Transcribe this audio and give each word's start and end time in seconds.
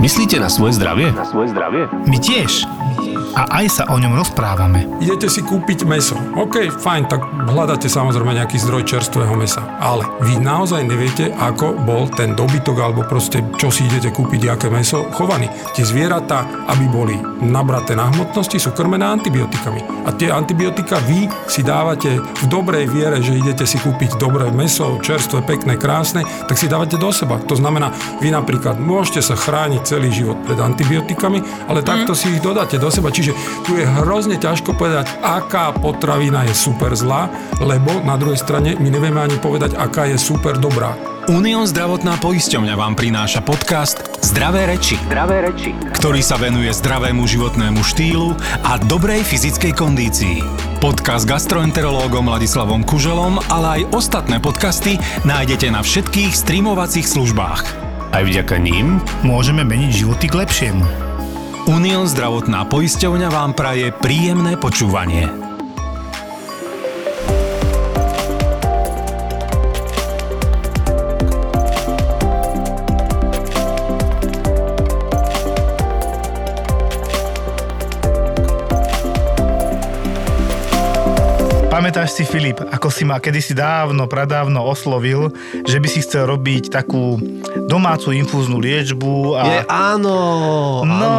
Myslíte 0.00 0.40
na 0.40 0.48
svoje 0.48 0.80
zdravie? 0.80 1.12
Na 1.12 1.28
svoje 1.28 1.52
zdravie? 1.52 1.84
My 2.08 2.16
tiež. 2.16 2.64
A 3.34 3.62
aj 3.62 3.66
sa 3.70 3.84
o 3.90 3.96
ňom 3.96 4.18
rozprávame. 4.18 4.86
Idete 4.98 5.30
si 5.30 5.40
kúpiť 5.40 5.86
meso. 5.86 6.18
OK, 6.34 6.70
fajn, 6.82 7.02
tak 7.06 7.22
hľadáte 7.50 7.86
samozrejme 7.86 8.34
nejaký 8.36 8.58
zdroj 8.58 8.82
čerstvého 8.86 9.34
mesa. 9.38 9.62
Ale 9.78 10.02
vy 10.26 10.42
naozaj 10.42 10.82
neviete, 10.82 11.30
ako 11.38 11.78
bol 11.86 12.10
ten 12.10 12.34
dobytok 12.34 12.76
alebo 12.82 13.06
proste 13.06 13.42
čo 13.56 13.70
si 13.70 13.86
idete 13.86 14.10
kúpiť, 14.10 14.50
aké 14.50 14.66
meso 14.68 15.06
chovaný. 15.14 15.46
Tie 15.76 15.86
zvieratá, 15.86 16.46
aby 16.66 16.84
boli 16.90 17.14
nabraté 17.44 17.94
na 17.94 18.10
hmotnosti, 18.10 18.58
sú 18.58 18.74
krmené 18.74 19.06
antibiotikami. 19.06 19.80
A 20.04 20.12
tie 20.12 20.34
antibiotika 20.34 20.98
vy 21.06 21.30
si 21.46 21.62
dávate 21.62 22.18
v 22.18 22.44
dobrej 22.50 22.90
viere, 22.90 23.22
že 23.22 23.38
idete 23.38 23.64
si 23.64 23.78
kúpiť 23.78 24.18
dobré 24.18 24.50
meso, 24.50 24.98
čerstvé, 25.00 25.46
pekné, 25.46 25.78
krásne, 25.78 26.26
tak 26.50 26.58
si 26.58 26.66
dávate 26.66 26.98
do 26.98 27.10
seba. 27.14 27.38
To 27.46 27.54
znamená, 27.54 27.94
vy 28.18 28.34
napríklad 28.34 28.76
môžete 28.76 29.22
sa 29.22 29.34
chrániť 29.38 29.82
celý 29.86 30.10
život 30.10 30.36
pred 30.44 30.58
antibiotikami, 30.58 31.40
ale 31.70 31.80
takto 31.86 32.12
si 32.12 32.34
ich 32.34 32.42
dodáte 32.42 32.76
do 32.76 32.90
seba. 32.90 33.12
Čiže 33.20 33.36
tu 33.68 33.76
je 33.76 33.84
hrozne 33.84 34.40
ťažko 34.40 34.80
povedať, 34.80 35.12
aká 35.20 35.76
potravina 35.76 36.48
je 36.48 36.56
super 36.56 36.96
zlá, 36.96 37.28
lebo 37.60 38.00
na 38.00 38.16
druhej 38.16 38.40
strane 38.40 38.80
my 38.80 38.88
nevieme 38.88 39.20
ani 39.20 39.36
povedať, 39.36 39.76
aká 39.76 40.08
je 40.08 40.16
super 40.16 40.56
dobrá. 40.56 40.96
Unión 41.28 41.68
zdravotná 41.68 42.16
poisťovňa 42.16 42.80
vám 42.80 42.96
prináša 42.96 43.44
podcast 43.44 44.00
Zdravé 44.24 44.72
reči, 44.72 44.96
Zdravé 45.04 45.44
reči. 45.44 45.76
ktorý 45.92 46.24
sa 46.24 46.40
venuje 46.40 46.72
zdravému 46.72 47.28
životnému 47.28 47.84
štýlu 47.84 48.32
a 48.64 48.80
dobrej 48.88 49.20
fyzickej 49.28 49.76
kondícii. 49.76 50.40
Podcast 50.80 51.28
gastroenterológom 51.28 52.24
Ladislavom 52.24 52.80
Kuželom, 52.88 53.36
ale 53.52 53.84
aj 53.84 54.00
ostatné 54.00 54.40
podcasty 54.40 54.96
nájdete 55.28 55.68
na 55.68 55.84
všetkých 55.84 56.32
streamovacích 56.32 57.04
službách. 57.04 57.68
Aj 58.16 58.24
vďaka 58.24 58.56
ním 58.56 59.04
Môžeme 59.20 59.60
meniť 59.60 60.08
životy 60.08 60.24
k 60.32 60.40
lepšiemu. 60.40 61.09
Unión 61.70 62.10
zdravotná 62.10 62.66
poisťovňa 62.66 63.30
vám 63.30 63.54
praje 63.54 63.94
príjemné 63.94 64.58
počúvanie. 64.58 65.49
Pamätáš 81.90 82.14
si, 82.14 82.22
Filip, 82.22 82.62
ako 82.70 82.86
si 82.86 83.02
ma 83.02 83.18
kedysi 83.18 83.50
dávno, 83.50 84.06
pradávno 84.06 84.62
oslovil, 84.62 85.34
že 85.66 85.82
by 85.82 85.88
si 85.90 86.06
chcel 86.06 86.22
robiť 86.30 86.70
takú 86.70 87.18
domácu 87.66 88.14
infúznu 88.14 88.62
liečbu 88.62 89.34
a... 89.34 89.42
Je, 89.42 89.58
áno, 89.66 90.14
No, 90.86 90.94
áno, 90.94 91.10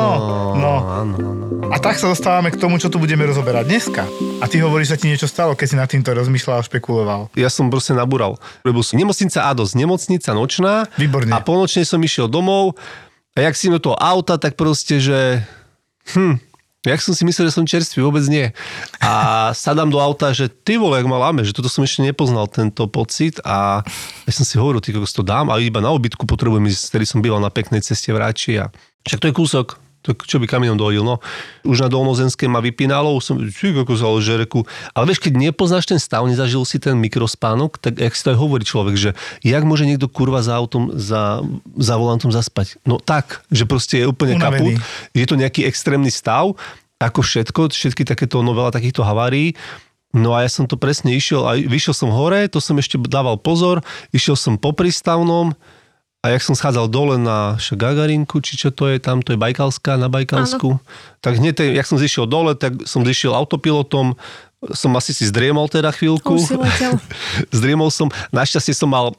no. 0.55 0.73
áno, 0.79 1.15
áno. 1.27 1.45
A 1.67 1.75
tak 1.75 1.99
sa 1.99 2.07
dostávame 2.07 2.55
k 2.55 2.55
tomu, 2.55 2.79
čo 2.79 2.87
tu 2.87 3.03
budeme 3.03 3.27
rozoberať 3.27 3.67
dneska. 3.67 4.07
A 4.39 4.47
ty 4.47 4.63
hovoríš, 4.63 4.95
že 4.95 5.03
ti 5.03 5.11
niečo 5.11 5.27
stalo, 5.27 5.59
keď 5.59 5.67
si 5.67 5.75
nad 5.75 5.91
týmto 5.91 6.15
rozmýšľal 6.15 6.63
a 6.63 6.63
špekuloval. 6.63 7.21
Ja 7.35 7.51
som 7.51 7.67
proste 7.67 7.91
nabúral. 7.91 8.39
Robil 8.63 8.79
som 8.87 8.95
nemocnica 8.95 9.51
Ados, 9.51 9.75
nemocnica 9.75 10.31
nočná. 10.31 10.87
Výborne. 10.95 11.35
A 11.35 11.43
polnočne 11.43 11.83
som 11.83 11.99
išiel 11.99 12.31
domov 12.31 12.79
a 13.35 13.43
jak 13.43 13.59
si 13.59 13.67
do 13.67 13.75
toho 13.75 13.99
auta, 13.99 14.39
tak 14.39 14.55
proste, 14.55 15.03
že... 15.03 15.43
Hm, 16.15 16.39
jak 16.81 17.01
som 17.01 17.13
si 17.13 17.21
myslel, 17.21 17.49
že 17.49 17.57
som 17.61 17.65
čerstvý, 17.65 18.01
vôbec 18.01 18.25
nie. 18.25 18.49
A 18.97 19.53
sadám 19.53 19.93
do 19.93 20.01
auta, 20.01 20.33
že 20.33 20.49
ty 20.49 20.81
vole, 20.81 20.97
jak 20.97 21.05
ma 21.05 21.21
láme, 21.21 21.45
že 21.45 21.53
toto 21.53 21.69
som 21.69 21.85
ešte 21.85 22.01
nepoznal, 22.01 22.49
tento 22.49 22.89
pocit 22.89 23.37
a 23.45 23.85
ja 24.25 24.31
som 24.33 24.41
si 24.41 24.57
hovoril, 24.57 24.81
ty 24.81 24.89
to 24.93 25.21
dám, 25.21 25.53
ale 25.53 25.69
iba 25.69 25.77
na 25.77 25.93
obytku 25.93 26.25
potrebujem 26.25 26.65
ísť, 26.65 26.89
ktorý 26.89 27.05
som 27.05 27.19
býval 27.21 27.41
na 27.41 27.53
peknej 27.53 27.85
ceste 27.85 28.09
v 28.09 28.21
Ráči 28.21 28.57
a 28.57 28.73
však 29.05 29.21
to 29.21 29.29
je 29.29 29.37
kúsok, 29.37 29.67
to, 30.01 30.17
čo 30.17 30.41
by 30.41 30.49
kamienom 30.49 30.77
dohodil, 30.77 31.05
no. 31.05 31.21
Už 31.61 31.85
na 31.85 31.89
Dolnozenskej 31.89 32.49
ma 32.49 32.57
vypínalo, 32.57 33.13
už 33.13 33.23
som, 33.23 33.35
či 33.37 33.69
kokos, 33.69 34.01
ale 34.01 34.17
že 34.25 34.33
reku. 34.41 34.65
Ale 34.97 35.05
vieš, 35.13 35.21
keď 35.21 35.37
nepoznáš 35.37 35.85
ten 35.85 36.01
stav, 36.01 36.25
nezažil 36.25 36.65
si 36.65 36.81
ten 36.81 36.97
mikrospánok, 36.97 37.77
tak 37.77 38.01
jak 38.01 38.13
si 38.17 38.21
to 38.25 38.33
aj 38.33 38.37
hovorí 38.41 38.65
človek, 38.65 38.95
že 38.97 39.09
jak 39.45 39.61
môže 39.61 39.85
niekto 39.85 40.09
kurva 40.09 40.41
za 40.41 40.57
autom, 40.57 40.89
za, 40.97 41.45
za 41.77 41.95
volantom 42.01 42.33
zaspať? 42.33 42.81
No 42.81 42.97
tak, 42.97 43.45
že 43.53 43.69
proste 43.69 44.01
je 44.01 44.09
úplne 44.09 44.41
Unavený. 44.41 44.81
kaput. 44.81 45.13
Je 45.13 45.25
to 45.29 45.37
nejaký 45.37 45.69
extrémny 45.69 46.09
stav, 46.09 46.57
ako 46.97 47.21
všetko, 47.21 47.69
všetky 47.69 48.01
takéto 48.05 48.41
novela 48.41 48.73
takýchto 48.73 49.05
havárií. 49.05 49.53
No 50.11 50.35
a 50.35 50.43
ja 50.43 50.49
som 50.51 50.67
to 50.67 50.75
presne 50.75 51.15
išiel 51.15 51.47
a 51.47 51.55
vyšiel 51.55 51.95
som 51.95 52.11
hore, 52.11 52.43
to 52.51 52.59
som 52.59 52.75
ešte 52.75 52.99
dával 53.07 53.39
pozor, 53.39 53.79
išiel 54.11 54.35
som 54.35 54.59
po 54.59 54.75
prístavnom 54.75 55.55
a 56.21 56.29
jak 56.29 56.45
som 56.45 56.53
schádzal 56.53 56.85
dole 56.85 57.17
na 57.17 57.57
Gagarinku, 57.57 58.45
či 58.45 58.53
čo 58.53 58.69
to 58.69 58.85
je 58.85 59.01
tam, 59.01 59.25
to 59.25 59.33
je 59.33 59.41
Bajkalská, 59.41 59.97
na 59.97 60.05
Bajkalsku, 60.05 60.77
tak 61.17 61.41
hneď, 61.41 61.73
jak 61.73 61.89
som 61.89 61.97
zišiel 61.97 62.29
dole, 62.29 62.53
tak 62.53 62.85
som 62.85 63.01
zišiel 63.01 63.33
autopilotom, 63.33 64.13
som 64.69 64.93
asi 64.93 65.09
si 65.09 65.25
zdriemol 65.25 65.65
teda 65.65 65.89
chvíľku. 65.89 66.37
Už 66.37 66.53
si 66.53 66.53
letel. 66.53 66.93
Zdriemol 67.57 67.89
som. 67.89 68.13
Našťastie 68.29 68.77
som 68.77 68.93
mal 68.93 69.09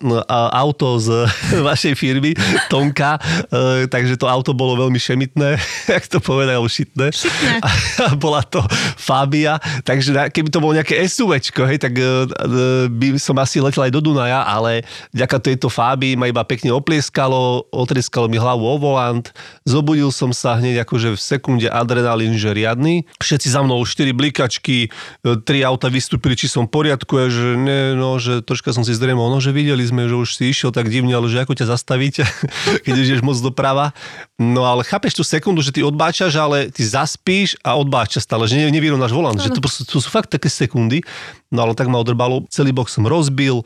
auto 0.54 1.02
z 1.02 1.26
vašej 1.66 1.98
firmy, 1.98 2.38
Tonka, 2.70 3.18
e, 3.50 3.90
takže 3.90 4.14
to 4.14 4.30
auto 4.30 4.54
bolo 4.54 4.78
veľmi 4.78 5.02
šemitné, 5.02 5.58
jak 5.98 6.06
to 6.06 6.22
povedať, 6.22 6.54
alebo 6.54 6.70
šitné. 6.70 7.10
Šitné. 7.10 7.58
A 7.58 8.14
bola 8.14 8.46
to 8.46 8.62
Fabia, 8.94 9.58
takže 9.82 10.14
keby 10.30 10.48
to 10.54 10.62
bolo 10.62 10.78
nejaké 10.78 10.94
SUVčko, 11.10 11.66
hej, 11.66 11.82
tak 11.82 11.98
e, 11.98 12.06
e, 12.06 12.86
by 12.86 13.18
som 13.18 13.34
asi 13.42 13.58
letel 13.58 13.82
aj 13.82 13.90
do 13.90 13.98
Dunaja, 13.98 14.46
ale 14.46 14.86
vďaka 15.10 15.42
tejto 15.42 15.66
Fabii 15.66 16.14
ma 16.14 16.30
iba 16.30 16.46
pekne 16.46 16.70
oplieskalo, 16.70 17.66
otrieskalo 17.74 18.30
mi 18.30 18.38
hlavu 18.38 18.62
o 18.62 18.76
volant, 18.78 19.26
zobudil 19.66 20.14
som 20.14 20.30
sa 20.30 20.54
hneď 20.54 20.86
akože 20.86 21.18
v 21.18 21.20
sekunde 21.20 21.66
adrenalín, 21.66 22.38
že 22.38 22.54
riadny. 22.54 23.10
Všetci 23.18 23.50
za 23.50 23.66
mnou, 23.66 23.82
štyri 23.82 24.14
blikačky, 24.14 24.92
tri 25.40 25.64
auta 25.64 25.88
vystúpili, 25.88 26.36
či 26.36 26.50
som 26.50 26.68
v 26.68 26.74
poriadku, 26.74 27.16
a 27.16 27.32
že 27.32 27.56
ne, 27.56 27.96
no, 27.96 28.20
že 28.20 28.44
troška 28.44 28.74
som 28.74 28.84
si 28.84 28.92
zdriemol, 28.92 29.32
no, 29.32 29.38
že 29.40 29.54
videli 29.54 29.80
sme, 29.86 30.10
že 30.10 30.16
už 30.18 30.36
si 30.36 30.52
išiel 30.52 30.74
tak 30.74 30.92
divne, 30.92 31.16
ale 31.16 31.30
že 31.30 31.40
ako 31.40 31.56
ťa 31.56 31.66
zastaviť, 31.72 32.14
keď 32.84 32.94
ideš 32.94 33.20
moc 33.24 33.38
doprava. 33.40 33.96
No 34.36 34.68
ale 34.68 34.82
chápeš 34.82 35.16
tú 35.16 35.24
sekundu, 35.24 35.62
že 35.62 35.72
ty 35.72 35.80
odbáčaš, 35.80 36.36
ale 36.36 36.68
ty 36.68 36.82
zaspíš 36.82 37.56
a 37.62 37.78
odbáčaš 37.78 38.26
stále, 38.26 38.44
že 38.50 38.58
ne- 38.58 38.72
nevyrovnáš 38.72 39.12
volant, 39.14 39.38
že 39.38 39.52
to, 39.54 39.60
to 39.62 39.96
sú 40.02 40.08
fakt 40.08 40.28
také 40.28 40.50
sekundy. 40.50 41.04
No 41.52 41.68
ale 41.68 41.76
tak 41.76 41.92
ma 41.92 42.00
odrbalo, 42.00 42.48
celý 42.48 42.72
bok 42.72 42.88
som 42.88 43.04
rozbil, 43.04 43.60
e, 43.60 43.64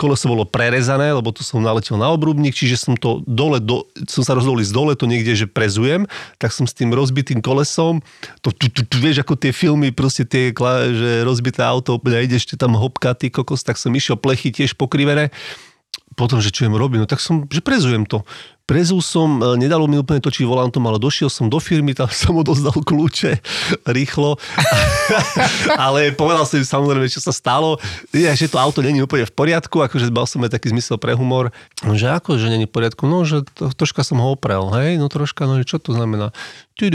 koleso 0.00 0.32
bolo 0.32 0.48
prerezané, 0.48 1.12
lebo 1.12 1.28
tu 1.28 1.44
som 1.44 1.60
naletel 1.60 2.00
na 2.00 2.08
obrubník, 2.08 2.56
čiže 2.56 2.80
som 2.80 2.96
to 2.96 3.20
dole, 3.28 3.60
do, 3.60 3.84
som 4.08 4.24
sa 4.24 4.32
rozhodol 4.32 4.64
ísť 4.64 4.72
dole, 4.72 4.92
to 4.96 5.04
niekde, 5.04 5.36
že 5.36 5.44
prezujem, 5.44 6.08
tak 6.40 6.56
som 6.56 6.64
s 6.64 6.72
tým 6.72 6.88
rozbitým 6.88 7.44
kolesom, 7.44 8.00
to 8.40 8.48
tu, 8.48 8.72
tu, 8.72 8.88
tu, 8.88 8.96
vieš, 8.96 9.20
ako 9.20 9.36
tie 9.36 9.52
filmy, 9.52 9.92
proste 9.92 10.24
tie, 10.24 10.56
že 10.96 11.20
rozbité 11.20 11.60
auto, 11.60 12.00
úplne 12.00 12.16
a 12.16 12.24
ideš 12.24 12.48
ty 12.48 12.56
tam 12.56 12.72
hopka, 12.80 13.12
ty 13.12 13.28
kokos, 13.28 13.60
tak 13.60 13.76
som 13.76 13.92
išiel 13.92 14.16
plechy 14.16 14.48
tiež 14.48 14.72
pokrivené, 14.80 15.28
potom, 16.16 16.40
že 16.40 16.48
čo 16.48 16.64
idem 16.64 16.80
robiť, 16.80 16.98
no 17.04 17.06
tak 17.08 17.20
som, 17.20 17.44
že 17.48 17.60
prezujem 17.60 18.08
to. 18.08 18.24
Prezul 18.62 19.02
som, 19.02 19.42
e, 19.42 19.58
nedalo 19.58 19.90
mi 19.90 19.98
úplne 19.98 20.22
točiť 20.22 20.46
volantom, 20.46 20.82
ale 20.86 21.02
došiel 21.02 21.26
som 21.28 21.50
do 21.50 21.58
firmy, 21.58 21.92
tam 21.92 22.06
som 22.22 22.38
odozdal 22.38 22.74
kľúče 22.74 23.42
rýchlo. 23.90 24.38
ale 25.84 26.14
povedal 26.14 26.46
som 26.46 26.62
samozrejme, 26.62 27.10
čo 27.10 27.18
sa 27.18 27.34
stalo. 27.34 27.76
Je, 28.14 28.26
že 28.26 28.46
to 28.46 28.56
auto 28.56 28.80
není 28.80 29.02
úplne 29.02 29.26
v 29.26 29.34
poriadku, 29.34 29.82
akože 29.82 30.08
mal 30.14 30.26
som 30.30 30.42
aj 30.46 30.54
taký 30.54 30.70
zmysel 30.70 30.96
pre 30.96 31.18
humor. 31.18 31.50
No, 31.82 31.98
že 31.98 32.08
ako, 32.10 32.38
že 32.38 32.48
není 32.48 32.70
v 32.70 32.72
poriadku? 32.72 33.04
No, 33.10 33.26
že 33.26 33.42
to, 33.58 33.74
troška 33.74 34.06
som 34.06 34.22
ho 34.22 34.34
oprel, 34.34 34.62
hej, 34.78 34.96
no 34.96 35.10
troška, 35.10 35.44
no 35.44 35.58
čo 35.62 35.82
to 35.82 35.92
znamená? 35.92 36.30
Tu, 36.72 36.88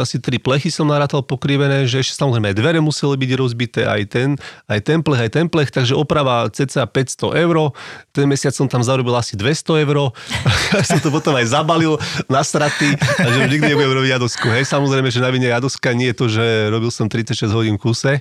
asi 0.00 0.16
tri 0.16 0.40
plechy 0.40 0.72
som 0.72 0.88
narátal 0.88 1.20
pokrivené, 1.20 1.84
že 1.84 2.00
ešte 2.00 2.16
samozrejme 2.16 2.50
aj 2.50 2.56
dvere 2.56 2.80
museli 2.80 3.14
byť 3.20 3.30
rozbité, 3.36 3.82
aj 3.84 4.02
ten, 4.08 4.28
aj 4.64 4.80
ten 4.80 4.98
plech, 5.04 5.20
aj 5.20 5.30
ten 5.36 5.46
plech, 5.46 5.68
takže 5.68 5.92
oprava 5.92 6.48
cca 6.48 6.88
500 6.88 7.36
eur. 7.44 7.76
Ten 8.16 8.24
mesiac 8.24 8.56
som 8.56 8.64
tam 8.64 8.80
zarobil 8.80 9.12
asi 9.12 9.36
200 9.36 9.84
eur. 9.84 10.16
to 11.00 11.08
potom 11.08 11.34
aj 11.34 11.50
zabalil 11.50 11.96
na 12.28 12.44
straty 12.44 12.94
a 12.96 13.28
že 13.32 13.48
nikdy 13.48 13.72
nebudem 13.72 13.96
robiť 13.96 14.10
jadosku. 14.20 14.46
Hej, 14.52 14.68
samozrejme, 14.68 15.08
že 15.08 15.24
na 15.24 15.32
vine 15.32 15.48
jadoska 15.48 15.96
nie 15.96 16.12
je 16.12 16.16
to, 16.16 16.26
že 16.28 16.44
robil 16.68 16.92
som 16.92 17.08
36 17.08 17.48
hodín 17.50 17.80
v 17.80 17.82
kuse. 17.88 18.12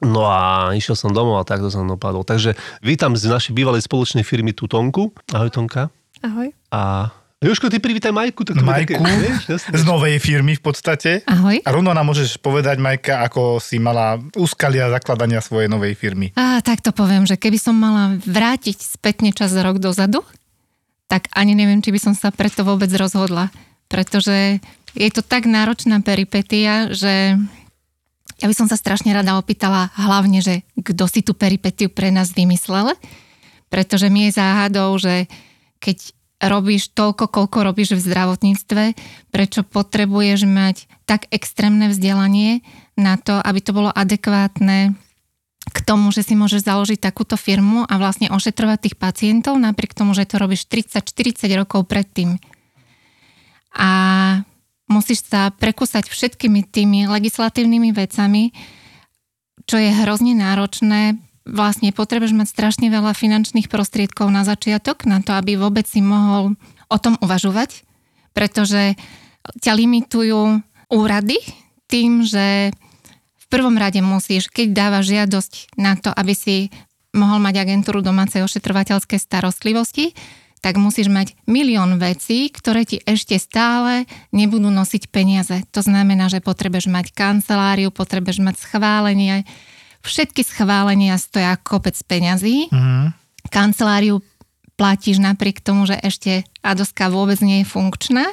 No 0.00 0.24
a 0.24 0.72
išiel 0.72 0.96
som 0.96 1.12
domov 1.12 1.42
a 1.42 1.44
takto 1.44 1.68
som 1.68 1.84
dopadol. 1.84 2.24
Takže 2.24 2.56
vítam 2.80 3.12
z 3.12 3.28
našej 3.28 3.52
bývalej 3.52 3.84
spoločnej 3.84 4.24
firmy 4.24 4.56
tú 4.56 4.64
Tonku. 4.64 5.12
Ahoj 5.36 5.52
Tonka. 5.52 5.92
Ahoj. 6.24 6.48
A 6.72 7.12
Jožko, 7.40 7.72
ty 7.72 7.80
privítaj 7.80 8.12
Majku. 8.12 8.44
Tak 8.44 8.60
to 8.60 8.64
Majku 8.64 9.00
také, 9.00 9.16
vieš, 9.16 9.64
z 9.64 9.84
novej 9.88 10.20
firmy 10.20 10.60
v 10.60 10.62
podstate. 10.64 11.24
Ahoj. 11.24 11.56
A 11.64 11.68
rovno 11.72 11.88
nám 11.96 12.04
môžeš 12.04 12.36
povedať, 12.36 12.76
Majka, 12.76 13.24
ako 13.24 13.56
si 13.56 13.80
mala 13.80 14.20
úskalia 14.36 14.92
zakladania 14.92 15.40
svojej 15.40 15.64
novej 15.72 15.96
firmy. 15.96 16.36
A 16.36 16.60
tak 16.60 16.84
to 16.84 16.92
poviem, 16.92 17.24
že 17.24 17.40
keby 17.40 17.56
som 17.56 17.72
mala 17.72 18.20
vrátiť 18.20 18.76
spätne 18.84 19.32
čas 19.32 19.56
rok 19.56 19.80
dozadu, 19.80 20.20
tak 21.10 21.26
ani 21.34 21.58
neviem, 21.58 21.82
či 21.82 21.90
by 21.90 21.98
som 21.98 22.14
sa 22.14 22.30
preto 22.30 22.62
vôbec 22.62 22.86
rozhodla. 22.94 23.50
Pretože 23.90 24.62
je 24.94 25.10
to 25.10 25.26
tak 25.26 25.50
náročná 25.50 25.98
peripetia, 26.06 26.94
že 26.94 27.34
ja 28.38 28.46
by 28.46 28.54
som 28.54 28.70
sa 28.70 28.78
strašne 28.78 29.10
rada 29.10 29.34
opýtala 29.34 29.90
hlavne, 29.98 30.38
že 30.38 30.62
kto 30.78 31.10
si 31.10 31.26
tú 31.26 31.34
peripetiu 31.34 31.90
pre 31.90 32.14
nás 32.14 32.30
vymyslel. 32.30 32.94
Pretože 33.66 34.06
mi 34.06 34.30
je 34.30 34.38
záhadou, 34.38 34.94
že 35.02 35.26
keď 35.82 36.14
robíš 36.40 36.94
toľko, 36.96 37.28
koľko 37.28 37.58
robíš 37.66 37.98
v 37.98 38.04
zdravotníctve, 38.06 38.84
prečo 39.28 39.60
potrebuješ 39.66 40.48
mať 40.48 40.88
tak 41.04 41.28
extrémne 41.28 41.92
vzdelanie 41.92 42.64
na 42.96 43.20
to, 43.20 43.36
aby 43.36 43.60
to 43.60 43.76
bolo 43.76 43.90
adekvátne 43.92 44.96
k 45.70 45.78
tomu, 45.86 46.10
že 46.10 46.26
si 46.26 46.34
môžeš 46.34 46.66
založiť 46.66 46.98
takúto 46.98 47.38
firmu 47.38 47.86
a 47.86 47.94
vlastne 47.96 48.28
ošetrovať 48.30 48.78
tých 48.90 48.96
pacientov, 48.98 49.56
napriek 49.56 49.94
tomu, 49.94 50.12
že 50.12 50.26
to 50.26 50.42
robíš 50.42 50.66
30-40 50.66 51.46
rokov 51.54 51.86
predtým. 51.86 52.36
A 53.74 53.90
musíš 54.90 55.30
sa 55.30 55.54
prekúsať 55.54 56.10
všetkými 56.10 56.66
tými 56.66 57.06
legislatívnymi 57.06 57.94
vecami, 57.94 58.50
čo 59.70 59.78
je 59.78 59.90
hrozne 60.02 60.34
náročné. 60.34 61.14
Vlastne 61.46 61.94
potrebuješ 61.94 62.34
mať 62.34 62.48
strašne 62.50 62.86
veľa 62.90 63.14
finančných 63.14 63.70
prostriedkov 63.70 64.26
na 64.34 64.42
začiatok, 64.42 65.06
na 65.06 65.22
to, 65.22 65.38
aby 65.38 65.54
vôbec 65.54 65.86
si 65.86 66.02
mohol 66.02 66.58
o 66.90 66.98
tom 66.98 67.14
uvažovať, 67.22 67.86
pretože 68.34 68.98
ťa 69.62 69.72
limitujú 69.78 70.58
úrady 70.90 71.38
tým, 71.86 72.26
že 72.26 72.74
prvom 73.50 73.74
rade 73.74 73.98
musíš, 74.00 74.46
keď 74.46 74.72
dávaš 74.72 75.10
žiadosť 75.10 75.52
na 75.76 75.98
to, 75.98 76.14
aby 76.14 76.32
si 76.32 76.56
mohol 77.10 77.42
mať 77.42 77.66
agentúru 77.66 78.00
domácej 78.00 78.46
ošetrovateľskej 78.46 79.18
starostlivosti, 79.18 80.14
tak 80.60 80.76
musíš 80.76 81.08
mať 81.08 81.34
milión 81.48 81.96
vecí, 81.96 82.52
ktoré 82.52 82.84
ti 82.84 83.00
ešte 83.02 83.40
stále 83.40 84.04
nebudú 84.30 84.68
nosiť 84.68 85.08
peniaze. 85.08 85.64
To 85.72 85.80
znamená, 85.80 86.28
že 86.28 86.44
potrebuješ 86.44 86.92
mať 86.92 87.16
kanceláriu, 87.16 87.88
potrebuješ 87.88 88.44
mať 88.44 88.60
schválenie. 88.60 89.48
Všetky 90.04 90.44
schválenia 90.44 91.16
stoja 91.16 91.56
kopec 91.56 91.96
peňazí. 92.04 92.68
Mm-hmm. 92.68 93.04
Kanceláriu 93.48 94.20
platíš 94.76 95.20
napriek 95.20 95.64
tomu, 95.64 95.88
že 95.88 95.96
ešte 95.96 96.44
Adoska 96.60 97.08
vôbec 97.08 97.40
nie 97.40 97.64
je 97.64 97.66
funkčná. 97.68 98.28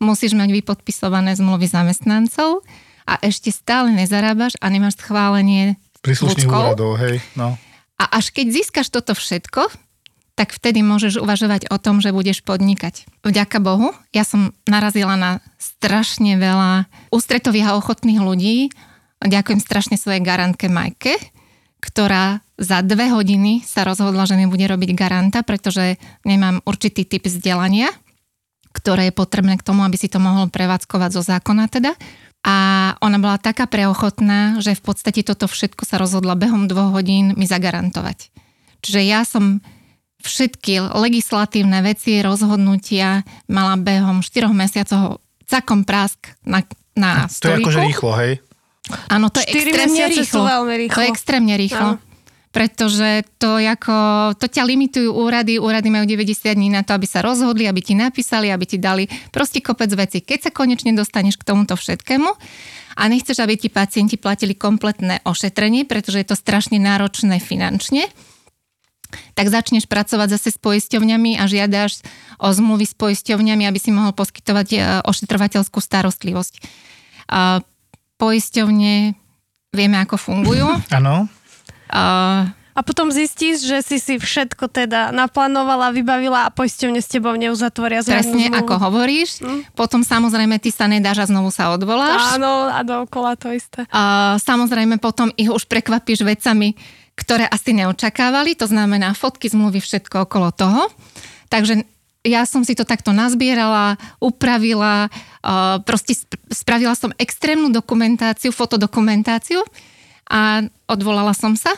Musíš 0.00 0.32
mať 0.32 0.52
vypodpisované 0.52 1.36
zmluvy 1.36 1.68
zamestnancov 1.68 2.64
a 3.06 3.14
ešte 3.22 3.54
stále 3.54 3.94
nezarábaš 3.94 4.58
a 4.58 4.66
nemáš 4.66 4.98
schválenie 4.98 5.78
príslušných 6.02 6.50
úradov, 6.50 6.98
hej, 6.98 7.22
no. 7.38 7.54
A 7.96 8.04
až 8.20 8.34
keď 8.34 8.52
získaš 8.52 8.92
toto 8.92 9.16
všetko, 9.16 9.72
tak 10.36 10.52
vtedy 10.52 10.84
môžeš 10.84 11.16
uvažovať 11.16 11.72
o 11.72 11.80
tom, 11.80 12.04
že 12.04 12.12
budeš 12.12 12.44
podnikať. 12.44 13.08
Vďaka 13.24 13.56
Bohu, 13.56 13.96
ja 14.12 14.20
som 14.20 14.52
narazila 14.68 15.16
na 15.16 15.40
strašne 15.56 16.36
veľa 16.36 16.92
ústretových 17.08 17.72
a 17.72 17.76
ochotných 17.80 18.20
ľudí. 18.20 18.68
Ďakujem 19.24 19.60
strašne 19.64 19.96
svojej 19.96 20.20
garantke 20.20 20.68
Majke, 20.68 21.16
ktorá 21.80 22.44
za 22.60 22.84
dve 22.84 23.08
hodiny 23.08 23.64
sa 23.64 23.88
rozhodla, 23.88 24.28
že 24.28 24.36
mi 24.36 24.44
bude 24.44 24.68
robiť 24.68 24.92
garanta, 24.92 25.40
pretože 25.40 25.96
nemám 26.28 26.60
určitý 26.68 27.08
typ 27.08 27.24
vzdelania, 27.24 27.88
ktoré 28.76 29.08
je 29.08 29.16
potrebné 29.16 29.56
k 29.56 29.64
tomu, 29.64 29.88
aby 29.88 29.96
si 29.96 30.12
to 30.12 30.20
mohol 30.20 30.52
prevádzkovať 30.52 31.10
zo 31.16 31.22
zákona 31.24 31.72
teda. 31.72 31.96
A 32.46 32.56
ona 33.02 33.18
bola 33.18 33.42
taká 33.42 33.66
preochotná, 33.66 34.62
že 34.62 34.78
v 34.78 34.82
podstate 34.86 35.26
toto 35.26 35.50
všetko 35.50 35.82
sa 35.82 35.98
rozhodla 35.98 36.38
behom 36.38 36.70
dvoch 36.70 36.94
hodín 36.94 37.34
mi 37.34 37.42
zagarantovať. 37.42 38.30
Čiže 38.86 39.00
ja 39.02 39.26
som 39.26 39.58
všetky 40.22 40.94
legislatívne 40.94 41.82
veci, 41.82 42.22
rozhodnutia 42.22 43.26
mala 43.50 43.74
behom 43.74 44.22
4 44.22 44.46
mesiacov 44.54 45.18
cakom 45.42 45.82
prask 45.82 46.38
na, 46.46 46.62
na 46.94 47.26
stolíku. 47.26 47.42
To 47.42 47.50
je 47.50 47.58
akože 47.66 47.80
rýchlo, 47.90 48.10
hej? 48.22 48.32
Áno, 49.10 49.26
to 49.34 49.42
je 49.42 49.46
extrémne 49.50 50.04
rýchlo. 50.06 50.42
rýchlo. 50.46 50.94
To 50.94 51.02
je 51.02 51.08
extrémne 51.10 51.54
rýchlo. 51.58 51.98
Áno 51.98 52.05
pretože 52.56 53.28
to, 53.36 53.60
ako, 53.60 54.32
to 54.40 54.48
ťa 54.48 54.64
limitujú 54.64 55.12
úrady, 55.12 55.60
úrady 55.60 55.92
majú 55.92 56.08
90 56.08 56.56
dní 56.56 56.72
na 56.72 56.80
to, 56.80 56.96
aby 56.96 57.04
sa 57.04 57.20
rozhodli, 57.20 57.68
aby 57.68 57.84
ti 57.84 57.92
napísali, 57.92 58.48
aby 58.48 58.64
ti 58.64 58.80
dali 58.80 59.04
proste 59.28 59.60
kopec 59.60 59.92
veci. 59.92 60.24
Keď 60.24 60.48
sa 60.48 60.50
konečne 60.56 60.96
dostaneš 60.96 61.36
k 61.36 61.44
tomuto 61.44 61.76
všetkému 61.76 62.32
a 62.96 63.02
nechceš, 63.12 63.44
aby 63.44 63.60
ti 63.60 63.68
pacienti 63.68 64.16
platili 64.16 64.56
kompletné 64.56 65.20
ošetrenie, 65.28 65.84
pretože 65.84 66.16
je 66.24 66.32
to 66.32 66.36
strašne 66.40 66.80
náročné 66.80 67.44
finančne, 67.44 68.08
tak 69.36 69.52
začneš 69.52 69.84
pracovať 69.84 70.40
zase 70.40 70.56
s 70.56 70.58
poisťovňami 70.58 71.36
a 71.36 71.44
žiadaš 71.44 72.00
o 72.40 72.48
zmluvy 72.56 72.88
s 72.88 72.96
poisťovňami, 72.96 73.68
aby 73.68 73.76
si 73.76 73.92
mohol 73.92 74.16
poskytovať 74.16 74.68
e, 74.72 74.76
ošetrovateľskú 75.04 75.76
starostlivosť. 75.76 76.54
Poisťovne 78.16 78.92
vieme, 79.76 79.96
ako 80.00 80.16
fungujú. 80.16 80.72
Áno. 80.88 81.28
Uh, 81.90 82.50
a 82.76 82.80
potom 82.84 83.08
zistíš, 83.08 83.64
že 83.64 83.80
si 83.80 83.96
si 83.96 84.14
všetko 84.20 84.68
teda 84.68 85.08
naplánovala, 85.08 85.96
vybavila 85.96 86.44
a 86.44 86.52
poisťovne 86.52 87.00
s 87.00 87.08
tebou 87.08 87.32
neuzatvoria 87.32 88.04
Presne 88.04 88.52
zmluvu. 88.52 88.52
ako 88.52 88.74
hovoríš. 88.76 89.40
Hm? 89.40 89.72
Potom 89.72 90.04
samozrejme 90.04 90.60
ty 90.60 90.68
sa 90.68 90.84
nedáš 90.84 91.24
a 91.24 91.30
znovu 91.32 91.48
sa 91.48 91.72
odvoláš. 91.72 92.36
Áno, 92.36 92.68
a 92.68 92.84
dookola 92.84 93.32
to 93.40 93.48
isté. 93.48 93.88
Uh, 93.88 94.36
samozrejme 94.36 95.00
potom 95.00 95.32
ich 95.40 95.48
už 95.48 95.64
prekvapíš 95.64 96.20
vecami, 96.20 96.76
ktoré 97.16 97.48
asi 97.48 97.72
neočakávali. 97.72 98.52
To 98.60 98.68
znamená 98.68 99.16
fotky, 99.16 99.48
zmluvy, 99.48 99.80
všetko 99.80 100.28
okolo 100.28 100.52
toho. 100.52 100.92
Takže 101.48 101.80
ja 102.26 102.42
som 102.44 102.66
si 102.66 102.74
to 102.74 102.82
takto 102.82 103.14
nazbierala, 103.14 103.96
upravila, 104.18 105.06
proste 105.86 106.18
spravila 106.50 106.98
som 106.98 107.14
extrémnu 107.16 107.70
dokumentáciu, 107.70 108.50
fotodokumentáciu 108.50 109.62
a 110.26 110.66
odvolala 110.90 111.32
som 111.32 111.54
sa. 111.54 111.72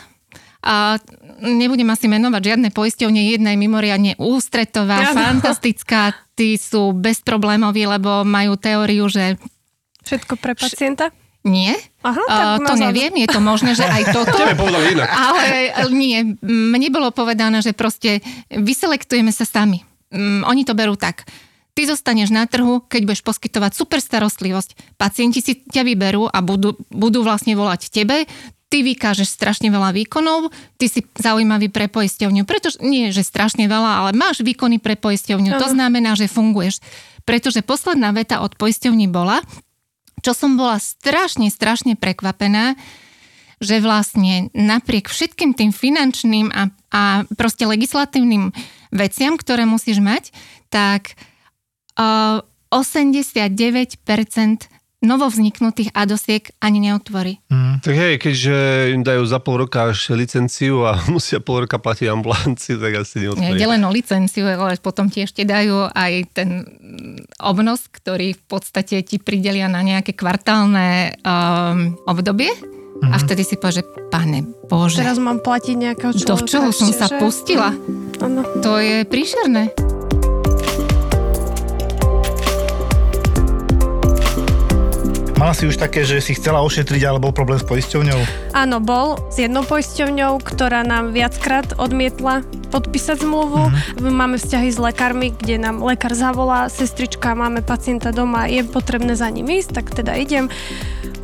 A 0.59 0.99
nebudem 1.39 1.87
asi 1.87 2.11
menovať 2.11 2.41
žiadne 2.51 2.69
poisťovne, 2.75 3.31
jedna 3.31 3.55
je 3.55 3.63
mimoriadne 3.63 4.11
ústretová, 4.19 5.07
ja, 5.07 5.15
fantastická, 5.15 6.11
tí 6.35 6.59
sú 6.59 6.91
bezproblémoví, 6.91 7.87
lebo 7.87 8.27
majú 8.27 8.59
teóriu, 8.59 9.07
že... 9.07 9.39
Všetko 10.03 10.35
pre 10.35 10.59
pacienta? 10.59 11.15
Nie, 11.47 11.79
Aha, 12.03 12.19
tak 12.27 12.47
uh, 12.59 12.67
to 12.67 12.73
neviem, 12.75 13.15
je 13.15 13.27
to 13.31 13.39
možné, 13.39 13.71
že 13.71 13.87
aj 13.87 14.11
toto. 14.11 14.35
ale 15.71 15.91
nie, 15.95 16.35
mne 16.43 16.87
bolo 16.91 17.15
povedané, 17.15 17.63
že 17.63 17.71
proste 17.71 18.19
vyselektujeme 18.51 19.31
sa 19.31 19.47
sami. 19.47 19.79
Um, 20.11 20.43
oni 20.43 20.67
to 20.67 20.75
berú 20.75 20.99
tak. 20.99 21.23
Ty 21.77 21.81
zostaneš 21.95 22.33
na 22.33 22.43
trhu, 22.49 22.83
keď 22.85 23.01
budeš 23.07 23.23
poskytovať 23.23 23.71
super 23.77 24.03
starostlivosť. 24.03 24.99
Pacienti 24.99 25.39
si 25.39 25.63
ťa 25.63 25.85
vyberú 25.87 26.27
a 26.27 26.43
budú, 26.43 26.75
budú 26.91 27.23
vlastne 27.23 27.55
volať 27.55 27.93
tebe, 27.93 28.27
ty 28.69 28.85
vykážeš 28.85 29.33
strašne 29.33 29.73
veľa 29.73 29.91
výkonov, 29.97 30.53
ty 30.77 30.85
si 30.85 31.01
zaujímavý 31.17 31.73
pre 31.73 31.89
poisťovňu, 31.89 32.45
pretože 32.45 32.77
nie, 32.85 33.09
že 33.09 33.25
strašne 33.25 33.65
veľa, 33.65 34.05
ale 34.05 34.11
máš 34.13 34.45
výkony 34.45 34.77
pre 34.77 34.93
poisťovňu, 34.93 35.57
to 35.57 35.67
znamená, 35.73 36.13
že 36.13 36.29
funguješ. 36.29 36.79
Pretože 37.25 37.65
posledná 37.65 38.13
veta 38.13 38.45
od 38.45 38.53
poisťovní 38.55 39.09
bola, 39.09 39.41
čo 40.21 40.37
som 40.37 40.53
bola 40.55 40.77
strašne, 40.77 41.49
strašne 41.49 41.97
prekvapená, 41.97 42.77
že 43.59 43.83
vlastne 43.83 44.47
napriek 44.55 45.11
všetkým 45.11 45.51
tým 45.51 45.75
finančným 45.75 46.47
a, 46.53 46.71
a 46.95 47.01
proste 47.35 47.67
legislatívnym 47.67 48.55
veciam, 48.93 49.35
ktoré 49.35 49.67
musíš 49.67 49.99
mať, 49.99 50.31
tak 50.71 51.19
89% 51.99 54.79
novovzniknutých 54.99 55.95
adosiek 55.95 56.51
ani 56.59 56.91
neotvorí. 56.91 57.39
Mm. 57.47 57.79
Tak 57.79 57.95
hej, 57.95 58.13
keďže 58.19 58.55
im 58.91 59.01
dajú 59.07 59.23
za 59.23 59.39
pol 59.39 59.63
roka 59.63 59.95
až 59.95 60.11
licenciu 60.11 60.83
a 60.83 60.99
musia 61.13 61.39
pol 61.39 61.63
roka 61.63 61.79
platiť 61.79 62.11
ambulanciu, 62.11 62.75
tak 62.75 63.07
asi 63.07 63.23
neotvorí. 63.23 63.55
Nie, 63.55 63.67
len 63.67 63.79
o 63.87 63.91
licenciu, 63.91 64.43
ale 64.43 64.75
potom 64.83 65.07
ti 65.07 65.23
ešte 65.23 65.47
dajú 65.47 65.87
aj 65.95 66.13
ten 66.35 66.67
obnos, 67.39 67.87
ktorý 67.87 68.35
v 68.35 68.43
podstate 68.43 68.99
ti 69.07 69.23
pridelia 69.23 69.71
na 69.71 69.79
nejaké 69.79 70.11
kvartálne 70.11 71.15
um, 71.23 71.95
obdobie. 72.03 72.51
Mm. 72.99 73.15
A 73.15 73.15
mhm. 73.15 73.21
vtedy 73.23 73.47
si 73.47 73.55
povie, 73.55 73.79
že 73.79 73.87
pane 74.11 74.43
Bože. 74.67 74.99
Teraz 74.99 75.15
mám 75.15 75.39
platiť 75.39 75.75
nejakého 75.79 76.11
človeka. 76.11 76.27
Do 76.27 76.37
čoho 76.43 76.69
som 76.75 76.91
sa 76.91 77.07
že... 77.07 77.15
pustila? 77.15 77.71
Ano. 78.19 78.43
To 78.59 78.83
je 78.83 79.07
príšerné. 79.07 79.88
Mala 85.39 85.55
si 85.55 85.71
už 85.71 85.79
také, 85.79 86.03
že 86.03 86.19
si 86.19 86.35
chcela 86.35 86.59
ošetriť, 86.67 86.99
ale 87.07 87.15
bol 87.15 87.31
problém 87.31 87.55
s 87.55 87.63
poisťovňou? 87.63 88.51
Áno, 88.51 88.83
bol 88.83 89.15
s 89.31 89.39
jednou 89.39 89.63
poisťovňou, 89.63 90.35
ktorá 90.43 90.83
nám 90.83 91.15
viackrát 91.15 91.79
odmietla 91.79 92.43
podpísať 92.69 93.25
zmluvu. 93.25 93.69
Mm-hmm. 93.69 94.13
Máme 94.13 94.37
vzťahy 94.37 94.69
s 94.69 94.79
lekármi, 94.79 95.33
kde 95.33 95.59
nám 95.59 95.81
lekár 95.81 96.13
zavolá, 96.13 96.69
sestrička, 96.69 97.33
máme 97.33 97.65
pacienta 97.65 98.13
doma, 98.13 98.45
je 98.45 98.61
potrebné 98.63 99.17
za 99.17 99.27
ním 99.27 99.49
ísť, 99.49 99.69
tak 99.73 99.85
teda 99.91 100.15
idem 100.15 100.47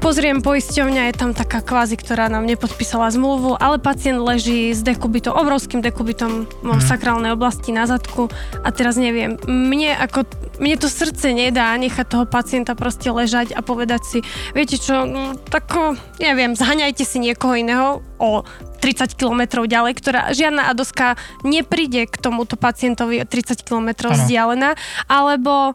pozriem 0.06 0.38
poisťovňa, 0.46 1.10
je 1.10 1.16
tam 1.18 1.34
taká 1.34 1.66
kvázi, 1.66 1.98
ktorá 1.98 2.30
nám 2.30 2.46
nepodpísala 2.46 3.10
zmluvu, 3.10 3.58
ale 3.58 3.82
pacient 3.82 4.22
leží 4.22 4.70
s 4.70 4.86
dekubitom, 4.86 5.34
obrovským 5.34 5.82
dekubitom 5.82 6.46
v 6.62 6.84
sakrálnej 6.86 7.34
oblasti 7.34 7.74
na 7.74 7.90
zadku 7.90 8.30
a 8.62 8.70
teraz 8.70 9.02
neviem, 9.02 9.42
mne 9.50 9.98
ako 9.98 10.30
mne 10.62 10.78
to 10.80 10.88
srdce 10.88 11.36
nedá 11.36 11.74
nechať 11.75 12.06
toho 12.06 12.25
pacienta 12.30 12.78
proste 12.78 13.10
ležať 13.10 13.52
a 13.58 13.66
povedať 13.66 14.02
si, 14.06 14.20
viete 14.56 14.78
čo, 14.78 15.04
mm, 15.04 15.50
tak 15.50 15.68
neviem, 16.22 16.56
zhaňajte 16.56 17.04
si 17.04 17.18
niekoho 17.20 17.58
iného 17.58 18.06
o 18.17 18.43
30 18.79 19.17
km 19.17 19.65
ďalej, 19.65 19.93
ktorá 19.98 20.22
žiadna 20.31 20.69
adoska 20.69 21.17
nepríde 21.41 22.05
k 22.05 22.15
tomuto 22.19 22.55
pacientovi 22.55 23.24
30 23.25 23.65
km 23.65 24.12
vzdialená, 24.13 24.77
alebo 25.10 25.74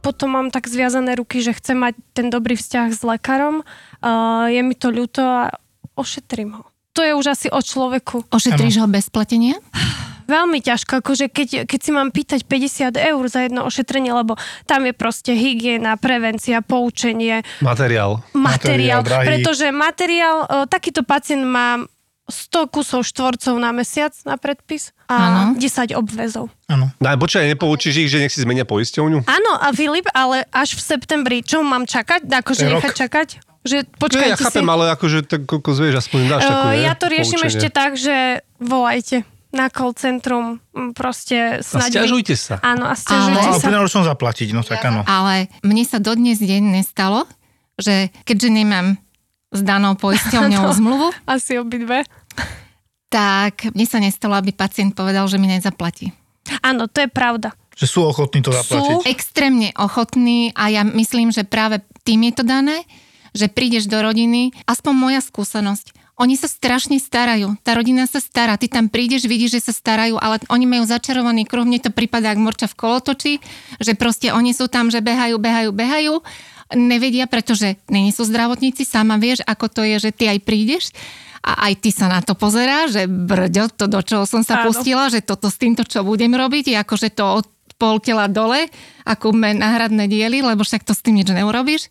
potom 0.00 0.32
mám 0.32 0.48
tak 0.48 0.66
zviazané 0.66 1.14
ruky, 1.14 1.44
že 1.44 1.52
chcem 1.52 1.76
mať 1.76 1.94
ten 2.16 2.32
dobrý 2.32 2.56
vzťah 2.56 2.88
s 2.90 3.00
lekárom, 3.04 3.60
uh, 3.62 4.48
je 4.48 4.60
mi 4.64 4.72
to 4.72 4.88
ľúto 4.88 5.20
a 5.20 5.52
ošetrím 5.96 6.56
ho. 6.56 6.64
To 6.98 7.06
je 7.06 7.12
už 7.14 7.26
asi 7.38 7.46
o 7.52 7.60
človeku. 7.62 8.26
Ošetríš 8.32 8.82
ho 8.82 8.88
bez 8.90 9.12
platenia? 9.12 9.60
Veľmi 10.30 10.58
ťažko, 10.60 10.92
akože 10.96 11.26
keď, 11.26 11.48
keď 11.66 11.80
si 11.80 11.90
mám 11.90 12.08
pýtať 12.08 12.40
50 12.42 12.94
eur 12.94 13.22
za 13.26 13.40
jedno 13.42 13.64
ošetrenie, 13.64 14.10
lebo 14.10 14.38
tam 14.64 14.82
je 14.82 14.92
proste 14.92 15.32
hygiena, 15.32 15.96
prevencia, 15.96 16.62
poučenie, 16.62 17.42
Materiál. 17.58 18.22
materiál, 18.30 19.00
Materiál 19.00 19.00
drahý. 19.02 19.26
pretože 19.26 19.66
materiál, 19.68 20.38
e, 20.40 20.66
takýto 20.66 21.02
pacient 21.02 21.42
má 21.42 21.82
100 22.26 22.38
kusov 22.68 23.02
štvorcov 23.02 23.58
na 23.58 23.70
mesiac 23.70 24.14
na 24.22 24.36
predpis 24.36 24.94
a 25.04 25.50
Áno. 25.50 25.58
10 25.58 25.66
obväzov. 25.92 26.46
Áno. 26.64 26.94
No, 26.94 27.06
počkaj, 27.12 27.50
nepoučíš 27.50 27.94
ich, 27.96 28.08
že 28.08 28.22
nech 28.22 28.30
si 28.30 28.38
zmenia 28.38 28.62
poisťovňu? 28.62 29.26
Áno, 29.26 29.52
a 29.52 29.74
Filip, 29.74 30.06
ale 30.08 30.46
až 30.48 30.72
v 30.72 30.82
septembri, 30.84 31.42
čo 31.42 31.60
mám 31.60 31.82
čakať? 31.84 32.30
Akože 32.30 32.70
nechať 32.70 32.94
čakať? 32.96 33.28
Že 33.60 33.78
No, 33.82 33.98
počkajte 33.98 34.30
ja 34.30 34.38
chápem, 34.38 34.62
si. 34.62 34.70
ale 34.70 34.84
akože 34.88 35.18
tak 35.22 35.42
koľko 35.44 35.70
zvieš, 35.74 35.94
aspoň 35.98 36.18
dáš 36.28 36.42
takú, 36.44 36.64
Uh, 36.64 36.72
ne? 36.72 36.80
ja 36.80 36.94
to 36.94 37.06
riešim 37.08 37.36
Poučenie. 37.36 37.50
ešte 37.50 37.68
tak, 37.68 37.90
že 37.92 38.16
volajte 38.56 39.16
na 39.50 39.66
call 39.66 39.92
centrum, 39.92 40.58
proste 40.92 41.58
A 41.58 41.60
snáď... 41.60 41.88
vy- 41.88 41.94
stiažujte 41.96 42.34
sa. 42.34 42.54
Áno, 42.60 42.84
a 42.84 42.92
No, 42.92 42.96
stiažujte 42.96 43.40
ale 43.40 43.54
sa. 43.54 43.62
pri 43.62 43.74
najhoršom 43.74 44.04
zaplatiť, 44.04 44.48
no 44.50 44.60
tak 44.60 44.78
áno. 44.80 45.02
Ale 45.04 45.34
mne 45.60 45.82
sa 45.82 45.98
dodnes 45.98 46.36
deň 46.36 46.62
nestalo, 46.72 47.26
že 47.74 48.14
keďže 48.22 48.48
nemám 48.48 48.86
s 49.48 49.60
danou 49.60 49.94
poisťovňou 49.94 50.62
Áno. 50.62 50.76
zmluvu, 50.78 51.08
Asi 51.24 51.56
obidve. 51.56 52.06
tak 53.08 53.66
mne 53.68 53.84
sa 53.84 53.98
nestalo, 53.98 54.34
aby 54.34 54.50
pacient 54.50 54.92
povedal, 54.92 55.26
že 55.26 55.36
mi 55.36 55.46
nezaplatí. 55.46 56.14
Áno, 56.60 56.86
to 56.86 57.00
je 57.00 57.08
pravda. 57.08 57.50
Že 57.74 57.86
sú 57.88 58.00
ochotní 58.04 58.40
to 58.40 58.50
zaplatiť. 58.50 59.02
Extrémne 59.04 59.74
ochotný 59.74 60.52
a 60.52 60.68
ja 60.68 60.82
myslím, 60.84 61.28
že 61.28 61.42
práve 61.42 61.78
tým 62.00 62.22
je 62.24 62.32
to 62.32 62.44
dané, 62.44 62.86
že 63.30 63.46
prídeš 63.46 63.86
do 63.86 63.96
rodiny, 63.96 64.50
aspoň 64.64 64.92
moja 64.92 65.20
skúsenosť, 65.20 65.94
oni 66.20 66.36
sa 66.36 66.52
strašne 66.52 67.00
starajú. 67.00 67.56
Tá 67.64 67.72
rodina 67.72 68.04
sa 68.04 68.20
stará. 68.20 68.60
Ty 68.60 68.68
tam 68.68 68.86
prídeš, 68.92 69.24
vidíš, 69.24 69.56
že 69.56 69.60
sa 69.66 69.72
starajú, 69.72 70.20
ale 70.20 70.36
oni 70.52 70.68
majú 70.68 70.84
začarovaný 70.84 71.48
kruh. 71.48 71.64
Mne 71.64 71.80
to 71.80 71.88
prípada 71.88 72.36
ako 72.36 72.44
morča 72.44 72.68
v 72.68 72.76
kolotoči, 72.76 73.32
že 73.80 73.96
proste 73.96 74.28
oni 74.28 74.52
sú 74.52 74.68
tam, 74.68 74.92
že 74.92 75.00
behajú, 75.00 75.40
behajú, 75.40 75.72
behajú. 75.72 76.14
Nevedia, 76.76 77.24
pretože 77.24 77.80
není 77.88 78.12
sú 78.12 78.28
zdravotníci. 78.28 78.84
Sama 78.84 79.16
vieš, 79.16 79.40
ako 79.48 79.66
to 79.72 79.82
je, 79.82 79.96
že 79.96 80.10
ty 80.12 80.28
aj 80.28 80.38
prídeš 80.44 80.92
a 81.40 81.72
aj 81.72 81.80
ty 81.80 81.90
sa 81.90 82.12
na 82.12 82.20
to 82.20 82.36
pozeráš, 82.36 83.00
že 83.00 83.02
brďo, 83.08 83.72
to 83.72 83.88
do 83.88 84.04
čoho 84.04 84.28
som 84.28 84.44
sa 84.44 84.60
Áno. 84.60 84.68
pustila, 84.68 85.08
že 85.08 85.24
toto 85.24 85.48
s 85.48 85.56
týmto, 85.56 85.88
čo 85.88 86.04
budem 86.04 86.36
robiť, 86.36 86.68
je 86.68 86.76
akože 86.76 87.16
to 87.16 87.24
od 87.24 87.48
pol 87.80 87.96
tela 87.96 88.28
dole, 88.28 88.68
ako 89.08 89.32
me 89.32 89.56
náhradné 89.56 90.04
diely, 90.04 90.44
lebo 90.44 90.60
však 90.60 90.84
to 90.84 90.92
s 90.92 91.00
tým 91.00 91.16
nič 91.16 91.32
neurobíš. 91.32 91.88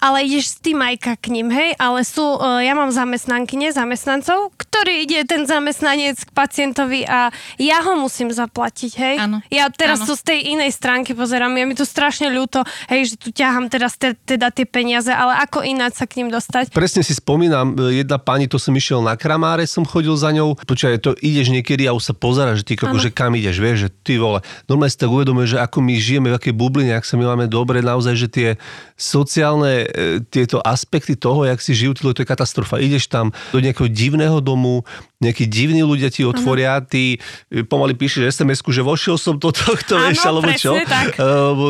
Ale 0.00 0.24
ideš 0.24 0.56
s 0.56 0.64
tým 0.64 0.80
ajka 0.80 1.20
k 1.20 1.32
ním, 1.32 1.52
hej? 1.52 1.76
Ale 1.76 2.02
sú, 2.02 2.24
uh, 2.40 2.64
ja 2.64 2.72
mám 2.72 2.88
zamestnankyne, 2.90 3.70
zamestnancov, 3.70 4.56
ktorý 4.56 5.04
ide 5.04 5.28
ten 5.28 5.44
zamestnanec 5.44 6.16
k 6.16 6.30
pacientovi 6.32 7.04
a 7.04 7.28
ja 7.60 7.78
ho 7.84 8.00
musím 8.00 8.32
zaplatiť, 8.32 8.92
hej? 8.96 9.16
Áno. 9.20 9.44
Ja 9.52 9.68
teraz 9.68 10.02
to 10.08 10.16
z 10.16 10.24
tej 10.24 10.56
inej 10.56 10.72
stránky 10.72 11.12
pozerám, 11.12 11.52
je 11.52 11.64
mi 11.68 11.76
to 11.76 11.84
strašne 11.84 12.32
ľúto, 12.32 12.64
hej, 12.88 13.12
že 13.12 13.14
tu 13.20 13.28
ťahám 13.28 13.68
teraz 13.68 14.00
te, 14.00 14.16
teda 14.24 14.48
tie 14.48 14.64
peniaze, 14.64 15.12
ale 15.12 15.36
ako 15.44 15.60
ináč 15.60 16.00
sa 16.00 16.08
k 16.08 16.24
ním 16.24 16.32
dostať? 16.32 16.72
Presne 16.72 17.04
si 17.04 17.12
spomínam, 17.12 17.76
e, 17.76 18.00
jedna 18.00 18.16
pani, 18.16 18.48
to 18.48 18.56
som 18.56 18.72
išiel 18.72 19.04
na 19.04 19.20
kramáre, 19.20 19.68
som 19.68 19.84
chodil 19.84 20.16
za 20.16 20.32
ňou. 20.32 20.56
Počkaj, 20.64 21.02
to 21.04 21.12
ideš 21.20 21.52
niekedy 21.52 21.84
a 21.84 21.92
už 21.92 22.10
sa 22.10 22.14
pozeráš, 22.16 22.64
že 22.64 22.72
ty 22.72 22.74
koko, 22.80 22.96
že 22.96 23.12
kam 23.12 23.36
ideš, 23.36 23.60
vieš, 23.60 23.78
že 23.84 23.88
ty 24.00 24.16
vole. 24.16 24.40
Normálne 24.64 24.92
si 24.92 24.98
tak 24.98 25.12
uvedomuješ, 25.12 25.58
že 25.58 25.62
ako 25.62 25.78
my 25.84 25.94
žijeme, 26.00 26.28
v 26.32 26.38
akej 26.40 26.54
bubline, 26.56 26.96
ak 26.96 27.04
sa 27.04 27.20
my 27.20 27.28
máme 27.28 27.46
dobre, 27.50 27.84
naozaj, 27.84 28.14
že 28.16 28.28
tie 28.32 28.48
sociálne 28.96 29.84
e, 29.84 29.89
tieto 30.30 30.58
aspekty 30.62 31.14
toho, 31.18 31.44
jak 31.44 31.58
si 31.60 31.72
žijú, 31.74 31.92
tí 31.96 32.02
ľudia, 32.06 32.16
to 32.20 32.24
je 32.24 32.32
katastrofa. 32.32 32.82
Ideš 32.82 33.10
tam 33.10 33.34
do 33.50 33.58
nejakého 33.58 33.90
divného 33.90 34.38
domu, 34.40 34.86
nejakí 35.20 35.44
divní 35.44 35.84
ľudia 35.84 36.08
ti 36.08 36.24
otvoria, 36.24 36.80
ty 36.80 37.20
e, 37.52 37.62
pomaly 37.62 37.92
píšeš 37.92 38.40
SMS-ku, 38.40 38.72
že 38.72 38.80
vošiel 38.80 39.20
som 39.20 39.36
do 39.36 39.52
tohto, 39.52 40.00
vieš, 40.00 40.24
alebo 40.24 40.48
čo. 40.56 40.80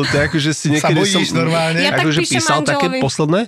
tak. 0.07 0.29
Že 0.31 0.51
si 0.55 0.67
niekedy 0.71 1.03
bojíš 1.03 1.35
som, 1.35 1.43
normálne? 1.43 1.79
Ja 1.83 1.91
tak 1.91 2.07
akože 2.07 2.19
píšem 2.23 2.33
písal 2.39 2.59
také 2.63 2.87
manželovi. 2.87 3.03
posledné, 3.03 3.41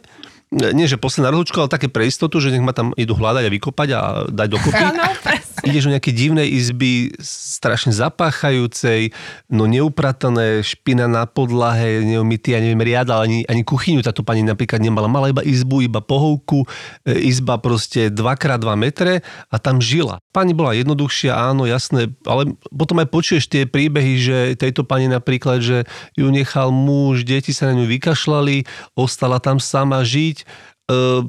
nie, 0.53 0.85
že 0.85 1.01
posledná 1.01 1.33
rozlučka, 1.33 1.65
ale 1.65 1.69
také 1.71 1.89
pre 1.89 2.05
istotu, 2.05 2.37
že 2.37 2.53
nech 2.53 2.61
ma 2.61 2.77
tam 2.77 2.93
idú 2.93 3.17
hľadať 3.17 3.43
a 3.47 3.49
vykopať 3.49 3.89
a 3.97 3.99
dať 4.29 4.47
dokopy. 4.53 4.83
Áno, 4.85 5.03
presne. 5.25 5.42
Ideš 5.63 5.87
do 5.87 5.95
nejakej 5.95 6.11
divnej 6.11 6.47
izby, 6.51 7.15
strašne 7.23 7.95
zapáchajúcej, 7.95 9.15
no 9.47 9.63
neupratané, 9.63 10.59
špina 10.59 11.07
na 11.07 11.23
podlahe, 11.23 12.03
neumytý, 12.03 12.51
ja 12.51 12.59
neviem, 12.59 12.83
riad, 12.83 13.07
ale 13.07 13.21
ani, 13.23 13.39
ani 13.47 13.63
kuchyňu 13.63 14.03
táto 14.03 14.27
pani 14.27 14.43
napríklad 14.43 14.83
nemala. 14.83 15.07
Mala 15.07 15.31
iba 15.31 15.39
izbu, 15.39 15.87
iba 15.87 16.03
pohovku, 16.03 16.67
e, 17.07 17.15
izba 17.31 17.55
proste 17.63 18.11
2x2 18.11 18.67
metre 18.75 19.23
a 19.47 19.55
tam 19.55 19.79
žila. 19.79 20.19
Pani 20.35 20.51
bola 20.51 20.75
jednoduchšia, 20.75 21.31
áno, 21.31 21.63
jasné, 21.63 22.11
ale 22.27 22.59
potom 22.67 22.99
aj 22.99 23.07
počuješ 23.07 23.47
tie 23.47 23.63
príbehy, 23.63 24.13
že 24.19 24.37
tejto 24.59 24.83
pani 24.83 25.07
napríklad, 25.07 25.63
že 25.63 25.87
ju 26.19 26.27
nechal 26.27 26.75
muž, 26.75 27.23
deti 27.23 27.55
sa 27.55 27.71
na 27.71 27.79
ňu 27.79 27.87
vykašľali, 27.87 28.67
ostala 28.99 29.39
tam 29.39 29.63
sama 29.63 30.03
žiť, 30.03 30.43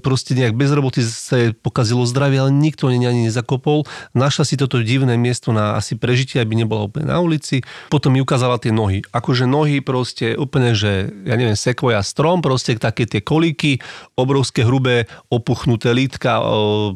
proste 0.02 0.34
nejak 0.34 0.58
bez 0.58 0.70
roboty 0.74 1.00
sa 1.06 1.38
jej 1.38 1.50
pokazilo 1.54 2.02
zdravie, 2.04 2.42
ale 2.42 2.50
nikto 2.50 2.90
ani 2.90 3.06
ani 3.06 3.30
nezakopol. 3.30 3.86
Našla 4.10 4.42
si 4.42 4.58
toto 4.58 4.82
divné 4.82 5.14
miesto 5.14 5.54
na 5.54 5.78
asi 5.78 5.94
prežitie, 5.94 6.42
aby 6.42 6.58
nebola 6.58 6.90
úplne 6.90 7.06
na 7.14 7.22
ulici. 7.22 7.62
Potom 7.86 8.14
mi 8.14 8.18
ukázala 8.18 8.58
tie 8.58 8.74
nohy. 8.74 9.06
Akože 9.14 9.46
nohy 9.46 9.78
proste 9.78 10.34
úplne, 10.34 10.74
že 10.74 11.06
ja 11.22 11.38
neviem, 11.38 11.54
sekvoja 11.54 12.02
strom, 12.02 12.42
proste 12.42 12.74
také 12.74 13.06
tie 13.06 13.22
kolíky, 13.22 13.78
obrovské 14.18 14.66
hrubé 14.66 15.06
opuchnuté 15.30 15.94
lítka, 15.94 16.42
e, 16.42 16.44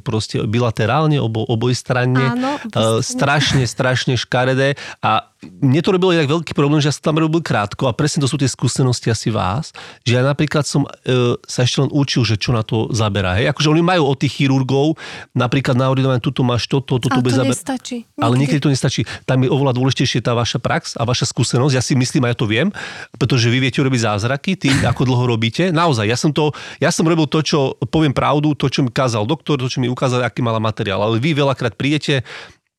proste 0.03 0.43
bilaterálne, 0.43 1.23
obo, 1.23 1.47
obojstranne. 1.47 2.27
Áno, 2.35 2.59
E, 2.75 3.03
strašne, 3.03 3.65
strašne 3.67 4.19
škaredé 4.19 4.75
a 5.01 5.31
mne 5.39 5.79
to 5.87 5.95
robilo 5.95 6.11
inak 6.11 6.27
veľký 6.27 6.51
problém, 6.51 6.83
že 6.83 6.91
ja 6.91 6.95
som 6.99 7.15
tam 7.15 7.23
robil 7.23 7.39
krátko 7.39 7.87
a 7.87 7.95
presne 7.95 8.19
to 8.19 8.27
sú 8.27 8.35
tie 8.35 8.51
skúsenosti 8.51 9.07
asi 9.07 9.31
vás, 9.31 9.71
že 10.03 10.19
ja 10.19 10.23
napríklad 10.27 10.67
som 10.67 10.83
e, 10.83 11.39
sa 11.47 11.63
ešte 11.63 11.87
len 11.87 11.91
učil, 11.95 12.27
že 12.27 12.35
čo 12.35 12.51
na 12.51 12.67
to 12.67 12.91
zaberá. 12.91 13.39
Hej? 13.39 13.55
Akože 13.55 13.71
oni 13.71 13.79
majú 13.79 14.03
od 14.11 14.19
tých 14.19 14.35
chirurgov, 14.43 14.99
napríklad 15.39 15.79
na 15.79 15.87
ordinovaní, 15.95 16.19
tuto 16.19 16.43
máš 16.43 16.67
toto, 16.67 16.99
toto 16.99 17.15
Ale 17.15 17.23
bude 17.23 17.39
to 17.39 17.47
zaberať. 17.47 17.55
nestačí. 17.55 17.97
Ale 18.19 18.35
Nikdy. 18.35 18.41
niekedy 18.43 18.61
to 18.67 18.71
nestačí. 18.75 19.01
Tam 19.23 19.39
je 19.39 19.49
oveľa 19.49 19.73
dôležitejšie 19.79 20.27
tá 20.27 20.35
vaša 20.35 20.59
prax 20.59 20.99
a 20.99 21.07
vaša 21.07 21.31
skúsenosť. 21.31 21.75
Ja 21.79 21.83
si 21.87 21.95
myslím, 21.95 22.27
a 22.27 22.35
ja 22.35 22.37
to 22.39 22.51
viem, 22.51 22.75
pretože 23.15 23.47
vy 23.47 23.63
viete 23.63 23.79
robiť 23.79 24.01
zázraky 24.11 24.59
tým, 24.59 24.75
ako 24.91 25.07
dlho 25.07 25.39
robíte. 25.39 25.71
Naozaj, 25.71 26.07
ja 26.11 26.19
som, 26.19 26.35
to, 26.35 26.51
ja 26.83 26.91
som 26.91 27.07
robil 27.07 27.31
to, 27.31 27.47
čo, 27.47 27.79
poviem 27.87 28.11
pravdu, 28.11 28.59
to, 28.59 28.67
čo 28.67 28.83
mi 28.83 28.91
kázal 28.91 29.23
doktor, 29.23 29.55
to, 29.55 29.71
čo 29.71 29.79
mi 29.79 29.87
ukázal, 29.87 30.27
aký 30.27 30.43
mala 30.43 30.59
materiál. 30.59 30.99
Ale 30.99 31.23
vy 31.23 31.31
veľakrát 31.31 31.79
prídete 31.79 32.27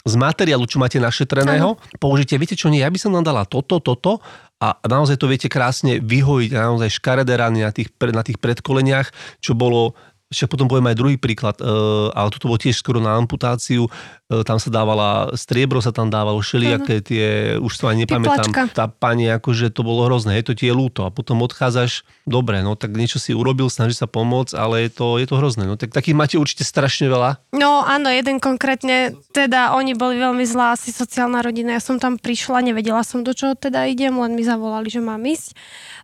z 0.09 0.17
materiálu, 0.17 0.65
čo 0.65 0.81
máte 0.81 0.97
našetreného, 0.97 1.77
použite, 2.01 2.33
viete 2.41 2.57
čo, 2.57 2.73
nie, 2.73 2.81
ja 2.81 2.89
by 2.89 2.97
som 2.97 3.13
nám 3.13 3.29
dala 3.29 3.45
toto, 3.45 3.77
toto 3.77 4.17
a 4.59 4.75
naozaj 4.83 5.21
to 5.21 5.29
viete 5.29 5.47
krásne 5.47 6.01
vyhojiť, 6.01 6.51
a 6.57 6.67
naozaj 6.73 6.99
škaredé 6.99 7.37
rany 7.37 7.63
na 7.63 7.71
tých, 7.71 7.93
na 8.11 8.25
tých 8.25 8.41
predkoleniach, 8.41 9.39
čo 9.39 9.53
bolo 9.53 9.93
však 10.29 10.45
potom 10.45 10.69
poviem 10.69 10.93
aj 10.93 10.97
druhý 10.97 11.17
príklad, 11.17 11.57
e, 11.57 11.65
ale 12.13 12.29
toto 12.29 12.53
bolo 12.53 12.61
tiež 12.61 12.77
skoro 12.77 13.01
na 13.01 13.17
amputáciu, 13.17 13.89
tam 14.29 14.61
sa 14.61 14.69
dávala, 14.69 15.33
striebro 15.33 15.81
sa 15.81 15.89
tam 15.89 16.13
dávalo, 16.13 16.37
všelijaké 16.37 17.01
tie, 17.01 17.57
už 17.57 17.73
to 17.73 17.89
ani 17.89 18.05
nepamätám, 18.05 18.45
Piplačka. 18.45 18.61
tá 18.77 18.85
pani, 18.85 19.25
akože 19.25 19.73
to 19.73 19.81
bolo 19.81 20.05
hrozné, 20.05 20.37
je 20.37 20.45
to 20.45 20.53
ti 20.53 20.69
je 20.69 20.73
ľúto 20.77 21.01
a 21.01 21.09
potom 21.09 21.41
odchádzaš, 21.41 22.05
dobre, 22.29 22.61
no 22.61 22.77
tak 22.77 22.93
niečo 22.93 23.17
si 23.17 23.33
urobil, 23.33 23.73
snaží 23.73 23.97
sa 23.97 24.05
pomôcť, 24.05 24.53
ale 24.53 24.85
je 24.85 24.91
to, 24.93 25.17
je 25.17 25.25
to 25.25 25.35
hrozné, 25.41 25.65
no 25.65 25.81
tak 25.81 25.89
takých 25.89 26.13
máte 26.13 26.35
určite 26.37 26.61
strašne 26.61 27.09
veľa. 27.09 27.41
No 27.57 27.81
áno, 27.81 28.13
jeden 28.13 28.37
konkrétne, 28.37 29.17
teda 29.33 29.73
oni 29.73 29.97
boli 29.97 30.21
veľmi 30.21 30.45
zlá, 30.45 30.77
asi 30.77 30.93
sociálna 30.93 31.41
rodina. 31.41 31.73
Ja 31.73 31.81
som 31.81 31.97
tam 31.97 32.21
prišla, 32.21 32.61
nevedela 32.61 33.01
som, 33.01 33.25
do 33.25 33.33
čoho 33.33 33.57
teda 33.57 33.89
idem, 33.89 34.13
len 34.13 34.37
mi 34.37 34.45
zavolali, 34.45 34.93
že 34.93 35.01
mám 35.01 35.25
ísť. 35.25 35.57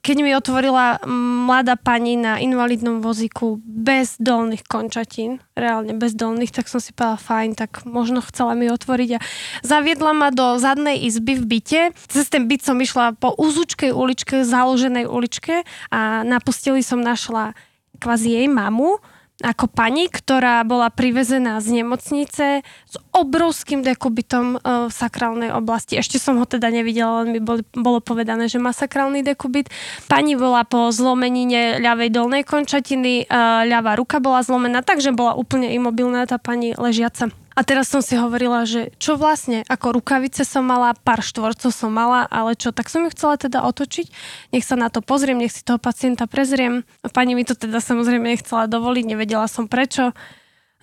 Keď 0.06 0.18
mi 0.22 0.38
otvorila 0.38 1.02
mladá 1.10 1.74
pani 1.78 2.14
na 2.14 2.38
invalidnom 2.38 3.02
vozíku 3.02 3.58
bez 3.66 4.22
dolných 4.22 4.62
končatín, 4.70 5.42
reálne 5.58 5.98
bez 5.98 6.14
dolných, 6.14 6.54
tak 6.54 6.70
som 6.70 6.78
si 6.78 6.94
povedala, 6.94 7.18
fajn, 7.18 7.50
tak 7.58 7.72
možno 7.90 8.15
chcela 8.24 8.54
mi 8.54 8.68
otvoriť 8.70 9.10
a 9.16 9.24
zaviedla 9.64 10.12
ma 10.16 10.30
do 10.32 10.60
zadnej 10.62 11.04
izby 11.08 11.40
v 11.40 11.46
byte. 11.58 11.82
Cez 12.08 12.30
ten 12.30 12.46
byt 12.46 12.64
som 12.64 12.78
išla 12.80 13.16
po 13.18 13.34
úzučkej 13.34 13.96
uličke, 13.96 14.44
založenej 14.44 15.08
uličke 15.08 15.64
a 15.92 16.22
na 16.22 16.38
posteli 16.44 16.84
som 16.84 17.00
našla 17.02 17.56
kvázi 18.00 18.36
jej 18.36 18.48
mamu, 18.52 19.00
ako 19.44 19.68
pani, 19.68 20.08
ktorá 20.08 20.64
bola 20.64 20.88
privezená 20.88 21.60
z 21.60 21.84
nemocnice 21.84 22.64
s 22.64 22.96
obrovským 23.12 23.84
dekubitom 23.84 24.56
uh, 24.56 24.88
v 24.88 24.94
sakrálnej 24.96 25.52
oblasti. 25.52 26.00
Ešte 26.00 26.24
som 26.24 26.40
ho 26.40 26.48
teda 26.48 26.72
nevidela, 26.72 27.28
len 27.28 27.36
mi 27.36 27.42
bol, 27.44 27.60
bolo 27.76 28.00
povedané, 28.00 28.48
že 28.48 28.64
má 28.64 28.72
sakrálny 28.72 29.28
dekubit. 29.28 29.68
Pani 30.08 30.40
bola 30.40 30.64
po 30.64 30.88
zlomenine 30.88 31.84
ľavej 31.84 32.16
dolnej 32.16 32.44
končatiny, 32.48 33.28
uh, 33.28 33.68
ľavá 33.68 34.00
ruka 34.00 34.24
bola 34.24 34.40
zlomená, 34.40 34.80
takže 34.80 35.12
bola 35.12 35.36
úplne 35.36 35.68
imobilná 35.76 36.24
tá 36.24 36.40
pani 36.40 36.72
ležiaca. 36.72 37.28
A 37.56 37.64
teraz 37.64 37.88
som 37.88 38.04
si 38.04 38.20
hovorila, 38.20 38.68
že 38.68 38.92
čo 39.00 39.16
vlastne, 39.16 39.64
ako 39.72 40.04
rukavice 40.04 40.44
som 40.44 40.68
mala, 40.68 40.92
pár 40.92 41.24
štvorcov 41.24 41.72
som 41.72 41.88
mala, 41.88 42.28
ale 42.28 42.60
čo, 42.60 42.76
tak 42.76 42.92
som 42.92 43.08
ju 43.08 43.16
chcela 43.16 43.40
teda 43.40 43.64
otočiť, 43.64 44.12
nech 44.52 44.68
sa 44.68 44.76
na 44.76 44.92
to 44.92 45.00
pozriem, 45.00 45.40
nech 45.40 45.56
si 45.56 45.64
toho 45.64 45.80
pacienta 45.80 46.28
prezriem. 46.28 46.84
Pani 47.16 47.32
mi 47.32 47.48
to 47.48 47.56
teda 47.56 47.80
samozrejme 47.80 48.28
nechcela 48.28 48.68
dovoliť, 48.68 49.04
nevedela 49.08 49.48
som 49.48 49.72
prečo. 49.72 50.12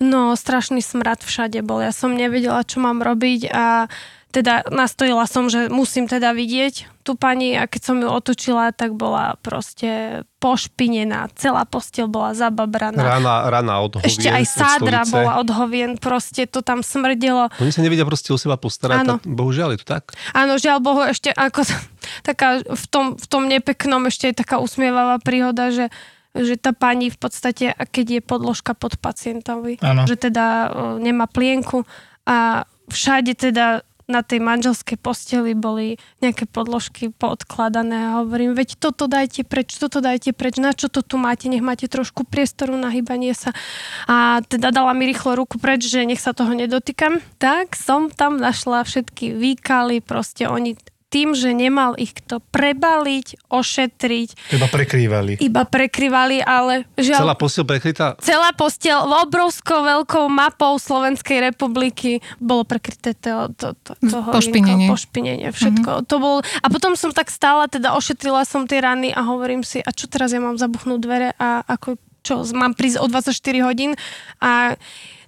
No, 0.01 0.33
strašný 0.33 0.81
smrad 0.81 1.21
všade 1.21 1.61
bol, 1.61 1.85
ja 1.85 1.93
som 1.93 2.17
nevedela, 2.17 2.65
čo 2.65 2.81
mám 2.81 3.05
robiť 3.05 3.53
a 3.53 3.85
teda 4.33 4.65
nastojila 4.73 5.29
som, 5.29 5.45
že 5.45 5.69
musím 5.69 6.09
teda 6.09 6.33
vidieť 6.33 7.05
tú 7.05 7.13
pani 7.13 7.53
a 7.53 7.69
keď 7.69 7.81
som 7.85 7.97
ju 8.01 8.09
otočila, 8.09 8.73
tak 8.73 8.97
bola 8.97 9.37
proste 9.45 10.23
pošpinená. 10.41 11.29
Celá 11.37 11.69
posteľ 11.69 12.09
bola 12.09 12.33
zababraná. 12.33 12.97
Rana, 12.97 13.35
rana 13.53 13.73
od 13.83 14.01
hovien, 14.01 14.09
Ešte 14.09 14.27
aj 14.33 14.43
od 14.43 14.49
sádra 14.49 15.01
stolice. 15.05 15.13
bola 15.13 15.31
od 15.37 15.49
hovien, 15.53 15.91
proste 16.01 16.49
to 16.49 16.65
tam 16.65 16.81
smrdelo. 16.81 17.53
Oni 17.61 17.69
sa 17.69 17.85
nevedia 17.85 18.07
proste 18.07 18.33
o 18.33 18.39
seba 18.41 18.57
postarať. 18.57 19.05
Áno. 19.05 19.21
A 19.21 19.27
bohužiaľ 19.29 19.77
je 19.77 19.79
to 19.83 19.87
tak. 19.87 20.17
Áno, 20.33 20.57
žiaľ 20.57 20.81
Bohu, 20.81 21.05
ešte 21.05 21.29
ako 21.29 21.61
taká 22.27 22.63
v 22.65 22.85
tom, 22.89 23.05
v 23.13 23.25
tom 23.29 23.45
nepeknom 23.45 24.01
ešte 24.09 24.33
je 24.33 24.41
taká 24.41 24.57
usmievavá 24.57 25.21
príhoda, 25.21 25.69
že 25.69 25.93
že 26.33 26.57
tá 26.57 26.73
pani 26.73 27.13
v 27.13 27.17
podstate, 27.21 27.77
keď 27.77 28.05
je 28.09 28.21
podložka 28.25 28.73
pod 28.73 28.97
pacientovi, 28.97 29.77
Áno. 29.85 30.09
že 30.09 30.17
teda 30.17 30.45
o, 30.65 30.67
nemá 30.97 31.29
plienku 31.29 31.85
a 32.25 32.65
všade 32.89 33.37
teda 33.37 33.85
na 34.13 34.21
tej 34.21 34.37
manželskej 34.37 35.01
posteli 35.01 35.57
boli 35.57 35.97
nejaké 36.21 36.45
podložky 36.45 37.09
poodkladané 37.09 38.13
a 38.13 38.21
hovorím, 38.21 38.53
veď 38.53 38.77
toto 38.77 39.09
dajte 39.09 39.41
preč, 39.41 39.73
toto 39.81 39.97
dajte 39.97 40.37
preč, 40.37 40.61
na 40.61 40.77
čo 40.77 40.93
to 40.93 41.01
tu 41.01 41.17
máte, 41.17 41.49
nech 41.49 41.65
máte 41.65 41.89
trošku 41.89 42.29
priestoru 42.29 42.77
na 42.77 42.93
hýbanie 42.93 43.33
sa. 43.33 43.49
A 44.05 44.45
teda 44.45 44.69
dala 44.69 44.93
mi 44.93 45.09
rýchlo 45.09 45.33
ruku 45.33 45.57
preč, 45.57 45.89
že 45.89 46.05
nech 46.05 46.21
sa 46.21 46.37
toho 46.37 46.53
nedotýkam. 46.53 47.17
Tak 47.41 47.73
som 47.73 48.13
tam 48.13 48.37
našla 48.37 48.85
všetky 48.85 49.33
výkaly, 49.33 50.05
proste 50.05 50.45
oni 50.45 50.77
tým, 51.13 51.37
že 51.37 51.53
nemal 51.53 51.93
ich 52.01 52.17
kto 52.17 52.41
prebaliť, 52.49 53.45
ošetriť, 53.53 54.57
Iba 54.57 54.65
prekrývali. 54.65 55.37
iba 55.37 55.61
prekryvali, 55.61 56.41
ale 56.41 56.89
žiaľ... 56.97 57.29
Celá 57.29 57.35
posiel 57.37 57.65
prekrytá. 57.69 58.17
Celá 58.17 58.49
postiel 58.57 58.97
obrovskou 58.97 59.85
veľkou 59.85 60.25
mapou 60.25 60.81
Slovenskej 60.81 61.53
republiky 61.53 62.17
bolo 62.41 62.65
prekryté 62.65 63.13
to, 63.13 63.53
to, 63.53 63.77
to, 63.85 63.93
to 64.01 64.17
Pošpinenie. 64.33 64.89
pošpinenie, 64.89 65.53
všetko. 65.53 66.01
Mm-hmm. 66.01 66.09
To 66.09 66.15
bol, 66.17 66.35
a 66.41 66.67
potom 66.73 66.97
som 66.97 67.13
tak 67.13 67.29
stála, 67.29 67.69
teda 67.69 67.93
ošetrila 67.93 68.41
som 68.41 68.65
tie 68.65 68.81
rany 68.81 69.13
a 69.13 69.21
hovorím 69.21 69.61
si, 69.61 69.85
a 69.85 69.93
čo 69.93 70.09
teraz 70.09 70.33
ja 70.33 70.41
mám 70.41 70.57
zabuchnúť 70.57 70.99
dvere 70.99 71.29
a 71.37 71.61
ako, 71.61 72.01
čo, 72.25 72.41
mám 72.57 72.73
prísť 72.73 72.97
o 72.97 73.05
24 73.05 73.35
hodín 73.67 73.93
a 74.41 74.73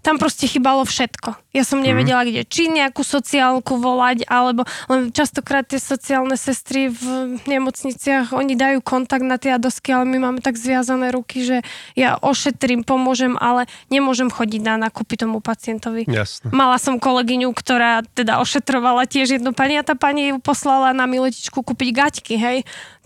tam 0.05 0.21
proste 0.21 0.45
chybalo 0.45 0.85
všetko. 0.85 1.33
Ja 1.49 1.65
som 1.65 1.81
nevedela, 1.81 2.21
mm. 2.21 2.27
kde, 2.29 2.41
či 2.45 2.69
nejakú 2.69 3.01
sociálku 3.01 3.81
volať, 3.81 4.29
alebo 4.29 4.61
len 4.85 5.09
častokrát 5.09 5.65
tie 5.65 5.81
sociálne 5.81 6.37
sestry 6.37 6.93
v 6.93 7.35
nemocniciach, 7.49 8.29
oni 8.37 8.53
dajú 8.53 8.85
kontakt 8.85 9.25
na 9.25 9.41
tie 9.41 9.57
dosky, 9.57 9.89
ale 9.89 10.05
my 10.05 10.29
máme 10.29 10.39
tak 10.45 10.61
zviazané 10.61 11.09
ruky, 11.09 11.41
že 11.41 11.57
ja 11.97 12.21
ošetrím, 12.21 12.85
pomôžem, 12.85 13.33
ale 13.41 13.65
nemôžem 13.89 14.29
chodiť 14.29 14.61
na 14.61 14.75
nákupy 14.87 15.17
tomu 15.17 15.41
pacientovi. 15.41 16.05
Jasné. 16.05 16.53
Mala 16.53 16.77
som 16.77 17.01
kolegyňu, 17.01 17.49
ktorá 17.49 18.05
teda 18.13 18.37
ošetrovala 18.45 19.09
tiež 19.09 19.41
jednu 19.41 19.57
pani 19.57 19.81
a 19.81 19.83
tá 19.87 19.97
pani 19.97 20.29
ju 20.29 20.37
poslala 20.37 20.93
na 20.93 21.09
miletičku 21.09 21.65
kúpiť 21.65 21.89
gaťky, 21.89 22.35
hej. 22.37 22.57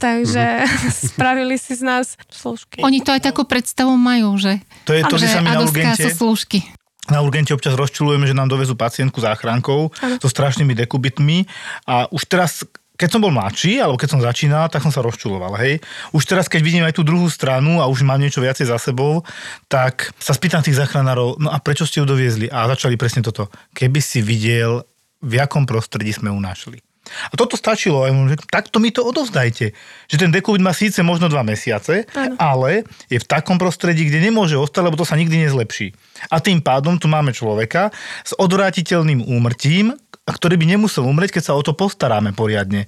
Takže 0.03 0.67
spravili 1.15 1.55
si 1.55 1.79
z 1.79 1.83
nás 1.87 2.19
služky. 2.27 2.83
Oni 2.83 2.99
to 2.99 3.15
aj 3.15 3.23
takú 3.23 3.47
predstavu 3.47 3.95
majú, 3.95 4.35
že, 4.35 4.59
To 4.83 4.91
je 4.91 5.03
to, 5.07 5.15
že 5.15 5.31
sa 5.31 5.39
mi 5.39 5.47
na 5.47 5.63
urgente, 5.63 6.03
sú 6.11 6.27
slúžky. 6.27 6.65
Na 7.09 7.21
urgente 7.21 7.53
občas 7.53 7.75
rozčulujeme, 7.75 8.25
že 8.25 8.37
nám 8.37 8.49
dovezú 8.49 8.73
pacientku 8.77 9.21
záchrankou 9.21 9.91
so 10.21 10.29
strašnými 10.29 10.73
dekubitmi 10.73 11.45
a 11.85 12.09
už 12.09 12.25
teraz 12.29 12.63
keď 12.99 13.15
som 13.15 13.23
bol 13.23 13.31
mladší, 13.31 13.79
alebo 13.79 13.95
keď 13.95 14.09
som 14.11 14.19
začínal, 14.19 14.67
tak 14.67 14.83
som 14.83 14.91
sa 14.91 14.99
rozčuloval, 14.99 15.55
hej. 15.63 15.79
Už 16.11 16.27
teraz, 16.27 16.51
keď 16.51 16.59
vidím 16.59 16.83
aj 16.83 16.99
tú 16.99 17.07
druhú 17.07 17.31
stranu 17.31 17.79
a 17.79 17.87
už 17.87 18.03
mám 18.03 18.19
niečo 18.19 18.43
viacej 18.43 18.67
za 18.67 18.75
sebou, 18.75 19.23
tak 19.71 20.11
sa 20.19 20.35
spýtam 20.35 20.59
tých 20.59 20.75
záchranárov, 20.75 21.39
no 21.39 21.47
a 21.47 21.63
prečo 21.63 21.87
ste 21.87 22.03
ju 22.03 22.05
doviezli? 22.05 22.51
A 22.51 22.67
začali 22.67 22.99
presne 22.99 23.23
toto. 23.23 23.47
Keby 23.71 24.03
si 24.03 24.19
videl, 24.19 24.83
v 25.23 25.39
jakom 25.39 25.63
prostredí 25.63 26.11
sme 26.11 26.27
ju 26.27 26.43
našli. 26.43 26.83
A 27.29 27.33
toto 27.35 27.59
stačilo, 27.59 28.05
aj 28.05 28.11
mu, 28.11 28.29
že 28.29 28.37
takto 28.49 28.77
mi 28.77 28.93
to 28.93 29.05
odovzdajte. 29.05 29.71
Že 30.09 30.15
ten 30.17 30.31
dekubit 30.33 30.63
má 30.63 30.73
síce 30.73 31.01
možno 31.05 31.29
dva 31.29 31.45
mesiace, 31.45 32.09
Áno. 32.13 32.35
ale 32.39 32.87
je 33.07 33.19
v 33.19 33.29
takom 33.29 33.57
prostredí, 33.61 34.07
kde 34.07 34.29
nemôže 34.29 34.57
ostať, 34.57 34.81
lebo 34.85 34.97
to 34.97 35.05
sa 35.05 35.19
nikdy 35.19 35.45
nezlepší. 35.45 35.93
A 36.33 36.41
tým 36.43 36.59
pádom 36.59 36.97
tu 36.99 37.07
máme 37.07 37.31
človeka 37.31 37.93
s 38.25 38.35
odvrátiteľným 38.35 39.23
úmrtím, 39.25 39.95
a 40.29 40.31
ktorý 40.31 40.61
by 40.61 40.77
nemusel 40.77 41.09
umrieť, 41.09 41.41
keď 41.41 41.43
sa 41.49 41.57
o 41.57 41.65
to 41.65 41.73
postaráme 41.73 42.37
poriadne. 42.37 42.85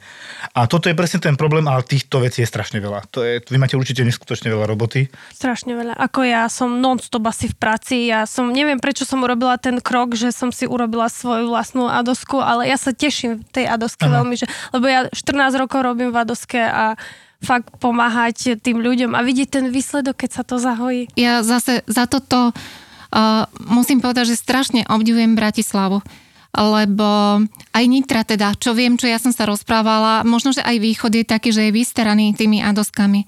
A 0.54 0.69
toto 0.69 0.86
je 0.86 0.93
presne 0.93 1.17
ten 1.17 1.34
problém, 1.34 1.65
ale 1.65 1.82
týchto 1.82 2.21
vecí 2.21 2.45
je 2.45 2.47
strašne 2.47 2.77
veľa. 2.77 3.10
To 3.17 3.25
je, 3.25 3.41
vy 3.41 3.58
máte 3.58 3.73
určite 3.73 4.06
neskutočne 4.06 4.54
veľa 4.54 4.69
roboty. 4.69 5.10
Strašne 5.34 5.73
veľa. 5.73 5.97
Ako 5.97 6.21
ja 6.21 6.45
som 6.54 6.77
non-stop 6.77 7.25
asi 7.25 7.49
v 7.49 7.58
práci. 7.58 8.13
Ja 8.13 8.30
som, 8.30 8.54
neviem 8.54 8.77
prečo 8.77 9.10
som 9.10 9.25
urobila 9.25 9.58
ten 9.58 9.82
krok, 9.82 10.13
že 10.13 10.30
som 10.30 10.54
si 10.54 10.69
urobila 10.69 11.10
svoju 11.10 11.49
vlastnú 11.49 11.89
adosku, 11.89 12.38
ale 12.38 12.69
ja 12.69 12.77
sa 12.77 12.93
teším 12.93 13.41
tej 13.49 13.65
adoske 13.65 14.06
Áno. 14.06 14.21
veľmi, 14.21 14.38
že, 14.38 14.45
lebo 14.69 14.86
ja 14.86 15.10
14 15.10 15.58
rokov 15.58 15.82
robím 15.82 16.13
v 16.13 16.21
adoske 16.21 16.62
a 16.62 16.93
fakt 17.41 17.73
pomáhať 17.82 18.62
tým 18.62 18.77
ľuďom 18.86 19.17
a 19.17 19.25
vidieť 19.25 19.49
ten 19.49 19.65
výsledok, 19.73 20.13
keď 20.13 20.30
sa 20.30 20.43
to 20.45 20.62
zahojí. 20.62 21.10
Ja 21.17 21.41
zase 21.41 21.82
za 21.89 22.06
toto 22.06 22.54
uh, 22.54 23.49
musím 23.65 23.97
povedať, 23.97 24.30
že 24.30 24.38
strašne 24.38 24.86
obdivujem 24.86 25.34
Bratislavu 25.34 26.06
lebo 26.51 27.41
aj 27.71 27.83
Nitra 27.87 28.27
teda, 28.27 28.51
čo 28.59 28.75
viem, 28.75 28.99
čo 28.99 29.07
ja 29.07 29.17
som 29.17 29.31
sa 29.31 29.47
rozprávala, 29.47 30.27
možno, 30.27 30.51
že 30.51 30.59
aj 30.63 30.77
východ 30.83 31.11
je 31.15 31.23
taký, 31.23 31.49
že 31.55 31.67
je 31.67 31.75
vystaraný 31.75 32.35
tými 32.35 32.59
adoskami. 32.59 33.23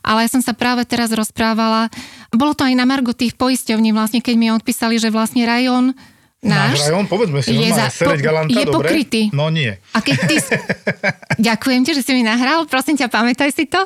Ale 0.00 0.24
ja 0.24 0.32
som 0.32 0.40
sa 0.40 0.56
práve 0.56 0.88
teraz 0.88 1.12
rozprávala, 1.12 1.92
bolo 2.32 2.56
to 2.56 2.64
aj 2.64 2.72
na 2.72 2.88
Margo 2.88 3.12
tých 3.12 3.36
poisťovní, 3.36 3.92
vlastne 3.92 4.24
keď 4.24 4.34
mi 4.40 4.48
odpísali, 4.48 4.96
že 4.96 5.12
vlastne 5.12 5.44
rajón 5.44 5.92
náš 6.42 6.90
rajón, 6.90 7.06
povedzme 7.06 7.38
si, 7.38 7.54
je, 7.54 7.70
normálne, 7.70 7.86
za, 7.86 7.94
Sereď 7.94 8.20
Galanta, 8.20 8.50
je 8.50 8.64
dobre? 8.66 8.88
pokrytý. 8.90 9.22
No 9.30 9.46
nie. 9.46 9.78
A 9.94 9.98
keď 10.02 10.16
ty... 10.26 10.36
Ďakujem 11.48 11.80
ti, 11.86 11.90
že 11.94 12.02
si 12.02 12.12
mi 12.18 12.26
nahral, 12.26 12.66
prosím 12.66 12.98
ťa, 12.98 13.06
pamätaj 13.06 13.54
si 13.54 13.70
to. 13.70 13.78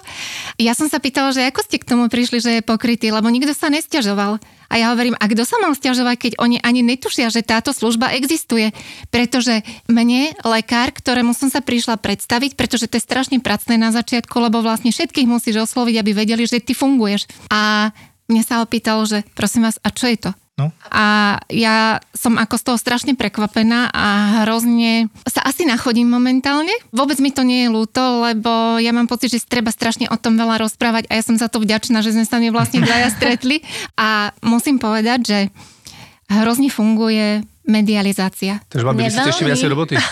Ja 0.57 0.73
som 0.73 0.89
sa 0.89 0.97
pýtala, 0.97 1.37
že 1.37 1.45
ako 1.45 1.61
ste 1.61 1.77
k 1.77 1.85
tomu 1.85 2.09
prišli, 2.09 2.41
že 2.41 2.51
je 2.59 2.63
pokrytý, 2.65 3.13
lebo 3.13 3.29
nikto 3.29 3.53
sa 3.53 3.69
nestiažoval. 3.69 4.41
A 4.67 4.75
ja 4.81 4.91
hovorím, 4.91 5.15
a 5.21 5.25
kto 5.31 5.47
sa 5.47 5.63
mal 5.63 5.71
stiažovať, 5.77 6.17
keď 6.17 6.33
oni 6.43 6.59
ani 6.59 6.83
netušia, 6.83 7.31
že 7.31 7.47
táto 7.47 7.71
služba 7.71 8.17
existuje? 8.17 8.75
Pretože 9.15 9.63
mne, 9.87 10.35
lekár, 10.43 10.91
ktorému 10.91 11.37
som 11.37 11.53
sa 11.53 11.63
prišla 11.63 12.01
predstaviť, 12.03 12.59
pretože 12.59 12.91
to 12.91 12.99
je 12.99 13.07
strašne 13.07 13.39
pracné 13.39 13.79
na 13.79 13.95
začiatku, 13.95 14.35
lebo 14.43 14.65
vlastne 14.65 14.91
všetkých 14.91 15.29
musíš 15.31 15.71
osloviť, 15.71 16.03
aby 16.03 16.11
vedeli, 16.17 16.43
že 16.49 16.59
ty 16.59 16.75
funguješ. 16.75 17.31
A 17.53 17.93
mne 18.27 18.43
sa 18.43 18.59
opýtal, 18.59 19.07
že 19.07 19.23
prosím 19.39 19.71
vás, 19.71 19.79
a 19.87 19.93
čo 19.95 20.11
je 20.11 20.19
to? 20.19 20.31
No. 20.57 20.73
A 20.89 21.37
ja 21.53 22.01
som 22.17 22.41
ako 22.41 22.57
z 22.57 22.65
toho 22.65 22.79
strašne 22.81 23.13
prekvapená 23.13 23.93
a 23.93 24.41
hrozne 24.41 25.13
sa 25.29 25.45
asi 25.45 25.69
nachodím 25.69 26.09
momentálne. 26.09 26.73
Vôbec 26.97 27.21
mi 27.21 27.29
to 27.29 27.45
nie 27.45 27.69
je 27.69 27.75
ľúto, 27.77 28.25
lebo 28.25 28.81
ja 28.81 28.89
mám 28.97 29.05
pocit, 29.05 29.37
že 29.37 29.45
treba 29.45 29.69
strašne 29.69 30.09
o 30.09 30.17
tom 30.17 30.41
veľa 30.41 30.65
rozprávať 30.65 31.13
a 31.13 31.21
ja 31.21 31.21
som 31.21 31.37
za 31.37 31.53
to 31.53 31.61
vďačná, 31.61 32.01
že 32.01 32.17
sme 32.17 32.25
sa 32.25 32.41
mi 32.41 32.49
vlastne 32.49 32.81
dvaja 32.81 33.13
stretli. 33.13 33.61
A 34.01 34.33
musím 34.41 34.81
povedať, 34.81 35.21
že 35.29 35.39
hrozne 36.33 36.73
funguje 36.73 37.45
medializácia. 37.67 38.63
Takže 38.67 38.85
vám 38.87 38.95
by 38.95 39.11
ste 39.11 39.29
ešte 39.29 39.45
viacej 39.45 39.69
roboty. 39.69 39.95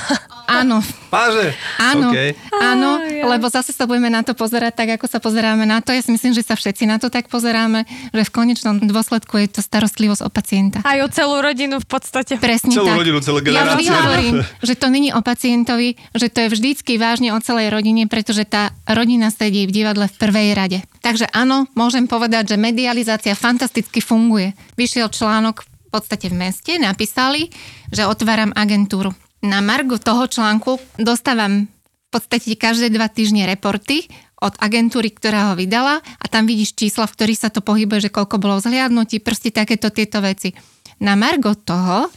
Áno, 0.45 0.85
Páže. 1.09 1.57
áno, 1.81 2.13
OK. 2.13 2.37
áno, 2.61 3.01
lebo 3.33 3.49
zase 3.49 3.73
sa 3.73 3.89
budeme 3.89 4.13
na 4.13 4.21
to 4.21 4.37
pozerať 4.37 4.77
tak, 4.77 5.01
ako 5.01 5.09
sa 5.09 5.17
pozeráme 5.17 5.65
na 5.65 5.81
to. 5.81 5.89
Ja 5.89 6.05
si 6.05 6.13
myslím, 6.13 6.37
že 6.37 6.45
sa 6.45 6.53
všetci 6.53 6.85
na 6.85 7.01
to 7.01 7.09
tak 7.09 7.33
pozeráme, 7.33 7.89
že 8.13 8.23
v 8.23 8.31
konečnom 8.31 8.77
dôsledku 8.77 9.41
je 9.41 9.49
to 9.49 9.61
starostlivosť 9.65 10.21
o 10.21 10.29
pacienta. 10.29 10.79
Aj 10.85 11.01
o 11.01 11.09
celú 11.09 11.41
rodinu 11.41 11.81
v 11.81 11.89
podstate. 11.89 12.37
Presne 12.37 12.77
Celú 12.77 12.93
tak. 12.93 13.01
rodinu, 13.01 13.25
celú 13.25 13.41
Ja 13.41 13.65
vždy 13.73 13.89
generáciu. 13.89 13.97
hovorím, 13.97 14.35
že 14.69 14.75
to 14.77 14.87
není 14.93 15.17
o 15.17 15.25
pacientovi, 15.25 15.97
že 16.13 16.29
to 16.29 16.39
je 16.45 16.49
vždycky 16.53 17.01
vážne 17.01 17.33
o 17.33 17.41
celej 17.41 17.73
rodine, 17.73 18.05
pretože 18.05 18.45
tá 18.45 18.77
rodina 18.85 19.33
sedí 19.33 19.65
v 19.65 19.73
divadle 19.73 20.13
v 20.13 20.17
prvej 20.21 20.53
rade. 20.53 20.79
Takže 21.01 21.25
áno, 21.33 21.65
môžem 21.73 22.05
povedať, 22.05 22.53
že 22.53 22.61
medializácia 22.61 23.33
fantasticky 23.33 24.05
funguje. 24.05 24.53
Vyšiel 24.77 25.09
článok 25.09 25.65
podstate 25.95 26.27
v 26.27 26.37
meste, 26.51 26.75
napísali, 26.83 27.55
že 27.95 28.11
otváram 28.11 28.51
agentúru. 28.59 29.15
Na 29.47 29.63
margu 29.63 30.03
toho 30.03 30.27
článku 30.27 30.83
dostávam 30.99 31.71
v 31.71 32.09
podstate 32.11 32.59
každé 32.59 32.91
dva 32.91 33.07
týždne 33.07 33.47
reporty 33.47 34.11
od 34.43 34.59
agentúry, 34.59 35.15
ktorá 35.15 35.51
ho 35.51 35.55
vydala 35.55 36.03
a 36.03 36.25
tam 36.27 36.51
vidíš 36.51 36.75
čísla, 36.75 37.07
v 37.07 37.15
ktorých 37.15 37.43
sa 37.47 37.51
to 37.55 37.63
pohybuje, 37.63 38.11
že 38.11 38.15
koľko 38.15 38.43
bolo 38.43 38.59
vzhliadnutí, 38.59 39.23
proste 39.23 39.55
takéto 39.55 39.95
tieto 39.95 40.19
veci. 40.19 40.51
Na 40.99 41.15
margo 41.15 41.55
toho 41.55 42.11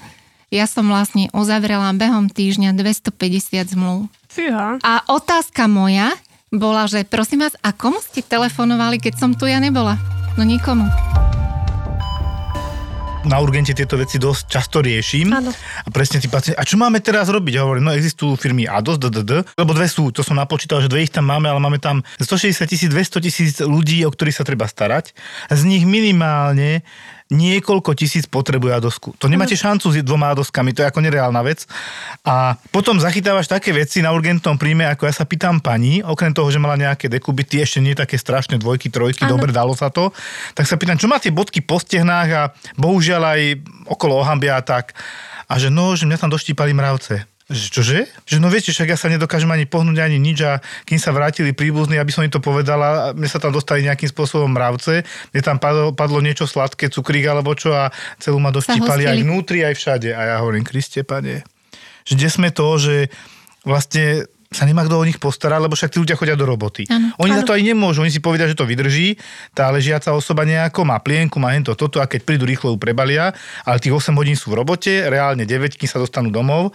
ja 0.47 0.63
som 0.63 0.87
vlastne 0.87 1.27
uzavrela 1.35 1.91
behom 1.91 2.31
týždňa 2.31 2.71
250 2.71 3.75
zmluv. 3.75 4.07
Fíha. 4.31 4.79
A 4.79 4.93
otázka 5.11 5.67
moja 5.67 6.15
bola, 6.55 6.87
že 6.87 7.03
prosím 7.03 7.43
vás, 7.43 7.55
a 7.59 7.75
komu 7.75 7.99
ste 7.99 8.23
telefonovali, 8.23 8.95
keď 9.03 9.13
som 9.19 9.31
tu 9.35 9.43
ja 9.43 9.59
nebola? 9.59 9.99
No 10.39 10.47
nikomu. 10.47 10.87
Na 13.27 13.37
urgente 13.43 13.75
tieto 13.75 13.99
veci 13.99 14.17
dosť 14.17 14.43
často 14.47 14.79
riešim. 14.79 15.29
Áno. 15.29 15.51
A 15.83 15.89
presne 15.91 16.23
tí 16.23 16.31
pacienti, 16.31 16.57
a 16.57 16.63
čo 16.63 16.79
máme 16.79 17.03
teraz 17.03 17.27
robiť? 17.27 17.59
Hovorím, 17.59 17.91
no 17.91 17.93
existujú 17.93 18.39
firmy 18.39 18.65
ADOS, 18.65 18.97
DDD, 18.97 19.43
lebo 19.59 19.71
dve 19.75 19.87
sú, 19.91 20.09
to 20.15 20.23
som 20.23 20.39
napočítal, 20.39 20.79
že 20.79 20.89
dve 20.89 21.05
ich 21.05 21.13
tam 21.13 21.27
máme, 21.27 21.51
ale 21.51 21.59
máme 21.59 21.77
tam 21.77 22.01
160 22.17 22.63
tisíc, 22.65 22.89
200 22.89 23.25
tisíc 23.25 23.53
ľudí, 23.59 24.01
o 24.07 24.11
ktorých 24.11 24.39
sa 24.39 24.47
treba 24.47 24.65
starať. 24.65 25.11
Z 25.51 25.61
nich 25.67 25.83
minimálne 25.83 26.81
niekoľko 27.27 27.91
tisíc 27.91 28.23
potrebuje 28.23 28.71
Adosku. 28.71 29.11
To 29.19 29.27
nemáte 29.27 29.55
šancu 29.55 29.91
s 29.91 29.99
dvoma 29.99 30.31
Adoskami, 30.31 30.71
to 30.71 30.83
je 30.83 30.89
ako 30.89 31.03
nereálna 31.03 31.43
vec. 31.43 31.67
A 32.23 32.55
potom 32.71 32.99
zachytávaš 33.03 33.51
také 33.51 33.75
veci 33.75 33.99
na 33.99 34.15
urgentnom 34.15 34.55
príjme, 34.55 34.87
ako 34.87 35.07
ja 35.07 35.13
sa 35.13 35.27
pýtam 35.27 35.59
pani, 35.59 35.99
okrem 35.99 36.31
toho, 36.31 36.47
že 36.47 36.61
mala 36.61 36.79
nejaké 36.79 37.11
dekubity, 37.11 37.59
ešte 37.59 37.83
nie 37.83 37.99
také 37.99 38.15
strašné 38.15 38.59
dvojky, 38.63 38.87
trojky, 38.87 39.27
Áno. 39.27 39.35
dobre, 39.35 39.51
dalo 39.51 39.75
sa 39.75 39.91
to, 39.91 40.15
tak 40.55 40.67
sa 40.67 40.79
pýtam, 40.79 40.95
čo 40.95 41.11
má 41.11 41.19
tie 41.19 41.35
bodky 41.35 41.59
po 41.59 41.83
stehnách 41.83 42.29
a 42.31 42.43
bohužiaľ 42.79 43.21
aj 43.35 43.41
okolo 43.91 44.23
ohambia 44.23 44.55
a 44.55 44.63
tak. 44.63 44.95
A 45.47 45.59
že 45.59 45.71
no, 45.71 45.95
že 45.95 46.07
mňa 46.07 46.19
tam 46.19 46.31
doštípali 46.31 46.75
mravce. 46.75 47.36
Že 47.47 47.67
čože? 47.71 47.99
Že 48.27 48.43
no 48.43 48.51
viete, 48.51 48.75
však 48.75 48.91
ja 48.91 48.99
sa 48.99 49.07
nedokážem 49.07 49.47
ani 49.47 49.63
pohnúť, 49.63 50.03
ani 50.03 50.19
nič 50.19 50.43
a 50.43 50.59
kým 50.83 50.99
sa 50.99 51.15
vrátili 51.15 51.55
príbuzní, 51.55 51.95
aby 51.95 52.11
som 52.11 52.27
im 52.27 52.31
to 52.31 52.43
povedala, 52.43 53.15
mne 53.15 53.29
sa 53.31 53.39
tam 53.39 53.55
dostali 53.55 53.87
nejakým 53.87 54.11
spôsobom 54.11 54.51
mravce, 54.51 55.07
mne 55.31 55.41
tam 55.41 55.55
padlo, 55.55 55.95
padlo 55.95 56.19
niečo 56.19 56.43
sladké, 56.43 56.91
cukrík 56.91 57.23
alebo 57.23 57.55
čo 57.55 57.71
a 57.71 57.87
celú 58.19 58.43
ma 58.43 58.51
doštípali 58.51 59.07
aj 59.07 59.23
vnútri, 59.23 59.63
aj 59.63 59.79
všade. 59.79 60.11
A 60.11 60.35
ja 60.35 60.35
hovorím, 60.43 60.67
Kriste, 60.67 61.07
pane, 61.07 61.47
že 62.03 62.19
kde 62.19 62.27
sme 62.27 62.51
to, 62.51 62.67
že 62.75 63.07
vlastne 63.63 64.27
sa 64.51 64.63
nemá 64.63 64.83
kto 64.87 64.95
o 64.99 65.07
nich 65.07 65.19
postarať, 65.19 65.59
lebo 65.59 65.75
však 65.75 65.91
tí 65.91 65.99
ľudia 65.99 66.15
chodia 66.15 66.39
do 66.39 66.47
roboty. 66.47 66.87
Áno. 66.87 67.11
Oni 67.19 67.35
na 67.35 67.43
to 67.43 67.51
aj 67.51 67.63
nemôžu, 67.63 68.03
oni 68.03 68.11
si 68.11 68.23
povedia, 68.23 68.47
že 68.47 68.55
to 68.55 68.63
vydrží, 68.63 69.19
tá 69.51 69.67
ležiaca 69.71 70.15
osoba 70.15 70.47
nejako 70.47 70.87
má 70.87 70.99
plienku, 71.03 71.35
má 71.35 71.51
hento 71.51 71.75
toto 71.75 71.99
a 71.99 72.07
keď 72.07 72.23
prídu 72.23 72.47
rýchlo 72.47 72.75
ju 72.75 72.77
prebalia, 72.79 73.35
ale 73.67 73.83
tých 73.83 73.91
8 73.91 74.15
hodín 74.15 74.39
sú 74.39 74.55
v 74.55 74.63
robote, 74.63 75.07
reálne 75.11 75.43
9, 75.43 75.75
kým 75.75 75.87
sa 75.91 75.99
dostanú 75.99 76.31
domov, 76.31 76.71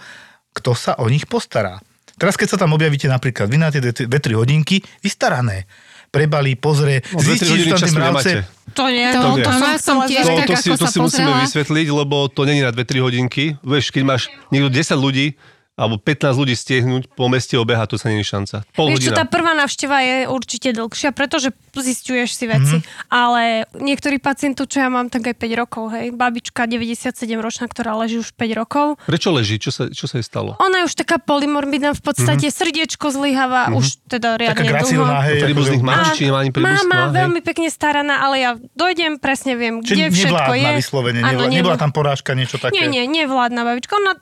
kto 0.53 0.71
sa 0.73 0.95
o 0.97 1.09
nich 1.09 1.25
postará? 1.25 1.81
Teraz 2.13 2.37
keď 2.37 2.55
sa 2.55 2.57
tam 2.61 2.77
objavíte 2.77 3.09
napríklad, 3.09 3.49
vy 3.49 3.57
na 3.57 3.73
tie 3.73 3.81
2-3 3.81 4.05
hodinky, 4.37 4.85
vystarané. 5.01 5.65
Prebalí, 6.13 6.53
pozrie, 6.53 7.01
No, 7.09 7.25
zistí, 7.25 7.49
že 7.57 7.73
tam 7.73 7.81
tie 7.81 7.89
mravce... 7.89 8.31
To 8.77 8.85
nie, 8.85 9.09
To- 9.09 9.33
to, 9.33 9.41
to, 9.41 9.49
to 9.49 9.81
som 9.81 9.97
tiež 10.05 10.21
To, 10.21 10.33
tak, 10.37 10.45
to, 10.45 10.53
si, 10.61 10.69
ako 10.69 10.77
to 10.77 10.85
sa 10.85 10.93
si 10.93 10.99
musíme 11.01 11.31
vysvetliť, 11.41 11.87
lebo 11.89 12.29
to 12.29 12.45
není 12.45 12.61
na 12.61 12.69
2-3 12.69 13.01
hodinky. 13.01 13.57
Vieš, 13.65 13.89
keď 13.89 14.03
máš 14.05 14.21
niekto 14.53 14.69
10 14.69 14.93
ľudí, 14.93 15.33
alebo 15.73 15.97
15 15.97 16.37
ľudí 16.37 16.53
stiehnuť 16.53 17.17
po 17.17 17.25
meste 17.25 17.57
obeha, 17.57 17.89
to 17.89 17.97
sa 17.97 18.13
je 18.13 18.21
šanca. 18.21 18.61
Pol 18.77 18.93
Vieš 18.93 19.09
čo, 19.09 19.17
tá 19.17 19.25
prvá 19.25 19.57
návšteva 19.57 20.05
je 20.05 20.17
určite 20.29 20.69
dlhšia, 20.69 21.09
pretože 21.17 21.49
zistuješ 21.73 22.37
si 22.37 22.45
veci. 22.45 22.77
Mm-hmm. 22.77 23.09
Ale 23.09 23.65
niektorí 23.81 24.21
pacientov, 24.21 24.69
čo 24.69 24.85
ja 24.85 24.89
mám, 24.93 25.09
tak 25.09 25.33
aj 25.33 25.35
5 25.41 25.61
rokov, 25.65 25.89
hej. 25.97 26.13
Babička 26.13 26.69
97 26.69 27.09
ročná, 27.41 27.65
ktorá 27.65 27.97
leží 27.97 28.21
už 28.21 28.37
5 28.37 28.53
rokov. 28.61 29.01
Prečo 29.09 29.33
leží? 29.33 29.57
Čo 29.57 29.73
sa, 29.73 29.83
čo 29.89 30.05
sa 30.05 30.21
jej 30.21 30.25
stalo? 30.25 30.53
Ona 30.61 30.85
je 30.85 30.93
už 30.93 30.93
taká 30.93 31.17
polymorbidná, 31.17 31.97
v 31.97 32.03
podstate 32.05 32.53
mm-hmm. 32.53 32.59
srdiečko 32.61 33.09
zlyháva, 33.09 33.73
mm-hmm. 33.73 33.79
už 33.81 33.85
teda 34.05 34.37
Taká 34.37 34.61
riadne 34.61 34.69
gracilná, 34.69 35.09
dlho. 35.09 35.25
hej. 35.25 35.39
Príbuzných 35.41 35.81
máš, 35.81 36.05
či 36.13 36.29
nemá 36.29 36.45
ani 36.45 36.51
príbuzná? 36.53 36.85
Mama, 36.85 37.09
hej? 37.09 37.13
veľmi 37.17 37.41
pekne 37.41 37.69
staraná, 37.73 38.21
ale 38.21 38.35
ja 38.45 38.51
dojdem, 38.77 39.17
presne 39.17 39.57
viem, 39.57 39.81
kde 39.81 40.13
všetko 40.13 40.53
je. 40.53 40.69
vyslovene, 40.77 41.19
Áno, 41.25 41.49
nevládna, 41.49 41.49
nevl- 41.49 41.57
nebola 41.57 41.77
tam 41.81 41.89
porážka, 41.89 42.37
niečo 42.37 42.61
také. 42.61 42.77
Nie, 42.77 42.85
nie, 42.85 43.09
nevládna 43.09 43.65
babička. 43.65 43.97
Ona 43.97 44.21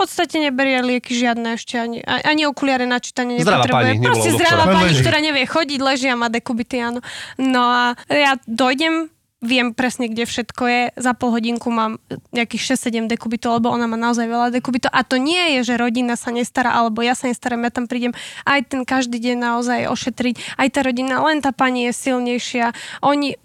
podstate 0.00 0.40
neberie 0.40 0.80
lieky 0.80 1.12
žiadne 1.12 1.60
ešte, 1.60 1.76
ani, 1.76 2.00
ani 2.00 2.48
okuliare 2.48 2.88
na 2.88 2.96
čítanie 2.96 3.36
Zdravá 3.44 3.68
nepotrebuje. 3.68 3.84
pani, 3.84 4.06
Proste 4.08 4.30
zdravá 4.32 4.64
doktora. 4.64 4.76
pani, 4.80 4.88
Leží. 4.88 5.02
ktorá 5.04 5.18
nevie 5.20 5.44
chodiť, 5.44 5.78
leží 5.84 6.06
a 6.08 6.16
má 6.16 6.32
dekubity, 6.32 6.76
áno. 6.80 7.00
No 7.36 7.62
a 7.68 7.84
ja 8.08 8.40
dojdem, 8.48 9.12
viem 9.40 9.72
presne, 9.72 10.12
kde 10.12 10.28
všetko 10.28 10.62
je. 10.68 10.82
Za 11.00 11.12
pol 11.16 11.32
hodinku 11.32 11.72
mám 11.72 11.96
nejakých 12.32 12.76
6-7 12.76 13.08
dekubitov, 13.08 13.56
lebo 13.56 13.72
ona 13.72 13.88
má 13.88 13.96
naozaj 13.96 14.28
veľa 14.28 14.52
dekubitov. 14.52 14.92
A 14.92 15.00
to 15.00 15.16
nie 15.16 15.56
je, 15.60 15.72
že 15.72 15.80
rodina 15.80 16.12
sa 16.16 16.28
nestará, 16.28 16.76
alebo 16.76 17.00
ja 17.00 17.16
sa 17.16 17.24
nestaram, 17.28 17.64
ja 17.64 17.72
tam 17.72 17.88
prídem 17.88 18.12
aj 18.44 18.68
ten 18.68 18.84
každý 18.84 19.16
deň 19.16 19.36
naozaj 19.40 19.88
ošetriť. 19.88 20.60
Aj 20.60 20.68
tá 20.68 20.84
rodina, 20.84 21.24
len 21.24 21.40
tá 21.40 21.56
pani 21.56 21.88
je 21.88 21.92
silnejšia. 21.96 22.76
Oni 23.00 23.40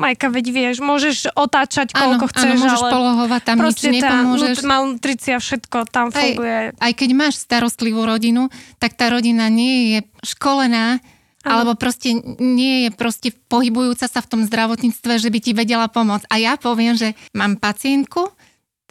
Majka, 0.00 0.32
veď 0.32 0.46
vieš, 0.48 0.76
môžeš 0.80 1.28
otáčať 1.36 1.92
Áno, 1.92 2.16
koľko 2.16 2.26
chceš, 2.32 2.50
áno, 2.56 2.62
môžeš 2.64 2.80
ale 2.80 2.90
polohovať, 2.90 3.40
tam 3.44 3.56
nič 3.60 3.78
tá 3.78 3.90
nepomôžeš. 3.92 4.56
nut- 4.56 4.66
malnutricia, 4.66 5.36
všetko 5.36 5.78
tam 5.92 6.08
Aj, 6.08 6.16
funguje. 6.16 6.58
aj 6.80 6.92
keď 6.96 7.10
máš 7.12 7.34
starostlivú 7.44 8.02
rodinu, 8.08 8.48
tak 8.80 8.96
tá 8.96 9.12
rodina 9.12 9.52
nie 9.52 9.94
je 9.94 9.98
školená, 10.24 11.04
alebo 11.40 11.72
proste 11.76 12.16
nie 12.40 12.84
je 12.84 12.90
proste 12.92 13.32
pohybujúca 13.48 14.08
sa 14.08 14.20
v 14.20 14.28
tom 14.28 14.40
zdravotníctve, 14.44 15.16
že 15.16 15.28
by 15.32 15.38
ti 15.40 15.52
vedela 15.56 15.88
pomôcť. 15.88 16.28
A 16.28 16.36
ja 16.36 16.52
poviem, 16.60 16.96
že 16.96 17.16
mám 17.32 17.56
pacientku, 17.56 18.28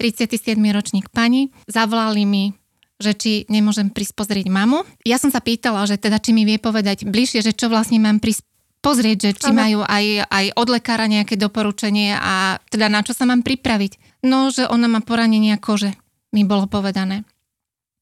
37 0.02 0.58
ročník 0.74 1.12
pani, 1.12 1.52
zavolali 1.66 2.24
mi 2.26 2.46
že 3.00 3.16
či 3.16 3.32
nemôžem 3.48 3.88
prísť 3.88 4.12
pozrieť 4.12 4.52
mamu. 4.52 4.84
Ja 5.08 5.16
som 5.16 5.32
sa 5.32 5.40
pýtala, 5.40 5.88
že 5.88 5.96
teda 5.96 6.20
či 6.20 6.36
mi 6.36 6.44
vie 6.44 6.60
povedať 6.60 7.08
bližšie, 7.08 7.40
že 7.40 7.56
čo 7.56 7.72
vlastne 7.72 7.96
mám 7.96 8.20
prísť 8.20 8.44
pozrieť, 8.80 9.18
že 9.20 9.32
či 9.36 9.52
Áno. 9.52 9.60
majú 9.60 9.80
aj, 9.84 10.28
aj 10.28 10.46
od 10.56 10.68
lekára 10.72 11.06
nejaké 11.06 11.36
doporučenie 11.36 12.16
a 12.16 12.60
teda 12.72 12.88
na 12.88 13.04
čo 13.04 13.12
sa 13.12 13.28
mám 13.28 13.44
pripraviť. 13.44 14.24
No, 14.24 14.52
že 14.52 14.68
ona 14.68 14.92
má 14.92 15.00
poranenia 15.00 15.60
kože, 15.60 15.96
mi 16.36 16.44
bolo 16.44 16.68
povedané. 16.68 17.24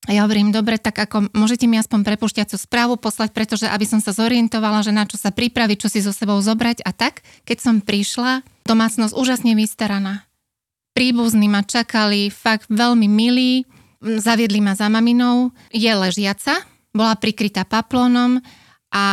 A 0.07 0.15
ja 0.15 0.23
hovorím, 0.23 0.55
dobre, 0.55 0.79
tak 0.79 0.95
ako 0.95 1.35
môžete 1.35 1.67
mi 1.67 1.75
aspoň 1.75 2.07
prepušťacú 2.07 2.55
správu 2.55 2.95
poslať, 2.95 3.35
pretože 3.35 3.67
aby 3.67 3.83
som 3.83 3.99
sa 3.99 4.15
zorientovala, 4.15 4.79
že 4.79 4.95
na 4.95 5.03
čo 5.03 5.19
sa 5.19 5.35
pripraviť, 5.35 5.77
čo 5.83 5.89
si 5.91 5.99
so 5.99 6.15
sebou 6.15 6.39
zobrať 6.39 6.85
a 6.87 6.95
tak. 6.95 7.25
Keď 7.43 7.57
som 7.59 7.75
prišla, 7.83 8.45
domácnosť 8.63 9.11
úžasne 9.11 9.51
vystaraná. 9.57 10.23
Príbuzní 10.95 11.51
ma 11.51 11.65
čakali, 11.65 12.31
fakt 12.31 12.71
veľmi 12.71 13.05
milí, 13.09 13.67
zaviedli 13.99 14.63
ma 14.63 14.79
za 14.79 14.87
maminou, 14.87 15.51
je 15.75 15.91
ležiaca, 15.91 16.63
bola 16.95 17.19
prikrytá 17.19 17.67
paplónom 17.67 18.39
a 18.95 19.05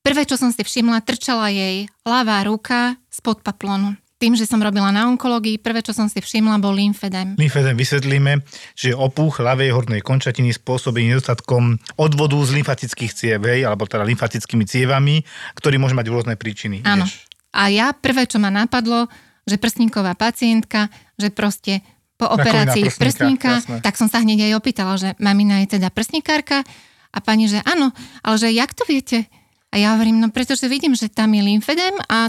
prvé, 0.00 0.26
čo 0.26 0.36
som 0.36 0.50
si 0.52 0.60
všimla, 0.60 1.04
trčala 1.04 1.52
jej 1.52 1.88
ľavá 2.04 2.44
ruka 2.44 2.96
spod 3.12 3.44
paplónu. 3.44 3.96
Tým, 4.20 4.36
že 4.36 4.44
som 4.44 4.60
robila 4.60 4.92
na 4.92 5.08
onkológii, 5.08 5.56
prvé, 5.64 5.80
čo 5.80 5.96
som 5.96 6.04
si 6.04 6.20
všimla, 6.20 6.60
bol 6.60 6.76
lymfedem. 6.76 7.40
Lymfedem 7.40 7.72
vysvetlíme, 7.72 8.44
že 8.76 8.92
opuch 8.92 9.40
ľavej 9.40 9.72
hornej 9.72 10.04
končatiny 10.04 10.52
spôsobený 10.52 11.16
nedostatkom 11.16 11.80
odvodu 11.96 12.36
z 12.44 12.60
lymfatických 12.60 13.12
ciev, 13.16 13.40
hej, 13.48 13.64
alebo 13.64 13.88
teda 13.88 14.04
lymfatickými 14.04 14.68
cievami, 14.68 15.24
ktorý 15.56 15.80
môže 15.80 15.96
mať 15.96 16.06
rôzne 16.12 16.36
príčiny. 16.36 16.84
Áno. 16.84 17.08
vieš. 17.08 17.24
A 17.56 17.72
ja 17.72 17.96
prvé, 17.96 18.28
čo 18.28 18.36
ma 18.36 18.52
napadlo, 18.52 19.08
že 19.48 19.56
prstníková 19.56 20.12
pacientka, 20.20 20.92
že 21.16 21.32
proste 21.32 21.80
po 22.20 22.28
operácii 22.28 22.92
prstníka, 22.92 23.00
prstníka, 23.00 23.50
jasné. 23.64 23.76
tak 23.80 23.96
som 23.96 24.12
sa 24.12 24.20
hneď 24.20 24.52
aj 24.52 24.60
opýtala, 24.60 25.00
že 25.00 25.16
mamina 25.16 25.64
je 25.64 25.80
teda 25.80 25.88
prstníkárka 25.88 26.60
a 27.08 27.18
pani, 27.24 27.48
že 27.48 27.64
áno, 27.64 27.96
ale 28.20 28.36
že 28.36 28.52
jak 28.52 28.76
to 28.76 28.84
viete? 28.84 29.24
A 29.70 29.78
ja 29.78 29.94
hovorím, 29.94 30.18
no 30.18 30.28
pretože 30.34 30.66
vidím, 30.66 30.98
že 30.98 31.06
tam 31.06 31.30
je 31.34 31.42
lymfedem 31.46 31.94
a 32.10 32.28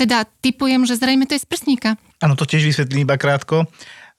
teda 0.00 0.24
typujem, 0.40 0.88
že 0.88 0.96
zrejme 0.96 1.28
to 1.28 1.36
je 1.36 1.44
z 1.44 1.48
prstníka. 1.48 2.00
Áno, 2.24 2.32
to 2.32 2.48
tiež 2.48 2.64
vysvetlím 2.64 3.04
iba 3.04 3.20
krátko. 3.20 3.68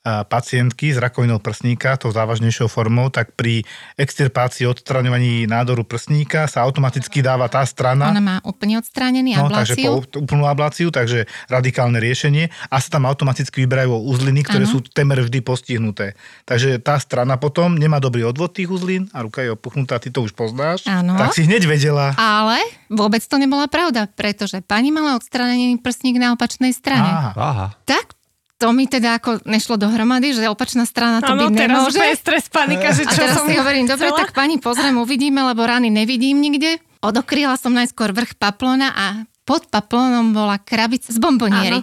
Pacientky 0.01 0.89
s 0.89 0.97
rakovinou 0.97 1.37
prsníka, 1.37 1.93
tou 1.93 2.09
závažnejšou 2.09 2.65
formou, 2.65 3.13
tak 3.13 3.37
pri 3.37 3.61
extirpácii, 4.01 4.65
odstraňovaní 4.65 5.45
nádoru 5.45 5.85
prsníka 5.85 6.49
sa 6.49 6.65
automaticky 6.65 7.21
dáva 7.21 7.45
tá 7.45 7.61
strana, 7.69 8.09
Ona 8.09 8.17
má 8.17 8.37
úplne 8.41 8.81
odstránený 8.81 9.37
No, 9.37 9.53
takže 9.53 9.77
po 9.77 10.01
úplnú 10.01 10.49
abláciu, 10.49 10.89
takže 10.89 11.29
radikálne 11.45 12.01
riešenie 12.01 12.49
a 12.73 12.81
sa 12.81 12.97
tam 12.97 13.05
automaticky 13.05 13.61
vyberajú 13.61 13.93
uzliny, 13.93 14.41
ktoré 14.41 14.65
Áno. 14.65 14.73
sú 14.73 14.79
temer 14.81 15.21
vždy 15.21 15.37
postihnuté. 15.45 16.17
Takže 16.49 16.81
tá 16.81 16.97
strana 16.97 17.37
potom 17.37 17.77
nemá 17.77 18.01
dobrý 18.01 18.25
odvod 18.25 18.57
tých 18.57 18.73
uzlín 18.73 19.05
a 19.13 19.21
ruka 19.21 19.45
je 19.45 19.53
opuchnutá, 19.53 20.01
ty 20.01 20.09
to 20.09 20.25
už 20.25 20.33
poznáš. 20.33 20.89
Áno. 20.89 21.13
Tak 21.13 21.37
si 21.37 21.45
hneď 21.45 21.69
vedela. 21.69 22.17
Ale 22.17 22.57
vôbec 22.89 23.21
to 23.21 23.37
nebola 23.37 23.69
pravda, 23.69 24.09
pretože 24.09 24.65
pani 24.65 24.89
mala 24.89 25.13
odstránený 25.13 25.77
prstník 25.77 26.17
na 26.17 26.33
opačnej 26.33 26.73
strane. 26.73 27.05
Aha. 27.05 27.31
Aha. 27.37 27.67
Tak 27.85 28.17
to 28.61 28.69
mi 28.69 28.85
teda 28.85 29.17
ako 29.17 29.41
nešlo 29.41 29.81
dohromady, 29.81 30.37
že 30.37 30.45
opačná 30.45 30.85
strana 30.85 31.17
to 31.17 31.33
Áno, 31.33 31.49
byť 31.49 31.57
teraz 31.57 31.77
nemôže. 31.81 31.97
úplne 31.97 32.13
stres, 32.15 32.45
panika, 32.45 32.93
že 32.93 33.03
A 33.03 33.11
čo 33.11 33.21
teraz 33.25 33.35
som 33.41 33.49
si 33.49 33.57
hovorím, 33.57 33.89
dobre, 33.89 34.13
chcela? 34.13 34.21
tak 34.21 34.37
pani 34.37 34.61
pozriem, 34.61 35.01
uvidíme, 35.01 35.41
lebo 35.41 35.65
rany 35.65 35.89
nevidím 35.89 36.37
nikde. 36.37 36.77
Odokryla 37.01 37.57
som 37.57 37.73
najskôr 37.73 38.13
vrch 38.13 38.37
paplona 38.37 38.93
a 38.93 39.05
pod 39.41 39.65
paplónom 39.73 40.37
bola 40.37 40.61
krabica 40.61 41.09
z 41.09 41.17
bomboniery. 41.17 41.81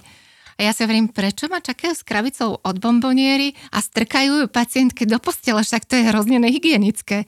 A 0.58 0.66
ja 0.66 0.70
si 0.70 0.86
hovorím, 0.86 1.10
prečo 1.10 1.50
ma 1.50 1.58
čakajú 1.58 1.94
s 1.94 2.06
krabicou 2.06 2.62
od 2.62 2.76
bomboniery 2.78 3.58
a 3.74 3.82
strkajú 3.82 4.42
ju 4.42 4.46
pacientke 4.46 5.02
do 5.06 5.18
postele, 5.18 5.62
však 5.62 5.82
to 5.86 5.98
je 5.98 6.06
hrozne 6.06 6.38
nehygienické. 6.38 7.26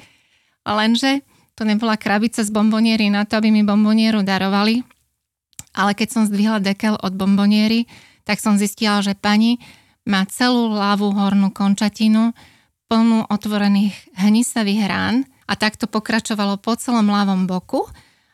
Lenže 0.63 1.27
to 1.59 1.67
nebola 1.67 1.99
krabica 1.99 2.47
z 2.47 2.51
bomboniery 2.55 3.11
na 3.11 3.27
to, 3.27 3.39
aby 3.39 3.51
mi 3.51 3.67
bombonieru 3.67 4.23
darovali. 4.23 4.87
Ale 5.71 5.95
keď 5.95 6.09
som 6.11 6.23
zdvihla 6.27 6.59
dekel 6.59 6.99
od 6.99 7.15
bomboniery, 7.15 7.87
tak 8.25 8.43
som 8.43 8.61
zistila, 8.61 9.01
že 9.01 9.17
pani 9.17 9.61
má 10.09 10.25
celú 10.27 10.73
ľavú 10.73 11.13
hornú 11.13 11.53
končatinu 11.53 12.33
plnú 12.91 13.29
otvorených 13.31 13.95
hnisavých 14.19 14.83
rán 14.91 15.17
a 15.47 15.55
takto 15.55 15.87
pokračovalo 15.87 16.59
po 16.59 16.75
celom 16.75 17.07
ľavom 17.07 17.47
boku, 17.47 17.87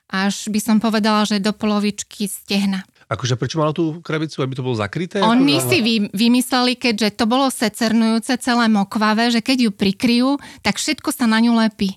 až 0.09 0.49
by 0.49 0.61
som 0.63 0.77
povedala, 0.79 1.29
že 1.29 1.43
do 1.43 1.53
polovičky 1.53 2.31
stehna. 2.31 2.87
Akože 3.07 3.39
prečo 3.39 3.63
mala 3.63 3.71
tú 3.71 4.03
krabicu, 4.03 4.43
aby 4.43 4.59
to 4.59 4.67
bolo 4.67 4.75
zakryté? 4.75 5.23
Oni 5.23 5.63
Ako- 5.63 5.69
si 5.71 5.79
vy, 5.79 5.95
vymysleli, 6.11 6.75
keďže 6.75 7.23
to 7.23 7.25
bolo 7.31 7.47
secernujúce, 7.55 8.35
celé 8.43 8.67
mokvavé, 8.67 9.31
že 9.31 9.45
keď 9.47 9.71
ju 9.71 9.71
prikryjú, 9.71 10.31
tak 10.67 10.83
všetko 10.83 11.15
sa 11.15 11.31
na 11.31 11.39
ňu 11.39 11.55
lepí. 11.55 11.95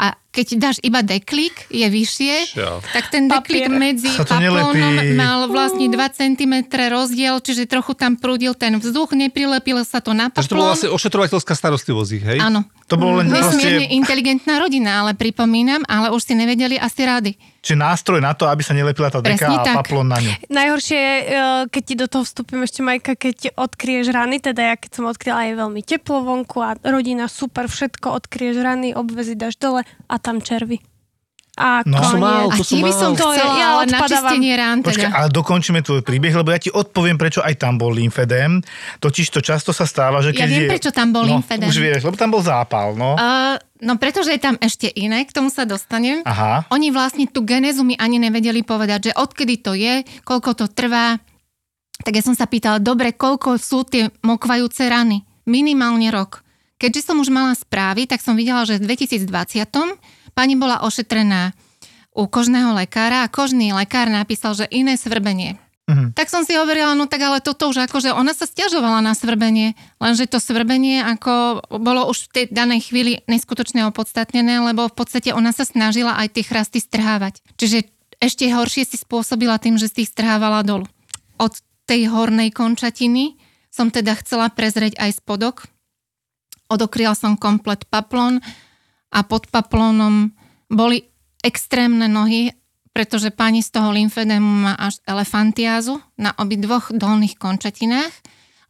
A 0.00 0.16
keď 0.32 0.46
dáš 0.56 0.76
iba 0.80 1.04
deklík, 1.04 1.68
je 1.68 1.84
vyššie, 1.84 2.56
Čo? 2.56 2.80
tak 2.96 3.12
ten 3.12 3.28
deklík 3.28 3.68
Papier. 3.68 3.76
medzi 3.76 4.08
paplónom 4.16 4.96
mal 5.12 5.44
vlastne 5.44 5.92
2 5.92 6.00
cm 6.16 6.54
rozdiel, 6.72 7.36
čiže 7.44 7.68
trochu 7.68 7.92
tam 7.92 8.16
prúdil 8.16 8.56
ten 8.56 8.80
vzduch, 8.80 9.12
neprilepilo 9.12 9.84
sa 9.84 10.00
to 10.00 10.16
na 10.16 10.32
Takže 10.32 10.48
to 10.48 10.56
bola 10.56 10.72
paplón. 10.72 10.72
vlastne 10.72 10.88
ošetrovateľská 10.96 11.52
starostlivosť, 11.52 12.10
hej? 12.32 12.38
Áno. 12.40 12.64
To 12.88 12.96
bolo 12.96 13.20
len 13.20 13.28
Nesmierne 13.28 13.84
proste, 13.84 13.98
inteligentná 14.00 14.54
rodina, 14.56 15.04
ale 15.04 15.12
pripomínam, 15.12 15.84
ale 15.84 16.08
už 16.10 16.24
si 16.24 16.32
nevedeli 16.32 16.80
asi 16.80 17.04
rady. 17.04 17.32
Či 17.60 17.76
nástroj 17.76 18.24
na 18.24 18.32
to, 18.32 18.48
aby 18.48 18.64
sa 18.64 18.72
nelepila 18.72 19.12
tá 19.12 19.20
deka 19.20 19.36
Presne 19.36 19.56
a 19.60 19.64
tak. 19.64 19.76
paplon 19.84 20.08
na 20.08 20.18
ňu. 20.18 20.32
Najhoršie 20.48 20.98
je, 20.98 21.16
e, 21.20 21.34
keď 21.68 21.82
ti 21.84 21.94
do 21.94 22.06
toho 22.08 22.24
vstúpim 22.24 22.60
ešte, 22.64 22.80
Majka, 22.80 23.12
keď 23.14 23.52
odkrieš 23.54 24.10
rany, 24.10 24.40
teda 24.40 24.72
ja 24.72 24.74
keď 24.80 24.90
som 24.96 25.04
odkryla 25.06 25.52
je 25.52 25.54
veľmi 25.60 25.80
teplo 25.84 26.24
vonku 26.24 26.58
a 26.64 26.80
rodina 26.80 27.28
super, 27.28 27.68
všetko, 27.68 28.24
odkrieš 28.24 28.64
rany, 28.64 28.96
obvezy 28.96 29.36
dáš 29.36 29.60
dole 29.60 29.84
a 30.08 30.14
tam 30.16 30.40
červy. 30.40 30.80
A 31.60 31.84
No. 31.84 32.00
To 32.00 32.04
som 32.06 32.18
mal, 32.18 32.48
A 32.48 32.56
to 32.56 32.64
som 32.64 32.80
by 32.80 32.88
som 32.90 33.12
mal. 33.12 33.20
To 33.20 33.26
je- 33.26 33.36
chcela, 33.36 33.52
ja 33.54 33.66
ale 33.70 33.84
na 33.84 34.00
odpadávam. 34.00 34.08
čistenie 34.08 34.52
rán 34.54 34.78
Počkaj, 34.80 35.04
teda. 35.04 35.12
ale 35.14 35.28
dokončíme 35.28 35.80
tvoj 35.80 36.00
príbeh, 36.00 36.32
lebo 36.32 36.48
ja 36.48 36.56
ti 36.56 36.70
odpoviem, 36.70 37.14
prečo 37.14 37.38
aj 37.38 37.54
tam 37.54 37.76
bol 37.76 37.92
lymfedém. 37.92 38.64
Totiž 38.96 39.28
to 39.28 39.40
často 39.40 39.70
sa 39.70 39.84
stáva, 39.84 40.18
že 40.18 40.32
keď 40.32 40.40
Ja 40.40 40.48
viem, 40.48 40.62
je... 40.62 40.70
prečo 40.72 40.90
tam 40.90 41.12
bol 41.12 41.22
no, 41.22 41.36
lymfedém. 41.36 41.68
Už 41.68 41.76
vieš, 41.76 42.00
lebo 42.02 42.16
tam 42.16 42.30
bol 42.30 42.40
zápal, 42.40 42.96
no. 42.96 43.12
Uh, 43.14 43.54
no 43.78 43.94
pretože 43.94 44.30
je 44.30 44.40
tam 44.40 44.56
ešte 44.56 44.88
iné, 44.90 45.20
k 45.22 45.30
tomu 45.30 45.46
sa 45.46 45.62
dostanem. 45.62 46.24
Aha. 46.24 46.64
Oni 46.70 46.88
vlastne 46.88 47.28
tú 47.28 47.44
genézu 47.44 47.84
mi 47.84 47.92
ani 47.94 48.16
nevedeli 48.16 48.64
povedať, 48.64 49.00
že 49.06 49.12
odkedy 49.12 49.60
to 49.60 49.76
je, 49.76 49.94
koľko 50.22 50.56
to 50.56 50.66
trvá. 50.66 51.20
Tak 52.00 52.16
ja 52.16 52.24
som 52.24 52.32
sa 52.32 52.48
pýtala, 52.48 52.78
dobre, 52.78 53.12
koľko 53.12 53.60
sú 53.60 53.84
tie 53.84 54.08
mokvajúce 54.20 54.80
rany? 54.82 55.20
Minimálne 55.44 56.08
rok. 56.08 56.40
Keďže 56.76 57.04
som 57.04 57.20
už 57.20 57.28
mala 57.28 57.52
správy, 57.52 58.08
tak 58.08 58.24
som 58.24 58.32
videla, 58.32 58.64
že 58.64 58.80
v 58.80 58.88
2020 58.88 59.28
pani 60.40 60.56
bola 60.56 60.80
ošetrená 60.80 61.52
u 62.16 62.24
kožného 62.24 62.72
lekára 62.72 63.28
a 63.28 63.28
kožný 63.28 63.76
lekár 63.76 64.08
napísal, 64.08 64.56
že 64.56 64.64
iné 64.72 64.96
svrbenie. 64.96 65.60
Mhm. 65.84 66.16
Tak 66.16 66.32
som 66.32 66.48
si 66.48 66.56
hovorila, 66.56 66.96
no 66.96 67.04
tak 67.04 67.20
ale 67.20 67.44
toto 67.44 67.68
už 67.68 67.84
akože 67.84 68.16
ona 68.16 68.32
sa 68.32 68.48
stiažovala 68.48 69.04
na 69.04 69.12
svrbenie, 69.12 69.76
lenže 70.00 70.24
to 70.30 70.40
svrbenie 70.40 71.04
ako 71.04 71.60
bolo 71.76 72.08
už 72.08 72.30
v 72.30 72.32
tej 72.32 72.44
danej 72.48 72.88
chvíli 72.88 73.20
neskutočne 73.28 73.84
opodstatnené, 73.92 74.64
lebo 74.64 74.88
v 74.88 74.96
podstate 74.96 75.36
ona 75.36 75.52
sa 75.52 75.68
snažila 75.68 76.16
aj 76.16 76.40
tie 76.40 76.46
chrasty 76.46 76.80
strhávať. 76.80 77.44
Čiže 77.60 77.90
ešte 78.16 78.48
horšie 78.48 78.88
si 78.88 78.96
spôsobila 78.96 79.60
tým, 79.60 79.76
že 79.76 79.92
si 79.92 80.08
ich 80.08 80.12
strhávala 80.14 80.64
dolu. 80.64 80.88
Od 81.36 81.52
tej 81.84 82.08
hornej 82.08 82.54
končatiny 82.54 83.36
som 83.68 83.92
teda 83.92 84.14
chcela 84.22 84.48
prezrieť 84.48 84.96
aj 84.96 85.20
spodok. 85.20 85.66
Odokryla 86.70 87.18
som 87.18 87.34
komplet 87.34 87.82
paplon 87.90 88.38
a 89.10 89.26
pod 89.26 89.50
paplónom 89.50 90.30
boli 90.70 91.06
extrémne 91.42 92.06
nohy, 92.06 92.54
pretože 92.90 93.30
pani 93.30 93.62
z 93.62 93.70
toho 93.74 93.90
lymfedému 93.94 94.70
má 94.70 94.74
až 94.74 94.98
elefantiázu 95.06 95.98
na 96.18 96.34
obidvoch 96.34 96.90
dolných 96.90 97.38
končatinách, 97.38 98.10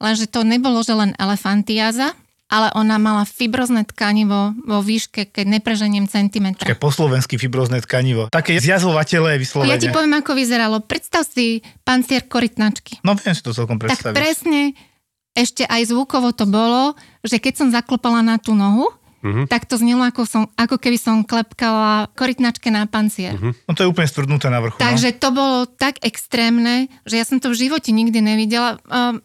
lenže 0.00 0.29
to 0.29 0.44
nebolo, 0.44 0.81
že 0.85 0.96
len 0.96 1.12
elefantiáza, 1.16 2.12
ale 2.50 2.74
ona 2.74 2.98
mala 2.98 3.22
fibrozne 3.22 3.87
tkanivo 3.87 4.59
vo 4.66 4.83
výške, 4.83 5.31
keď 5.31 5.46
nepreženiem 5.61 6.11
centimetra. 6.11 6.66
Také 6.66 6.74
po 6.74 6.90
slovensky 6.90 7.38
fibrozné 7.38 7.79
tkanivo. 7.79 8.26
Také 8.26 8.59
zjazvovateľé 8.59 9.38
vyslovene. 9.38 9.70
Ja 9.70 9.79
ti 9.79 9.87
poviem, 9.87 10.18
ako 10.18 10.35
vyzeralo. 10.35 10.83
Predstav 10.83 11.22
si 11.31 11.62
pancier 11.87 12.26
korytnačky. 12.26 13.07
No 13.07 13.14
viem 13.14 13.38
si 13.38 13.42
to 13.46 13.55
celkom 13.55 13.79
Tak 13.79 13.94
predstaviť. 13.94 14.16
presne 14.18 14.74
ešte 15.31 15.62
aj 15.62 15.94
zvukovo 15.94 16.35
to 16.35 16.42
bolo, 16.50 16.98
že 17.22 17.38
keď 17.38 17.55
som 17.55 17.68
zaklopala 17.70 18.18
na 18.18 18.35
tú 18.35 18.59
nohu, 18.59 18.90
Mhm. 19.20 19.52
tak 19.52 19.68
to 19.68 19.76
znelo 19.76 20.00
ako, 20.09 20.24
som, 20.24 20.42
ako 20.56 20.80
keby 20.80 20.96
som 20.96 21.28
klepkala 21.28 22.09
korytnačke 22.16 22.72
na 22.72 22.88
pancier. 22.88 23.37
No 23.68 23.72
to 23.76 23.85
je 23.85 23.90
úplne 23.92 24.09
stvrdnuté 24.09 24.48
na 24.48 24.64
vrchu. 24.64 24.80
Takže 24.80 25.12
to 25.20 25.28
bolo 25.28 25.68
tak 25.68 26.00
extrémne, 26.00 26.88
že 27.04 27.20
ja 27.20 27.24
som 27.28 27.37
to 27.37 27.52
v 27.52 27.68
živote 27.68 27.92
nikdy 27.92 28.16
nevidela. 28.24 28.80
Um, 28.88 29.20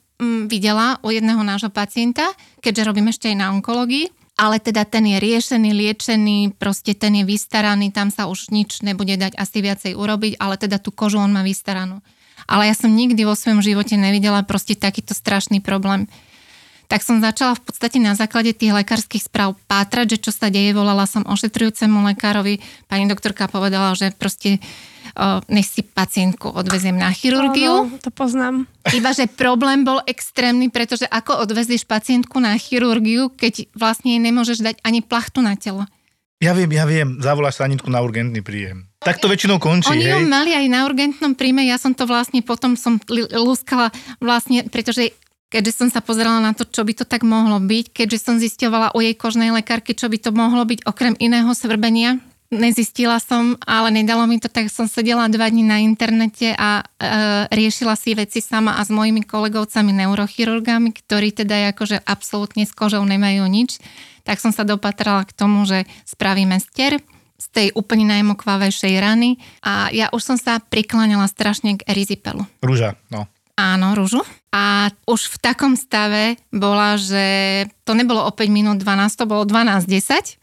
videla 0.47 0.95
u 1.03 1.12
jedného 1.12 1.43
nášho 1.43 1.67
pacienta, 1.67 2.23
keďže 2.63 2.88
robím 2.88 3.12
ešte 3.12 3.27
aj 3.27 3.36
na 3.36 3.51
onkológii, 3.51 4.08
ale 4.39 4.63
teda 4.63 4.88
ten 4.88 5.03
je 5.08 5.19
riešený, 5.19 5.75
liečený, 5.75 6.55
proste 6.55 6.95
ten 6.95 7.19
je 7.19 7.23
vystaraný, 7.27 7.91
tam 7.91 8.12
sa 8.12 8.27
už 8.27 8.51
nič 8.51 8.84
nebude 8.84 9.15
dať 9.15 9.36
asi 9.36 9.60
viacej 9.60 9.91
urobiť, 9.95 10.39
ale 10.39 10.55
teda 10.55 10.79
tú 10.79 10.91
kožu 10.91 11.19
on 11.19 11.31
má 11.31 11.43
vystaranú. 11.43 11.99
Ale 12.47 12.67
ja 12.67 12.75
som 12.75 12.91
nikdy 12.91 13.27
vo 13.27 13.34
svojom 13.34 13.63
živote 13.63 13.95
nevidela 13.95 14.43
proste 14.43 14.75
takýto 14.75 15.15
strašný 15.15 15.63
problém. 15.63 16.08
Tak 16.86 17.02
som 17.02 17.21
začala 17.21 17.58
v 17.58 17.65
podstate 17.65 17.98
na 17.98 18.13
základe 18.13 18.54
tých 18.54 18.74
lekárskych 18.74 19.26
správ 19.26 19.58
pátrať, 19.65 20.17
že 20.17 20.30
čo 20.30 20.32
sa 20.32 20.54
deje. 20.54 20.76
Volala 20.76 21.10
som 21.10 21.26
ošetrujúcemu 21.26 22.13
lekárovi. 22.13 22.62
Pani 22.86 23.10
doktorka 23.10 23.50
povedala, 23.50 23.98
že 23.98 24.13
proste 24.13 24.62
nech 25.48 25.69
si 25.69 25.80
pacientku 25.80 26.52
odveziem 26.52 27.00
na 27.00 27.08
chirurgiu. 27.13 27.88
Áno, 27.88 27.98
to 28.04 28.12
poznám. 28.12 28.67
Iba, 28.91 29.15
že 29.15 29.32
problém 29.32 29.88
bol 29.88 30.04
extrémny, 30.04 30.67
pretože 30.67 31.08
ako 31.08 31.39
odvezieš 31.48 31.88
pacientku 31.88 32.36
na 32.43 32.52
chirurgiu, 32.60 33.32
keď 33.32 33.71
vlastne 33.71 34.12
jej 34.17 34.21
nemôžeš 34.21 34.60
dať 34.60 34.76
ani 34.84 35.00
plachtu 35.00 35.39
na 35.39 35.56
telo. 35.56 35.88
Ja 36.43 36.52
viem, 36.52 36.67
ja 36.67 36.84
viem, 36.84 37.15
zavoláš 37.24 37.63
sanitku 37.63 37.88
na 37.88 38.04
urgentný 38.04 38.43
príjem. 38.43 38.91
Tak 39.00 39.24
to 39.24 39.32
väčšinou 39.32 39.56
končí, 39.56 39.88
Oni 39.88 40.04
hej? 40.04 40.19
ju 40.19 40.28
mali 40.28 40.52
aj 40.52 40.67
na 40.67 40.84
urgentnom 40.84 41.32
príjme, 41.32 41.63
ja 41.63 41.80
som 41.80 41.95
to 41.95 42.04
vlastne 42.04 42.43
potom 42.43 42.76
som 42.76 43.00
lúskala 43.32 43.95
vlastne, 44.19 44.67
pretože 44.67 45.15
keďže 45.49 45.73
som 45.86 45.88
sa 45.93 46.01
pozerala 46.01 46.41
na 46.41 46.51
to, 46.51 46.65
čo 46.65 46.81
by 46.84 46.93
to 46.97 47.05
tak 47.05 47.21
mohlo 47.21 47.62
byť, 47.62 47.86
keďže 47.93 48.19
som 48.19 48.36
zisťovala 48.41 48.93
u 48.97 48.99
jej 48.99 49.15
kožnej 49.15 49.53
lekárky, 49.53 49.93
čo 49.93 50.10
by 50.10 50.17
to 50.19 50.29
mohlo 50.36 50.65
byť 50.65 50.84
okrem 50.86 51.13
iného 51.17 51.49
svrbenia, 51.53 52.19
nezistila 52.53 53.17
som, 53.17 53.58
ale 53.65 53.89
nedalo 53.89 54.25
mi 54.29 54.38
to, 54.38 54.47
tak 54.47 54.69
som 54.69 54.86
sedela 54.86 55.25
dva 55.27 55.49
dní 55.49 55.65
na 55.65 55.81
internete 55.81 56.53
a 56.53 56.81
e, 56.81 56.84
riešila 57.49 57.97
si 57.97 58.13
veci 58.13 58.39
sama 58.39 58.77
a 58.77 58.81
s 58.86 58.93
mojimi 58.93 59.25
kolegovcami 59.25 59.91
neurochirurgami, 60.05 60.93
ktorí 60.93 61.34
teda 61.34 61.73
akože 61.73 62.05
absolútne 62.05 62.63
s 62.69 62.73
kožou 62.73 63.01
nemajú 63.01 63.43
nič, 63.49 63.81
tak 64.25 64.41
som 64.41 64.53
sa 64.53 64.65
dopatrala 64.65 65.25
k 65.25 65.34
tomu, 65.34 65.65
že 65.65 65.89
spravíme 66.05 66.58
ster 66.62 67.01
z 67.36 67.45
tej 67.51 67.67
úplne 67.75 68.08
najmokvavejšej 68.15 68.93
rany 68.97 69.38
a 69.60 69.91
ja 69.91 70.08
už 70.10 70.21
som 70.23 70.38
sa 70.39 70.63
prikláňala 70.63 71.27
strašne 71.27 71.77
k 71.77 71.86
erizipelu. 71.86 72.47
Rúža, 72.63 72.95
no. 73.12 73.27
Áno, 73.55 73.95
rúžu. 73.95 74.19
A 74.51 74.91
už 75.07 75.31
v 75.31 75.37
takom 75.39 75.79
stave 75.79 76.35
bola, 76.51 76.99
že 76.99 77.23
to 77.87 77.95
nebolo 77.95 78.27
o 78.27 78.31
5 78.31 78.51
minút 78.51 78.83
12, 78.83 79.15
to 79.15 79.25
bolo 79.27 79.47
12.10, 79.47 80.35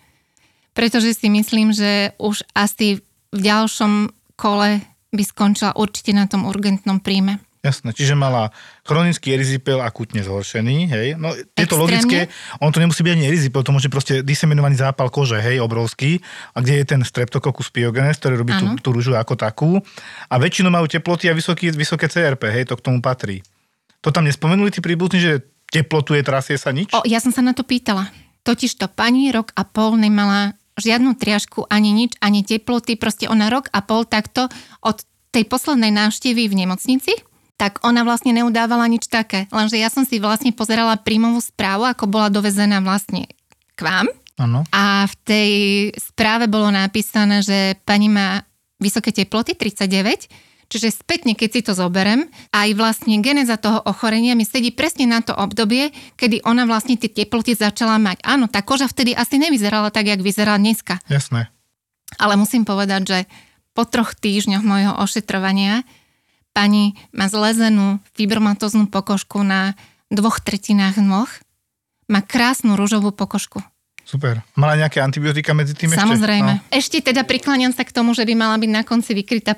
pretože 0.72 1.12
si 1.12 1.28
myslím, 1.28 1.76
že 1.76 2.16
už 2.16 2.44
asi 2.56 3.04
v 3.32 3.38
ďalšom 3.38 4.12
kole 4.36 4.80
by 5.12 5.22
skončila 5.24 5.76
určite 5.76 6.16
na 6.16 6.24
tom 6.24 6.48
urgentnom 6.48 7.04
príjme. 7.04 7.40
Jasné, 7.62 7.94
čiže 7.94 8.18
mala 8.18 8.50
chronický 8.82 9.38
erizipel 9.38 9.78
akutne 9.78 10.26
zhoršený, 10.26 10.90
hej. 10.90 11.06
No, 11.14 11.30
je 11.30 11.66
to 11.70 11.78
logické, 11.78 12.26
on 12.58 12.74
to 12.74 12.82
nemusí 12.82 13.06
byť 13.06 13.14
ani 13.14 13.30
erizipel, 13.30 13.62
to 13.62 13.70
môže 13.70 13.86
proste 13.86 14.26
diseminovaný 14.26 14.82
zápal 14.82 15.14
kože, 15.14 15.38
hej, 15.38 15.62
obrovský, 15.62 16.18
a 16.52 16.58
kde 16.58 16.82
je 16.82 16.84
ten 16.90 17.00
streptococcus 17.06 17.70
pyogenes, 17.70 18.18
ktorý 18.18 18.42
robí 18.42 18.50
tú, 18.58 18.66
tú 18.82 18.90
rúžu 18.90 19.14
ako 19.14 19.38
takú. 19.38 19.78
A 20.26 20.42
väčšinou 20.42 20.74
majú 20.74 20.90
teploty 20.90 21.30
a 21.30 21.38
vysoký, 21.38 21.70
vysoké 21.70 22.10
CRP, 22.10 22.50
hej, 22.50 22.66
to 22.66 22.74
k 22.74 22.82
tomu 22.82 22.98
patrí. 22.98 23.46
To 24.02 24.10
tam 24.10 24.26
nespomenuli 24.26 24.74
tí 24.74 24.82
príbuzní, 24.82 25.22
že 25.22 25.46
teplotu 25.70 26.18
je, 26.18 26.26
trasie 26.26 26.58
sa 26.58 26.74
nič? 26.74 26.90
O, 26.90 27.06
ja 27.06 27.22
som 27.22 27.30
sa 27.30 27.46
na 27.46 27.54
to 27.54 27.62
pýtala. 27.62 28.10
Totiž 28.42 28.74
to 28.74 28.90
pani 28.90 29.30
rok 29.30 29.54
a 29.54 29.62
pol 29.62 29.94
nemala 29.94 30.58
žiadnu 30.82 31.14
triažku, 31.14 31.70
ani 31.70 31.94
nič, 31.94 32.18
ani 32.18 32.42
teploty. 32.42 32.98
Proste 32.98 33.30
ona 33.30 33.46
rok 33.54 33.70
a 33.70 33.86
pol 33.86 34.02
takto 34.02 34.50
od 34.82 34.98
tej 35.30 35.46
poslednej 35.46 35.94
návštevy 35.94 36.50
v 36.50 36.54
nemocnici, 36.66 37.14
tak 37.62 37.78
ona 37.86 38.02
vlastne 38.02 38.34
neudávala 38.34 38.90
nič 38.90 39.06
také. 39.06 39.46
Lenže 39.54 39.78
ja 39.78 39.86
som 39.86 40.02
si 40.02 40.18
vlastne 40.18 40.50
pozerala 40.50 40.98
príjmovú 40.98 41.38
správu, 41.38 41.86
ako 41.86 42.10
bola 42.10 42.26
dovezená 42.26 42.82
vlastne 42.82 43.30
k 43.78 43.80
vám. 43.86 44.10
Áno. 44.34 44.66
A 44.74 45.06
v 45.06 45.14
tej 45.22 45.50
správe 45.94 46.50
bolo 46.50 46.74
napísané, 46.74 47.38
že 47.38 47.78
pani 47.86 48.10
má 48.10 48.42
vysoké 48.82 49.14
teploty, 49.14 49.54
39, 49.54 50.26
čiže 50.66 50.90
spätne, 50.90 51.38
keď 51.38 51.48
si 51.54 51.60
to 51.62 51.70
zoberem, 51.78 52.26
aj 52.50 52.74
vlastne 52.74 53.22
geneza 53.22 53.54
toho 53.54 53.78
ochorenia 53.86 54.34
mi 54.34 54.42
sedí 54.42 54.74
presne 54.74 55.06
na 55.06 55.22
to 55.22 55.30
obdobie, 55.30 55.94
kedy 56.18 56.42
ona 56.42 56.66
vlastne 56.66 56.98
tie 56.98 57.14
teploty 57.14 57.54
začala 57.54 57.94
mať. 58.02 58.26
Áno, 58.26 58.50
tá 58.50 58.66
koža 58.66 58.90
vtedy 58.90 59.14
asi 59.14 59.38
nevyzerala 59.38 59.94
tak, 59.94 60.10
jak 60.10 60.18
vyzerá 60.18 60.58
dneska. 60.58 60.98
Jasné. 61.06 61.46
Ale 62.18 62.34
musím 62.34 62.66
povedať, 62.66 63.02
že 63.06 63.18
po 63.70 63.86
troch 63.86 64.18
týždňoch 64.18 64.66
mojho 64.66 64.98
ošetrovania 64.98 65.86
pani 66.52 66.96
má 67.12 67.28
zlezenú 67.28 68.00
fibromatóznu 68.16 68.88
pokožku 68.88 69.40
na 69.44 69.76
dvoch 70.12 70.40
tretinách 70.44 71.00
nôh, 71.00 71.28
má 72.08 72.20
krásnu 72.20 72.76
rúžovú 72.76 73.10
pokožku. 73.12 73.64
Super. 74.04 74.44
Mala 74.58 74.76
nejaké 74.76 75.00
antibiotika 75.00 75.56
medzi 75.56 75.72
tým 75.72 75.94
ešte? 75.94 76.04
Samozrejme. 76.04 76.52
No. 76.60 76.64
Ešte 76.68 77.00
teda 77.00 77.24
prikláňam 77.24 77.72
sa 77.72 77.86
k 77.86 77.94
tomu, 77.94 78.12
že 78.12 78.28
by 78.28 78.34
mala 78.36 78.60
byť 78.60 78.70
na 78.70 78.82
konci 78.84 79.16
vykrytá 79.16 79.56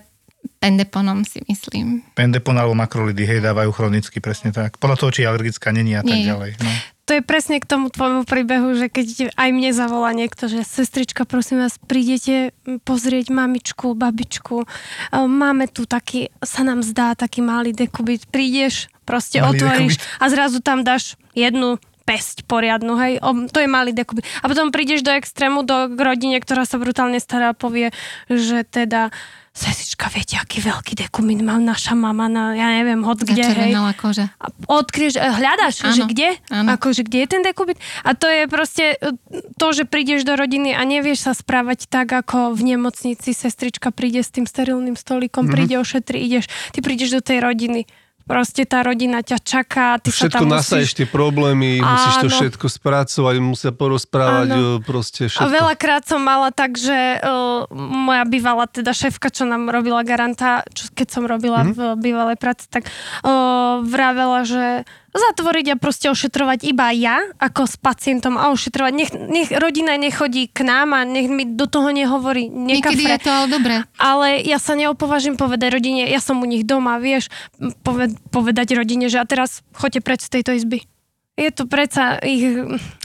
pendeponom, 0.60 1.24
si 1.24 1.40
myslím. 1.48 2.04
Pendepon 2.12 2.54
alebo 2.54 2.76
makrolidy, 2.76 3.24
hej, 3.24 3.40
dávajú 3.40 3.72
chronicky, 3.72 4.20
presne 4.20 4.52
tak. 4.52 4.76
Podľa 4.76 4.96
toho, 5.00 5.10
či 5.10 5.20
je 5.24 5.28
alergická 5.32 5.72
není 5.72 5.96
a 5.96 6.04
tak 6.04 6.14
Nie. 6.14 6.28
ďalej. 6.30 6.50
No. 6.60 6.70
To 7.04 7.12
je 7.12 7.20
presne 7.20 7.60
k 7.60 7.68
tomu 7.68 7.92
tvojmu 7.92 8.24
príbehu, 8.24 8.72
že 8.72 8.88
keď 8.88 9.36
aj 9.36 9.48
mne 9.52 9.76
zavolá 9.76 10.16
niekto, 10.16 10.48
že 10.48 10.64
sestrička, 10.64 11.28
prosím 11.28 11.60
vás, 11.60 11.76
prídete 11.76 12.56
pozrieť 12.88 13.28
mamičku, 13.28 13.92
babičku, 13.92 14.64
E, 15.12 15.18
máme 15.26 15.68
tu 15.68 15.84
taký, 15.84 16.32
sa 16.40 16.64
nám 16.64 16.80
zdá 16.82 17.14
taký 17.14 17.44
malý 17.44 17.74
dekubit, 17.74 18.26
prídeš, 18.30 18.88
proste 19.04 19.40
Malý 19.40 19.60
otvoríš 19.60 20.00
dekubit. 20.00 20.20
a 20.20 20.24
zrazu 20.30 20.58
tam 20.64 20.82
dáš 20.82 21.18
jednu 21.36 21.78
pesť 22.04 22.44
poriadnu, 22.44 23.00
hej, 23.00 23.16
o, 23.24 23.48
to 23.48 23.64
je 23.64 23.68
malý 23.68 23.96
dekubit. 23.96 24.28
A 24.44 24.48
potom 24.48 24.68
prídeš 24.68 25.00
do 25.00 25.12
extrému, 25.12 25.64
do 25.64 25.88
k 25.88 25.98
rodine, 25.98 26.36
ktorá 26.36 26.68
sa 26.68 26.76
brutálne 26.76 27.16
stará 27.16 27.56
a 27.56 27.56
povie, 27.56 27.96
že 28.28 28.60
teda 28.68 29.08
Sesička, 29.54 30.10
viete, 30.10 30.34
aký 30.34 30.58
veľký 30.58 30.98
dekubit 30.98 31.38
má 31.38 31.54
naša 31.54 31.94
mama 31.94 32.26
na, 32.26 32.52
ja 32.52 32.74
neviem, 32.74 32.98
hod 33.00 33.22
kde, 33.22 33.38
hej. 33.38 33.70
Koža. 33.94 34.34
A 34.34 34.50
odkrieš, 34.66 35.14
e, 35.14 35.22
hľadaš, 35.22 35.78
Áno, 35.80 35.94
že 35.94 36.02
kde? 36.04 36.28
áno. 36.50 36.74
Akože 36.74 37.06
kde 37.06 37.22
je 37.22 37.28
ten 37.28 37.40
dekubit? 37.40 37.78
A 38.02 38.12
to 38.12 38.26
je 38.26 38.44
proste 38.44 38.98
e, 38.98 39.14
to, 39.54 39.66
že 39.70 39.86
prídeš 39.86 40.26
do 40.26 40.34
rodiny 40.34 40.74
a 40.74 40.82
nevieš 40.82 41.22
sa 41.22 41.32
správať 41.32 41.86
tak, 41.86 42.10
ako 42.10 42.50
v 42.50 42.74
nemocnici 42.74 43.30
sestrička 43.30 43.88
príde 43.88 44.20
s 44.20 44.28
tým 44.28 44.42
sterilným 44.42 44.94
stolikom, 44.94 45.46
Mhm. 45.46 45.52
príde 45.54 45.74
ošetri, 45.76 46.18
ideš, 46.18 46.50
ty 46.74 46.82
prídeš 46.82 47.14
do 47.14 47.22
tej 47.22 47.38
rodiny. 47.38 47.86
Proste 48.24 48.64
tá 48.64 48.80
rodina 48.80 49.20
ťa 49.20 49.36
čaká, 49.36 50.00
ty 50.00 50.08
sa 50.08 50.24
Všetko 50.24 50.40
tam 50.40 50.48
nasaješ 50.50 50.90
musíš... 50.90 50.96
tie 50.96 51.06
problémy, 51.06 51.76
musíš 51.76 52.14
to 52.16 52.28
Áno. 52.28 52.36
všetko 52.40 52.66
spracovať, 52.72 53.34
musia 53.38 53.68
porozprávať, 53.70 54.48
Áno. 54.48 54.56
o, 54.56 54.80
proste 54.80 55.26
A 55.26 55.28
všetko. 55.28 55.52
veľakrát 55.52 56.02
som 56.02 56.20
mala 56.20 56.48
tak, 56.48 56.74
že 56.74 56.94
uh, 57.20 57.68
moja 57.74 58.24
bývalá 58.24 58.64
teda 58.64 58.90
šéfka, 58.90 59.28
čo 59.28 59.44
nám 59.44 59.68
robila 59.68 60.00
garanta, 60.00 60.64
čo, 60.72 60.88
keď 60.90 61.08
som 61.10 61.24
robila 61.24 61.60
Mhm. 61.62 61.68
mm. 61.68 61.74
v 61.74 61.80
bývalej 62.00 62.36
práci, 62.36 62.64
tak 62.66 62.88
uh, 63.20 63.82
vravela, 63.82 64.40
že 64.42 64.88
zatvoriť 65.14 65.66
a 65.72 65.80
proste 65.80 66.10
ošetrovať 66.10 66.66
iba 66.66 66.90
ja, 66.90 67.22
ako 67.38 67.70
s 67.70 67.78
pacientom 67.78 68.34
a 68.34 68.50
ošetrovať. 68.50 68.92
Nech, 68.92 69.10
nech 69.14 69.48
rodina 69.54 69.94
nechodí 69.94 70.50
k 70.50 70.66
nám 70.66 70.92
a 70.92 71.06
nech 71.06 71.30
mi 71.30 71.46
do 71.46 71.70
toho 71.70 71.94
nehovorí 71.94 72.50
Niekedy 72.50 73.06
je 73.06 73.20
to 73.22 73.30
ale 73.30 73.46
dobré. 73.46 73.74
Ale 73.96 74.42
ja 74.42 74.58
sa 74.58 74.74
neopovažím 74.74 75.38
povedať 75.38 75.70
rodine, 75.70 76.10
ja 76.10 76.18
som 76.18 76.42
u 76.42 76.46
nich 76.46 76.66
doma, 76.66 76.98
vieš, 76.98 77.30
poved, 77.86 78.18
povedať 78.34 78.74
rodine, 78.74 79.06
že 79.06 79.22
a 79.22 79.24
teraz 79.24 79.62
choďte 79.72 80.00
preč 80.02 80.20
z 80.26 80.40
tejto 80.40 80.58
izby. 80.58 80.82
Je 81.34 81.50
to 81.50 81.66
predsa 81.66 82.22
ich 82.22 82.46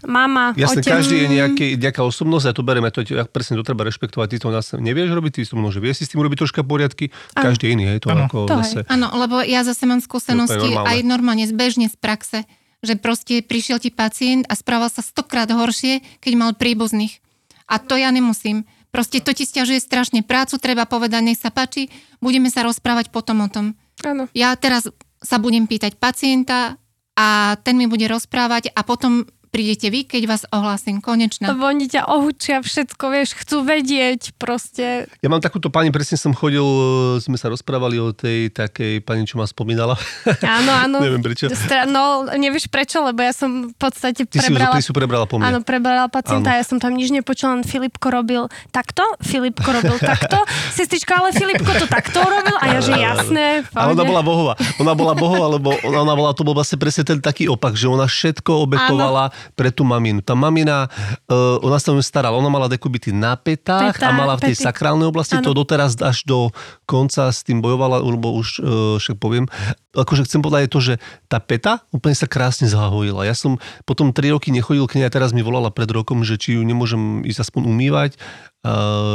mama, 0.06 0.54
Jasne, 0.54 0.86
otec. 0.86 1.02
každý 1.02 1.26
je 1.26 1.28
nejaký, 1.34 1.68
nejaká 1.82 2.06
osobnosť 2.06 2.46
a 2.46 2.52
to 2.54 2.62
bereme, 2.62 2.86
to, 2.94 3.02
jak 3.02 3.26
presne 3.34 3.58
to 3.58 3.66
treba 3.66 3.82
rešpektovať. 3.90 4.28
Ty 4.30 4.38
to 4.38 4.50
nás 4.54 4.70
nevieš 4.78 5.18
robiť, 5.18 5.32
ty 5.34 5.42
to 5.50 5.58
možno 5.58 5.82
vie 5.82 5.98
si 5.98 6.06
s 6.06 6.14
tým 6.14 6.22
urobiť 6.22 6.46
troška 6.46 6.62
poriadky, 6.62 7.10
každý 7.34 7.74
iný, 7.74 7.90
hej, 7.90 8.06
to 8.06 8.14
Áno. 8.14 8.30
ako 8.30 8.38
To 8.46 8.62
zase... 8.62 8.86
Áno, 8.86 9.10
lebo 9.18 9.42
ja 9.42 9.66
zase 9.66 9.90
mám 9.90 9.98
skúsenosti 9.98 10.62
normálne. 10.62 10.90
aj 10.94 10.98
normálne 11.10 11.46
zbežne 11.50 11.90
z 11.90 11.98
praxe, 11.98 12.46
že 12.86 13.02
proste 13.02 13.42
prišiel 13.42 13.82
ti 13.82 13.90
pacient 13.90 14.46
a 14.46 14.54
správal 14.54 14.94
sa 14.94 15.02
stokrát 15.02 15.50
horšie, 15.50 16.22
keď 16.22 16.32
mal 16.38 16.54
príbuzných. 16.54 17.26
A 17.66 17.82
to 17.82 17.98
ja 17.98 18.14
nemusím. 18.14 18.70
Proste 18.94 19.26
to 19.26 19.34
ti 19.34 19.50
stiažuje 19.50 19.82
strašne 19.82 20.22
prácu, 20.22 20.62
treba 20.62 20.86
povedať, 20.86 21.22
nech 21.34 21.42
sa 21.42 21.50
páči, 21.50 21.90
budeme 22.22 22.54
sa 22.54 22.62
rozprávať 22.62 23.10
potom 23.10 23.42
o 23.42 23.50
tom. 23.50 23.74
Áno. 24.06 24.30
Ja 24.38 24.54
teraz 24.54 24.86
sa 25.18 25.42
budem 25.42 25.66
pýtať 25.66 25.98
pacienta 25.98 26.78
a 27.20 27.60
ten 27.60 27.76
mi 27.76 27.92
bude 27.92 28.08
rozprávať 28.08 28.72
a 28.72 28.82
potom 28.88 29.28
prídete 29.50 29.90
vy, 29.90 30.06
keď 30.06 30.24
vás 30.30 30.44
ohlásim. 30.54 31.02
Konečná. 31.02 31.54
Lebo 31.54 31.66
oni 31.66 31.90
ťa 31.90 32.06
ohúčia 32.06 32.62
všetko, 32.62 33.04
vieš, 33.10 33.36
chcú 33.38 33.66
vedieť 33.66 34.38
proste. 34.38 35.10
Ja 35.22 35.30
mám 35.30 35.42
takúto 35.42 35.74
pani, 35.74 35.90
presne 35.90 36.16
som 36.22 36.32
chodil, 36.38 36.64
e, 36.64 37.22
sme 37.22 37.36
sa 37.36 37.50
rozprávali 37.50 37.98
o 37.98 38.14
tej 38.14 38.54
takej 38.54 39.02
pani, 39.02 39.26
čo 39.26 39.42
ma 39.42 39.50
spomínala. 39.50 39.98
Áno, 40.46 40.72
áno. 40.72 40.98
Neviem 41.06 41.22
prečo. 41.26 41.50
Stra- 41.50 41.90
no, 41.90 42.30
nevieš 42.38 42.70
prečo, 42.70 43.02
lebo 43.02 43.26
ja 43.26 43.34
som 43.34 43.74
v 43.74 43.76
podstate 43.76 44.30
Ty 44.30 44.38
si, 44.38 44.54
ju, 44.54 44.56
prebrala... 44.56 44.76
ty 44.78 44.82
si 44.86 44.90
ju 44.90 44.96
prebrala 44.96 45.26
po 45.26 45.42
mne. 45.42 45.46
Áno, 45.50 45.60
prebrala 45.66 46.06
pacienta, 46.08 46.54
Áno. 46.54 46.60
ja 46.62 46.64
som 46.64 46.78
tam 46.78 46.94
nič 46.94 47.10
nepočula, 47.10 47.58
len 47.60 47.64
Filipko 47.66 48.14
robil 48.14 48.46
takto, 48.70 49.02
Filipko 49.26 49.66
robil 49.74 49.98
takto, 49.98 50.38
sestrička, 50.78 51.18
ale 51.18 51.34
Filipko 51.34 51.72
to 51.74 51.90
takto 51.90 52.22
robil 52.22 52.56
a 52.62 52.66
ja, 52.78 52.80
že 52.80 52.94
jasné, 52.94 53.66
A 53.74 53.90
ona 53.90 54.06
bola 54.06 54.22
bohová. 54.22 54.54
Ona 54.78 54.94
bola 54.94 55.14
bohová, 55.18 55.48
lebo 55.58 55.74
ona, 55.82 56.06
ona 56.06 56.14
bola, 56.14 56.30
to 56.38 56.46
bol 56.46 56.54
vlastne 56.54 56.78
presne 56.78 57.02
ten 57.02 57.18
taký 57.18 57.50
opak, 57.50 57.74
že 57.74 57.90
ona 57.90 58.06
všetko 58.06 58.70
obetovala 58.70 59.32
pre 59.54 59.70
tú 59.74 59.84
maminu. 59.86 60.24
Tá 60.24 60.34
mamina, 60.34 60.88
uh, 61.30 61.58
ona 61.62 61.78
sa 61.78 61.92
o 61.92 62.00
starala, 62.00 62.38
ona 62.38 62.50
mala 62.50 62.68
dekubity 62.72 63.12
na 63.12 63.36
petách 63.36 63.98
a 63.98 64.10
Petá, 64.10 64.16
mala 64.16 64.36
v 64.38 64.52
tej 64.52 64.56
pety. 64.56 64.66
sakrálnej 64.66 65.08
oblasti, 65.10 65.38
to 65.40 65.52
Áno. 65.52 65.60
doteraz 65.64 65.98
až 66.00 66.24
do 66.26 66.50
konca 66.86 67.30
s 67.30 67.44
tým 67.44 67.60
bojovala, 67.64 68.02
lebo 68.02 68.34
už 68.36 68.48
uh, 68.60 68.66
však 68.98 69.18
poviem. 69.18 69.46
Akože 69.94 70.26
chcem 70.30 70.46
povedať 70.46 70.70
je 70.70 70.74
to, 70.74 70.82
že 70.82 70.94
tá 71.26 71.42
peta 71.42 71.82
úplne 71.90 72.14
sa 72.14 72.30
krásne 72.30 72.70
zahojila. 72.70 73.26
Ja 73.26 73.34
som 73.34 73.58
potom 73.90 74.14
3 74.14 74.38
roky 74.38 74.54
nechodil 74.54 74.86
k 74.86 75.02
nej 75.02 75.10
a 75.10 75.14
teraz 75.14 75.34
mi 75.34 75.42
volala 75.42 75.74
pred 75.74 75.90
rokom, 75.90 76.22
že 76.22 76.38
či 76.38 76.58
ju 76.58 76.62
nemôžem 76.62 77.26
ísť 77.26 77.50
aspoň 77.50 77.62
umývať, 77.66 78.12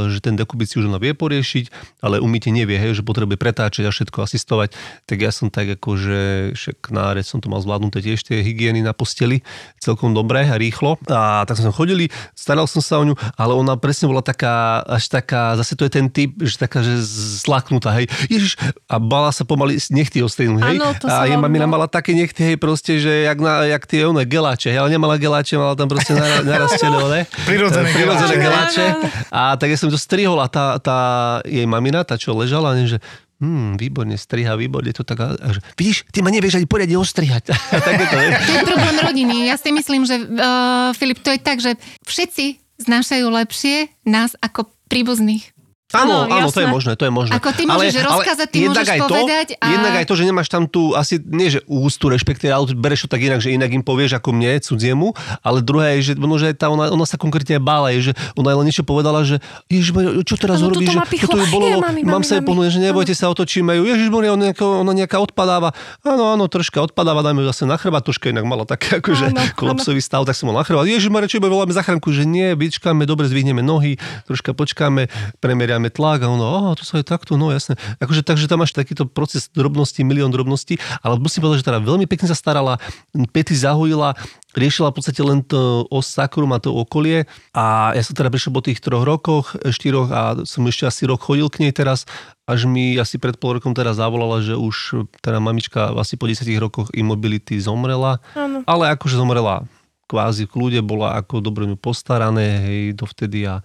že 0.09 0.19
ten 0.25 0.41
dekubit 0.41 0.73
si 0.73 0.81
už 0.81 0.89
ona 0.89 0.97
vie 0.97 1.13
poriešiť, 1.13 2.01
ale 2.01 2.17
umýtie 2.17 2.49
nevie, 2.49 2.81
hej, 2.81 2.97
že 2.97 3.03
potrebuje 3.05 3.37
pretáčať 3.37 3.85
a 3.85 3.93
všetko 3.93 4.25
asistovať. 4.25 4.73
Tak 5.05 5.19
ja 5.21 5.29
som 5.29 5.53
tak 5.53 5.77
ako, 5.77 5.91
že 6.01 6.21
však 6.57 6.89
na 6.89 7.13
som 7.21 7.45
to 7.45 7.53
mal 7.53 7.61
zvládnuté 7.61 8.01
tiež 8.01 8.25
tie 8.25 8.41
hygieny 8.41 8.81
na 8.81 8.97
posteli 8.97 9.45
celkom 9.77 10.17
dobre 10.17 10.49
a 10.49 10.57
rýchlo. 10.57 10.97
A 11.13 11.45
tak 11.45 11.61
sme 11.61 11.73
chodili, 11.77 12.09
staral 12.33 12.65
som 12.65 12.81
sa 12.81 12.97
o 12.97 13.05
ňu, 13.05 13.15
ale 13.37 13.53
ona 13.53 13.77
presne 13.77 14.09
bola 14.09 14.25
taká, 14.25 14.81
až 14.89 15.13
taká, 15.13 15.61
zase 15.61 15.77
to 15.77 15.85
je 15.85 15.93
ten 15.93 16.09
typ, 16.09 16.33
že 16.41 16.57
taká, 16.57 16.81
že 16.81 16.97
zlaknutá, 17.45 17.93
hej. 18.01 18.09
Ježiš, 18.33 18.57
a 18.89 18.97
bala 18.97 19.29
sa 19.29 19.45
pomaly 19.45 19.77
nechty 19.93 20.25
ostrihnúť, 20.25 20.63
hej. 20.73 20.79
Áno, 20.81 20.97
to 20.97 21.05
a 21.05 21.29
jej 21.29 21.37
mamina 21.37 21.69
mala 21.69 21.85
také 21.85 22.17
nechty, 22.17 22.41
hej, 22.41 22.57
proste, 22.57 22.97
že 22.97 23.29
jak, 23.29 23.39
na, 23.45 23.69
jak 23.69 23.85
tie 23.85 24.09
one 24.09 24.25
geláče, 24.25 24.73
hej, 24.73 24.81
ale 24.81 24.89
nemala 24.89 25.21
geláče, 25.21 25.61
mala 25.61 25.77
tam 25.77 25.93
proste 25.93 26.17
nara, 26.17 26.41
narastené. 26.57 27.29
Prirodzené 27.45 27.93
Prirodzené 27.93 28.37
geláče. 28.41 28.85
A 29.35 29.59
tak 29.59 29.75
ja 29.75 29.75
som 29.75 29.91
to 29.91 29.99
strihol 29.99 30.39
a 30.39 30.47
tá, 30.47 30.79
tá 30.79 30.99
jej 31.43 31.67
mamina, 31.67 32.07
tá 32.07 32.15
čo 32.15 32.31
ležala, 32.39 32.79
že 32.87 33.03
Hmm, 33.43 33.75
výborne, 33.75 34.15
striha, 34.15 34.55
výborne 34.55 34.95
to 34.95 35.03
tak. 35.03 35.19
A, 35.19 35.35
a 35.35 35.49
že, 35.51 35.61
vidíš, 35.75 36.07
ty 36.15 36.23
ma 36.23 36.31
nevieš 36.31 36.63
ani 36.63 36.71
poriadne 36.71 36.95
ostrihať. 36.97 37.51
Tak 37.85 37.95
je 37.99 38.07
to, 38.07 38.17
ne? 38.17 38.29
To 38.31 38.53
je 38.55 38.63
problém 38.63 38.97
rodiny. 39.03 39.51
Ja 39.51 39.59
si 39.59 39.75
myslím, 39.75 40.07
že 40.07 40.23
uh, 40.23 40.95
Filip, 40.95 41.19
to 41.21 41.35
je 41.35 41.41
tak, 41.43 41.59
že 41.59 41.75
všetci 42.07 42.63
znášajú 42.87 43.27
lepšie 43.27 43.91
nás 44.07 44.39
ako 44.39 44.71
príbuzných. 44.87 45.54
Áno, 45.95 46.15
Áno, 46.25 46.35
áno, 46.35 46.49
to 46.49 46.61
je 46.61 46.69
možné, 46.69 46.93
to 46.95 47.05
je 47.07 47.13
možné. 47.13 47.33
Ako 47.39 47.51
ty 47.55 47.63
môžeš 47.65 48.03
rozkázať, 48.03 48.47
ty 48.51 48.59
môžeš 48.67 48.89
aj 48.89 49.01
to, 49.01 49.15
povedať 49.15 49.47
a- 49.59 49.71
Jednak 49.71 49.93
aj 49.95 50.07
to, 50.07 50.15
že 50.15 50.25
nemáš 50.27 50.49
tam 50.51 50.63
tú, 50.67 50.93
asi 50.93 51.23
nie 51.23 51.49
že 51.49 51.61
ústu, 51.65 52.11
respektíve, 52.11 52.51
ale 52.51 52.67
bereš 52.73 53.07
to 53.07 53.09
tak 53.15 53.23
inak, 53.23 53.39
že 53.39 53.55
inak 53.55 53.71
im 53.71 53.81
povieš 53.81 54.19
ako 54.19 54.35
mne, 54.35 54.59
cudziemu, 54.59 55.15
ale 55.41 55.63
druhé 55.63 55.99
je, 55.99 56.11
že 56.11 56.13
možno, 56.19 56.37
že 56.41 56.49
tá, 56.53 56.67
ona, 56.69 56.91
ona 56.91 57.07
sa 57.07 57.15
konkrétne 57.15 57.63
bála, 57.63 57.95
je, 57.95 58.11
že 58.11 58.13
ona 58.35 58.55
len 58.55 58.67
niečo 58.67 58.83
povedala, 58.83 59.23
že 59.23 59.39
Ježiš, 59.71 59.91
čo 60.27 60.35
teraz 60.35 60.59
Áno, 60.59 60.75
urobíš, 60.75 60.91
tuto 60.91 61.07
že 61.07 61.23
toto 61.25 61.39
ju 61.39 61.47
bolelo, 61.51 61.81
mami, 61.83 62.01
mám 62.03 62.21
mami, 62.21 62.27
sa 62.27 62.43
pomôcť, 62.43 62.73
že 62.75 62.81
nebojte 62.83 63.15
sa, 63.15 63.31
otočíme 63.31 63.75
ju, 63.79 63.83
Ježiš, 63.87 64.09
ona, 64.11 64.51
nejaká, 64.51 64.65
ona 64.65 64.93
nejaká 64.93 65.19
odpadáva, 65.23 65.71
áno, 66.03 66.35
áno, 66.35 66.45
troška 66.51 66.83
odpadáva, 66.83 67.23
dajme 67.23 67.45
ju 67.45 67.47
zase 67.51 67.65
na 67.65 67.79
chrbát, 67.79 68.03
troška 68.03 68.31
inak 68.31 68.45
mala 68.45 68.67
také 68.67 68.99
akože 68.99 69.55
kolapsový 69.55 70.01
stav, 70.03 70.27
tak 70.27 70.35
som 70.35 70.51
mal 70.51 70.61
na 70.61 70.65
chrbát, 70.67 70.87
Ježiš, 70.87 71.11
Mare, 71.13 71.31
čo 71.31 71.39
voláme 71.39 71.71
zachránku, 71.71 72.11
že 72.11 72.25
nie, 72.25 72.57
vyčkáme, 72.57 73.05
dobre, 73.07 73.29
zvihneme 73.29 73.61
nohy, 73.63 74.01
troška 74.27 74.57
počkáme, 74.57 75.07
premeriame 75.39 75.84
tlak 75.91 76.25
a 76.25 76.29
ono, 76.31 76.45
oh, 76.45 76.73
to 76.77 76.85
sa 76.87 77.01
je 77.01 77.07
takto, 77.07 77.35
no 77.35 77.51
jasné. 77.51 77.75
Akože, 77.99 78.23
takže 78.23 78.47
tam 78.47 78.63
máš 78.63 78.77
takýto 78.77 79.09
proces 79.09 79.49
drobností, 79.51 80.05
milión 80.05 80.31
drobností, 80.31 80.79
ale 81.01 81.17
musím 81.17 81.45
povedať, 81.45 81.65
že 81.65 81.69
teda 81.73 81.81
veľmi 81.83 82.05
pekne 82.05 82.29
sa 82.31 82.37
starala, 82.37 82.79
pety 83.13 83.57
zahojila, 83.57 84.15
riešila 84.55 84.95
v 84.95 84.97
podstate 84.97 85.21
len 85.21 85.43
to 85.43 85.85
os 85.91 86.07
sakrum 86.07 86.55
a 86.55 86.63
to 86.63 86.71
okolie 86.71 87.27
a 87.51 87.91
ja 87.93 88.03
som 88.07 88.15
teda 88.15 88.31
prišiel 88.31 88.55
po 88.55 88.63
tých 88.63 88.79
troch 88.79 89.03
rokoch, 89.03 89.59
štyroch 89.59 90.09
a 90.15 90.21
som 90.47 90.63
ešte 90.71 90.87
asi 90.87 91.05
rok 91.11 91.21
chodil 91.25 91.51
k 91.51 91.67
nej 91.67 91.73
teraz, 91.75 92.07
až 92.45 92.69
mi 92.69 92.95
asi 93.01 93.17
pred 93.17 93.41
pol 93.41 93.59
rokom 93.59 93.73
teda 93.73 93.97
zavolala, 93.97 94.45
že 94.45 94.55
už 94.55 95.09
teda 95.25 95.41
mamička 95.41 95.91
asi 95.97 96.15
po 96.15 96.31
10 96.31 96.45
rokoch 96.61 96.89
imobility 96.95 97.59
zomrela, 97.59 98.23
Áno. 98.37 98.63
ale 98.69 98.93
akože 98.95 99.19
zomrela 99.19 99.67
kvázi 100.05 100.45
v 100.47 100.53
kľude, 100.53 100.81
bola 100.85 101.17
ako 101.19 101.41
dobre 101.41 101.65
postarané, 101.75 102.61
hej, 102.61 102.81
dovtedy 102.95 103.49
a, 103.49 103.65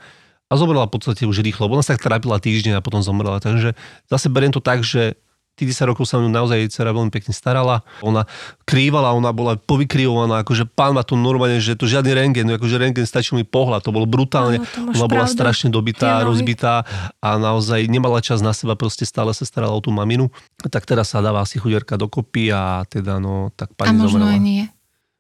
a 0.50 0.54
zomrela 0.58 0.90
v 0.90 0.94
podstate 0.98 1.30
už 1.30 1.46
rýchlo, 1.46 1.70
ona 1.70 1.86
sa 1.86 1.94
tak 1.94 2.10
trápila 2.10 2.42
týždeň 2.42 2.82
a 2.82 2.86
potom 2.86 3.06
zomrela, 3.06 3.38
takže 3.38 3.78
zase 4.10 4.28
beriem 4.34 4.50
to 4.50 4.60
tak, 4.60 4.82
že 4.82 5.16
tých 5.60 5.76
10 5.76 5.92
rokov 5.92 6.08
sa 6.08 6.16
mnou 6.24 6.32
naozaj 6.32 6.56
jej 6.56 6.70
dcera 6.72 6.96
veľmi 6.96 7.12
pekne 7.12 7.36
starala. 7.36 7.84
Ona 8.00 8.24
krývala, 8.64 9.12
ona 9.12 9.36
bola 9.36 9.60
povykrývovaná, 9.60 10.48
akože 10.48 10.64
pán 10.72 10.96
ma 10.96 11.04
tu 11.04 11.20
normálne, 11.20 11.60
že 11.60 11.76
to 11.76 11.84
žiadny 11.84 12.16
rengen, 12.16 12.48
akože 12.56 12.80
rengen 12.80 13.04
stačil 13.04 13.36
mi 13.36 13.44
pohľad, 13.44 13.84
to 13.84 13.92
bolo 13.92 14.08
brutálne. 14.08 14.64
Áno, 14.64 14.72
to 14.72 14.80
ona 14.88 14.96
bola 14.96 15.28
pravdu. 15.28 15.36
strašne 15.36 15.68
dobitá, 15.68 16.24
Tie 16.24 16.32
rozbitá 16.32 16.88
a 17.20 17.36
naozaj 17.36 17.92
nemala 17.92 18.24
čas 18.24 18.40
na 18.40 18.56
seba, 18.56 18.80
proste 18.80 19.04
stále 19.04 19.36
sa 19.36 19.44
starala 19.44 19.76
o 19.76 19.84
tú 19.84 19.92
maminu. 19.92 20.32
Tak 20.64 20.88
teraz 20.88 21.12
sa 21.12 21.20
dáva 21.20 21.44
asi 21.44 21.60
chudierka 21.60 22.00
dokopy 22.00 22.56
a 22.56 22.88
teda 22.88 23.20
no, 23.20 23.52
tak 23.52 23.76
A 23.76 23.84
pani 23.84 24.00
možno 24.00 24.24
zomrela. 24.24 24.40
aj 24.40 24.40
nie. 24.40 24.64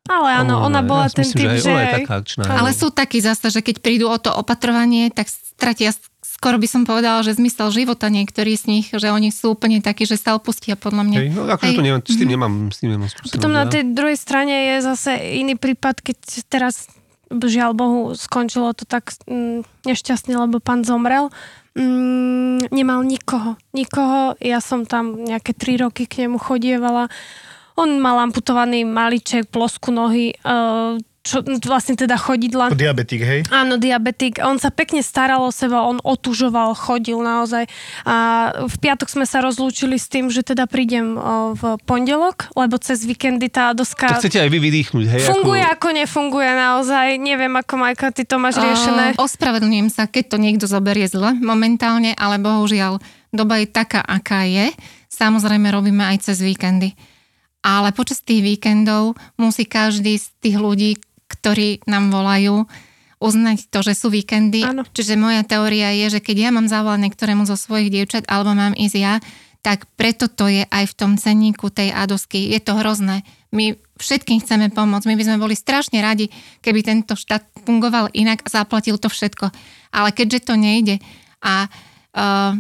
Ale 0.10 0.42
áno, 0.42 0.66
ona 0.66 0.82
bola 0.82 1.06
ja 1.06 1.22
ten 1.22 1.30
myslím, 1.30 1.46
typ, 1.54 1.62
že, 1.62 1.70
aj 1.70 1.86
že... 1.86 1.96
taká 2.02 2.14
akčná. 2.18 2.44
Ale 2.50 2.70
sú 2.74 2.90
takí 2.90 3.22
zase, 3.22 3.54
že 3.54 3.62
keď 3.62 3.86
prídu 3.86 4.10
o 4.10 4.18
to 4.18 4.34
opatrovanie, 4.34 5.14
tak 5.14 5.30
stratia 5.30 5.94
skoro 6.40 6.56
by 6.56 6.68
som 6.72 6.88
povedala, 6.88 7.20
že 7.20 7.36
zmysel 7.36 7.68
života 7.70 8.08
niektorí 8.08 8.56
z 8.56 8.64
nich, 8.72 8.88
že 8.96 9.12
oni 9.12 9.28
sú 9.30 9.60
úplne 9.60 9.84
takí, 9.84 10.08
že 10.08 10.16
sa 10.16 10.40
opustia 10.40 10.80
podľa 10.80 11.04
mňa. 11.04 11.18
Hej, 11.20 11.30
no 11.36 11.42
akože 11.52 11.76
to 11.76 11.84
neviem, 11.84 12.02
s 12.02 12.16
tým 12.16 12.30
nemám, 12.32 12.54
s 12.72 12.78
tým 12.80 12.90
nemám 12.96 13.10
skúsenosť. 13.12 13.34
Potom 13.36 13.52
na 13.52 13.68
ja. 13.68 13.72
tej 13.76 13.84
druhej 13.92 14.18
strane 14.18 14.56
je 14.72 14.76
zase 14.82 15.12
iný 15.36 15.60
prípad, 15.60 16.00
keď 16.00 16.18
teraz 16.48 16.88
žiaľ 17.30 17.78
Bohu 17.78 18.02
skončilo 18.18 18.74
to 18.74 18.88
tak 18.88 19.14
mm, 19.30 19.68
nešťastne, 19.86 20.34
lebo 20.34 20.58
pán 20.58 20.88
zomrel. 20.88 21.30
Mm, 21.78 22.72
nemal 22.74 23.06
nikoho. 23.06 23.60
Nikoho. 23.76 24.34
Ja 24.42 24.64
som 24.64 24.88
tam 24.90 25.22
nejaké 25.22 25.54
tri 25.54 25.78
roky 25.78 26.10
k 26.10 26.26
nemu 26.26 26.42
chodievala. 26.42 27.12
On 27.80 27.90
mal 28.04 28.20
amputovaný 28.28 28.84
maliček, 28.84 29.48
plosku 29.48 29.96
nohy, 29.96 30.36
uh, 30.44 31.00
čo 31.20 31.44
vlastne 31.68 31.94
teda 31.94 32.16
chodidla. 32.16 32.74
Diabetik, 32.74 33.22
hej? 33.22 33.40
Áno, 33.54 33.76
diabetik. 33.78 34.40
On 34.42 34.58
sa 34.58 34.72
pekne 34.74 35.04
staral 35.04 35.44
o 35.44 35.52
seba, 35.52 35.86
on 35.86 36.00
otužoval, 36.02 36.74
chodil 36.74 37.20
naozaj. 37.20 37.68
A 38.08 38.50
v 38.66 38.76
piatok 38.80 39.12
sme 39.12 39.26
sa 39.28 39.44
rozlúčili 39.44 40.00
s 40.00 40.08
tým, 40.10 40.32
že 40.32 40.42
teda 40.42 40.66
prídem 40.66 41.20
o, 41.20 41.54
v 41.54 41.78
pondelok, 41.84 42.50
lebo 42.56 42.80
cez 42.82 43.04
víkendy 43.04 43.52
tá 43.52 43.76
To 43.76 43.84
doska 43.84 44.18
chcete 44.18 44.42
aj 44.42 44.50
vy 44.50 44.60
vydýchnuť, 44.60 45.06
hej? 45.06 45.22
funguje 45.28 45.64
Ako... 45.64 45.74
ako 45.76 45.88
nefunguje 46.02 46.50
naozaj. 46.56 47.08
Neviem, 47.20 47.54
ako 47.56 47.74
Majka, 47.78 48.10
ty 48.16 48.24
to 48.24 48.42
máš 48.42 48.58
riešené. 48.58 49.14
Uh, 49.14 49.24
ospravedlňujem 49.24 49.90
sa, 49.92 50.08
keď 50.10 50.34
to 50.34 50.38
niekto 50.42 50.66
zoberie 50.66 51.06
zle 51.06 51.36
momentálne, 51.38 52.16
ale 52.16 52.42
bohužiaľ 52.42 52.98
doba 53.30 53.62
je 53.62 53.68
taká, 53.70 54.02
aká 54.02 54.48
je. 54.50 54.72
Samozrejme 55.12 55.68
robíme 55.70 56.02
aj 56.10 56.32
cez 56.32 56.42
víkendy. 56.42 56.96
Ale 57.60 57.92
počas 57.92 58.24
tých 58.24 58.40
víkendov 58.40 59.20
musí 59.36 59.68
každý 59.68 60.16
z 60.16 60.32
tých 60.40 60.58
ľudí, 60.58 60.96
ktorí 61.28 61.84
nám 61.86 62.10
volajú, 62.10 62.66
uznať 63.20 63.68
to, 63.68 63.84
že 63.84 63.94
sú 64.00 64.08
víkendy. 64.08 64.64
Áno. 64.64 64.88
Čiže 64.88 65.20
moja 65.20 65.44
teória 65.44 65.92
je, 65.92 66.18
že 66.18 66.20
keď 66.24 66.36
ja 66.40 66.50
mám 66.56 66.72
zavolať 66.72 67.04
niektorému 67.04 67.44
zo 67.44 67.60
svojich 67.60 67.92
dievčat, 67.92 68.24
alebo 68.32 68.56
mám 68.56 68.72
ísť 68.80 68.96
ja, 68.96 69.20
tak 69.60 69.92
preto 70.00 70.32
to 70.32 70.48
je 70.48 70.64
aj 70.64 70.88
v 70.88 70.96
tom 70.96 71.12
cenníku 71.20 71.68
tej 71.68 71.92
adosky. 71.92 72.48
Je 72.48 72.64
to 72.64 72.80
hrozné. 72.80 73.28
My 73.52 73.76
všetkým 74.00 74.40
chceme 74.40 74.72
pomôcť. 74.72 75.04
My 75.12 75.20
by 75.20 75.28
sme 75.28 75.44
boli 75.44 75.52
strašne 75.52 76.00
radi, 76.00 76.32
keby 76.64 76.80
tento 76.80 77.20
štát 77.20 77.44
fungoval 77.68 78.08
inak 78.16 78.40
a 78.48 78.64
zaplatil 78.64 78.96
to 78.96 79.12
všetko. 79.12 79.52
Ale 79.92 80.16
keďže 80.16 80.48
to 80.48 80.54
nejde 80.56 81.04
a 81.44 81.68
uh, 81.68 82.56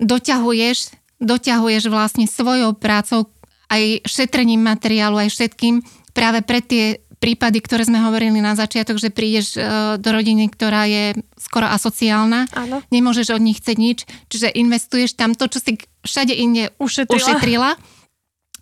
doťahuješ, 0.00 0.96
doťahuješ 1.20 1.92
vlastne 1.92 2.24
svojou 2.24 2.72
prácou 2.72 3.28
aj 3.70 4.04
šetrením 4.04 4.60
materiálu, 4.60 5.22
aj 5.22 5.30
všetkým 5.30 5.80
práve 6.12 6.42
pre 6.42 6.60
tie 6.60 6.98
prípady, 7.20 7.60
ktoré 7.60 7.84
sme 7.84 8.00
hovorili 8.00 8.40
na 8.40 8.56
začiatok, 8.56 8.96
že 8.96 9.12
prídeš 9.12 9.54
e, 9.54 9.60
do 10.00 10.08
rodiny, 10.08 10.48
ktorá 10.48 10.88
je 10.88 11.20
skoro 11.36 11.68
asociálna, 11.68 12.48
Áno. 12.56 12.80
nemôžeš 12.88 13.36
od 13.36 13.44
nich 13.44 13.60
chcieť 13.60 13.76
nič, 13.76 13.98
čiže 14.32 14.48
investuješ 14.56 15.20
tam 15.20 15.36
to, 15.36 15.44
čo 15.52 15.60
si 15.60 15.76
všade 16.00 16.32
inde 16.32 16.72
Ušetrila. 16.80 17.16
ušetrila 17.20 17.70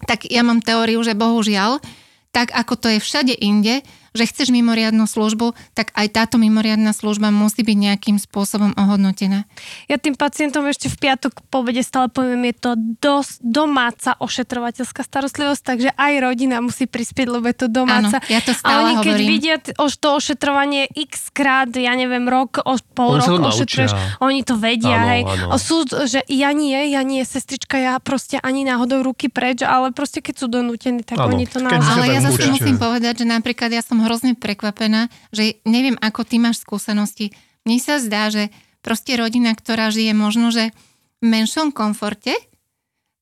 tak 0.07 0.31
ja 0.31 0.47
mám 0.47 0.63
teóriu, 0.63 1.03
že 1.03 1.19
bohužiaľ, 1.19 1.83
tak 2.31 2.55
ako 2.55 2.75
to 2.79 2.87
je 2.95 2.99
všade 3.03 3.35
inde, 3.35 3.83
že 4.17 4.25
chceš 4.27 4.51
mimoriadnú 4.51 5.05
službu, 5.07 5.53
tak 5.77 5.95
aj 5.95 6.07
táto 6.11 6.37
mimoriadná 6.41 6.91
služba 6.97 7.31
musí 7.31 7.63
byť 7.63 7.77
nejakým 7.77 8.17
spôsobom 8.19 8.75
ohodnotená. 8.75 9.45
Ja 9.87 9.97
tým 10.01 10.19
pacientom 10.19 10.65
ešte 10.67 10.91
v 10.91 10.97
piatok 10.97 11.45
po 11.53 11.61
obede 11.63 11.85
stále 11.85 12.09
poviem, 12.09 12.49
je 12.49 12.55
to 12.57 12.71
dosť 13.03 13.45
domáca 13.45 14.17
ošetrovateľská 14.17 15.05
starostlivosť, 15.05 15.63
takže 15.63 15.91
aj 15.93 16.13
rodina 16.23 16.65
musí 16.65 16.89
prispieť, 16.89 17.27
lebo 17.29 17.45
je 17.51 17.57
to 17.61 17.69
domáca. 17.69 18.23
Áno, 18.23 18.33
ja 18.33 18.41
to 18.41 18.53
a 18.55 18.59
stále 18.59 18.81
oni 18.81 18.95
keď 19.05 19.15
hovorím. 19.19 19.29
vidia 19.29 19.57
to 19.99 20.09
ošetrovanie 20.15 20.87
x 20.95 21.35
krát, 21.35 21.69
ja 21.75 21.93
neviem, 21.99 22.25
rok, 22.31 22.63
o, 22.63 22.79
pol 22.95 23.19
Oni 23.19 23.27
rok 23.27 23.29
to 23.29 23.49
ošetruješ, 23.51 23.93
oni 24.23 24.41
to 24.47 24.55
vedia, 24.57 24.97
Áno, 24.97 25.11
hej. 25.11 25.23
áno. 25.27 25.47
A 25.53 25.57
sú, 25.59 25.85
že 25.85 26.23
ja 26.31 26.51
nie, 26.55 26.95
ja 26.95 27.03
nie, 27.03 27.21
sestrička, 27.27 27.77
ja 27.77 27.99
proste 27.99 28.39
ani 28.41 28.63
náhodou 28.63 29.03
ruky 29.03 29.27
preč, 29.29 29.67
ale 29.67 29.91
proste 29.91 30.23
keď 30.23 30.35
sú 30.39 30.47
donútení, 30.47 31.03
tak 31.03 31.19
Áno. 31.19 31.35
oni 31.35 31.45
to 31.51 31.59
naozaj... 31.59 31.83
Ale 31.99 32.07
ja 32.15 32.21
zase 32.23 32.47
musím 32.49 32.79
povedať, 32.79 33.23
že 33.23 33.27
napríklad 33.27 33.71
ja 33.75 33.83
som 33.83 33.98
hrozne 34.05 34.39
prekvapená, 34.39 35.09
že 35.35 35.59
neviem, 35.67 35.99
ako 35.99 36.23
ty 36.27 36.39
máš 36.39 36.63
skúsenosti. 36.63 37.35
Mne 37.67 37.79
sa 37.83 37.99
zdá, 37.99 38.31
že 38.31 38.53
proste 38.85 39.19
rodina, 39.19 39.55
ktorá 39.55 39.91
žije 39.91 40.15
možno, 40.15 40.55
že 40.55 40.71
v 41.19 41.25
menšom 41.27 41.75
komforte, 41.75 42.35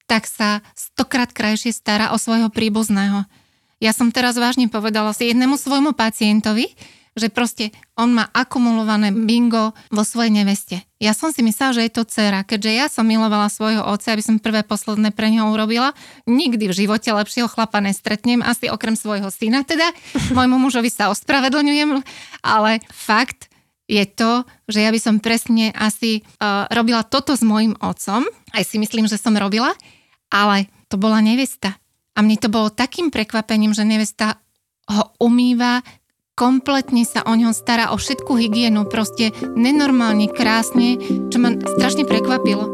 tak 0.07 0.29
sa 0.31 0.62
stokrát 0.79 1.35
krajšie 1.35 1.74
stará 1.74 2.14
o 2.14 2.18
svojho 2.20 2.53
príbuzného. 2.53 3.27
Ja 3.83 3.93
som 3.93 4.09
teraz 4.09 4.41
vážne 4.41 4.72
povedala 4.72 5.12
si 5.12 5.29
jednému 5.29 5.61
svojmu 5.61 5.93
pacientovi, 5.93 6.72
že 7.16 7.32
proste 7.32 7.72
on 7.96 8.12
má 8.12 8.28
akumulované 8.30 9.08
bingo 9.10 9.72
vo 9.88 10.04
svojej 10.04 10.28
neveste. 10.28 10.84
Ja 11.00 11.16
som 11.16 11.32
si 11.32 11.40
myslela, 11.40 11.72
že 11.72 11.84
je 11.88 11.92
to 11.96 12.04
dcera, 12.04 12.44
keďže 12.44 12.72
ja 12.76 12.86
som 12.92 13.08
milovala 13.08 13.48
svojho 13.48 13.80
otca, 13.80 14.12
aby 14.12 14.20
som 14.20 14.36
prvé 14.36 14.60
posledné 14.60 15.16
pre 15.16 15.32
ňoho 15.32 15.56
urobila. 15.56 15.96
Nikdy 16.28 16.68
v 16.68 16.76
živote 16.84 17.08
lepšieho 17.08 17.48
chlapa 17.48 17.80
nestretnem, 17.80 18.44
asi 18.44 18.68
okrem 18.68 18.94
svojho 18.94 19.32
syna 19.32 19.64
teda. 19.64 19.90
Môjmu 20.36 20.60
mužovi 20.60 20.92
sa 20.92 21.08
ospravedlňujem, 21.08 22.04
ale 22.44 22.84
fakt 22.92 23.48
je 23.88 24.02
to, 24.04 24.44
že 24.68 24.82
ja 24.82 24.90
by 24.90 25.00
som 25.00 25.22
presne 25.22 25.70
asi 25.72 26.20
uh, 26.42 26.66
robila 26.74 27.06
toto 27.06 27.32
s 27.32 27.42
mojim 27.46 27.78
otcom, 27.78 28.26
aj 28.52 28.62
si 28.66 28.76
myslím, 28.82 29.06
že 29.06 29.16
som 29.16 29.32
robila, 29.38 29.72
ale 30.28 30.66
to 30.90 30.98
bola 30.98 31.22
nevesta. 31.22 31.78
A 32.16 32.24
mne 32.24 32.40
to 32.40 32.50
bolo 32.50 32.72
takým 32.72 33.14
prekvapením, 33.14 33.76
že 33.76 33.86
nevesta 33.86 34.42
ho 34.86 35.14
umýva, 35.18 35.82
kompletne 36.37 37.09
sa 37.09 37.24
o 37.24 37.32
ňo 37.32 37.57
stará, 37.57 37.91
o 37.91 37.97
všetku 37.97 38.37
hygienu, 38.37 38.84
proste 38.84 39.32
nenormálne 39.57 40.28
krásne, 40.28 41.01
čo 41.32 41.41
ma 41.41 41.57
strašne 41.57 42.05
prekvapilo. 42.05 42.68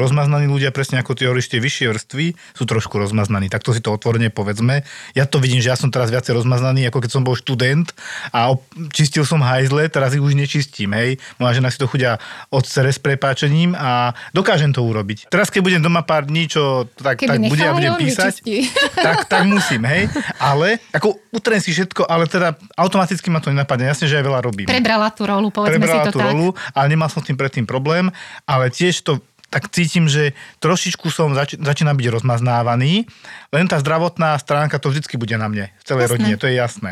Rozmaznaní 0.00 0.48
ľudia, 0.48 0.72
presne 0.72 0.96
ako 1.04 1.12
ty 1.12 1.28
hovoríš, 1.28 1.52
tie 1.52 1.60
vyššie 1.60 1.86
vrstvy 1.92 2.26
sú 2.56 2.64
trošku 2.64 2.96
rozmaznaní. 2.96 3.52
Takto 3.52 3.76
si 3.76 3.84
to 3.84 3.92
otvorene 3.92 4.32
povedzme. 4.32 4.88
Ja 5.12 5.28
to 5.28 5.36
vidím, 5.36 5.60
že 5.60 5.68
ja 5.68 5.76
som 5.76 5.92
teraz 5.92 6.08
viacej 6.08 6.40
rozmaznaný, 6.40 6.88
ako 6.88 7.04
keď 7.04 7.10
som 7.12 7.22
bol 7.22 7.36
študent 7.36 7.92
a 8.32 8.56
čistil 8.96 9.28
som 9.28 9.44
hajzle, 9.44 9.92
teraz 9.92 10.16
ich 10.16 10.24
už 10.24 10.32
nečistím, 10.32 10.96
hej. 10.96 11.20
Moja 11.36 11.60
žena 11.60 11.68
si 11.68 11.76
to 11.76 11.84
chudia 11.84 12.16
odsere 12.48 12.88
s 12.88 12.96
prepáčením 12.96 13.76
a 13.76 14.16
dokážem 14.32 14.72
to 14.72 14.80
urobiť. 14.80 15.28
Teraz, 15.28 15.52
keď 15.52 15.60
budem 15.60 15.82
doma 15.84 16.00
pár 16.00 16.24
dní, 16.24 16.48
čo 16.48 16.88
tak, 16.96 17.20
tak 17.20 17.36
bude 17.36 17.60
a 17.60 17.76
budem 17.76 17.94
písať, 18.00 18.40
tak, 19.06 19.28
tak 19.28 19.42
musím, 19.44 19.84
hej. 19.84 20.08
Ale, 20.40 20.80
ako 20.96 21.20
utrem 21.36 21.60
si 21.60 21.76
všetko, 21.76 22.08
ale 22.08 22.24
teda 22.24 22.56
automaticky 22.80 23.28
ma 23.28 23.44
to 23.44 23.52
nenapadne. 23.52 23.92
Jasne, 23.92 24.08
že 24.08 24.16
aj 24.16 24.24
veľa 24.24 24.40
robím 24.40 24.70
Prebrala 24.70 25.08
tú 25.10 25.26
rolu, 25.26 25.50
povedzme 25.50 25.82
prebrala 25.82 26.04
si 26.04 26.08
to 26.08 26.14
tú 26.14 26.20
tak. 26.22 26.28
rolu, 26.32 26.48
ale 26.72 26.86
nemal 26.88 27.08
som 27.10 27.20
s 27.20 27.26
tým 27.26 27.38
predtým 27.38 27.66
problém, 27.66 28.08
ale 28.46 28.70
tiež 28.70 29.02
to 29.02 29.18
tak 29.50 29.68
cítim, 29.74 30.06
že 30.06 30.32
trošičku 30.62 31.10
som 31.10 31.34
zač- 31.34 31.58
začína 31.58 31.92
byť 31.92 32.06
rozmaznávaný, 32.06 33.04
len 33.50 33.66
tá 33.66 33.82
zdravotná 33.82 34.38
stránka 34.38 34.78
to 34.78 34.94
vždycky 34.94 35.18
bude 35.18 35.34
na 35.34 35.50
mne, 35.50 35.74
v 35.74 35.84
celej 35.84 36.06
Jasné. 36.06 36.14
rodine, 36.14 36.34
to 36.38 36.46
je 36.46 36.54
jasné. 36.54 36.90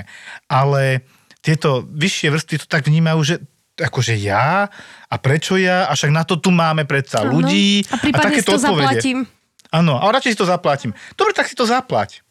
Ale 0.51 1.07
tieto 1.39 1.87
vyššie 1.87 2.29
vrstvy 2.35 2.55
to 2.59 2.67
tak 2.67 2.85
vnímajú, 2.85 3.21
že 3.23 3.35
akože 3.79 4.19
ja 4.19 4.67
a 5.07 5.15
prečo 5.23 5.55
ja 5.55 5.87
a 5.87 5.95
však 5.95 6.11
na 6.11 6.27
to 6.27 6.43
tu 6.43 6.51
máme 6.51 6.83
predsa 6.83 7.23
Áno. 7.23 7.39
ľudí 7.39 7.87
A 7.95 7.97
prípadne 8.03 8.43
si 8.43 8.43
to 8.43 8.59
zaplatím. 8.59 9.23
Áno, 9.71 10.01
a 10.01 10.05
radšej 10.11 10.35
si 10.35 10.39
to 10.43 10.49
zaplatím. 10.49 10.91
Dobre, 11.15 11.37
tak 11.37 11.47
si 11.47 11.55
to 11.55 11.63
zaplať. 11.63 12.27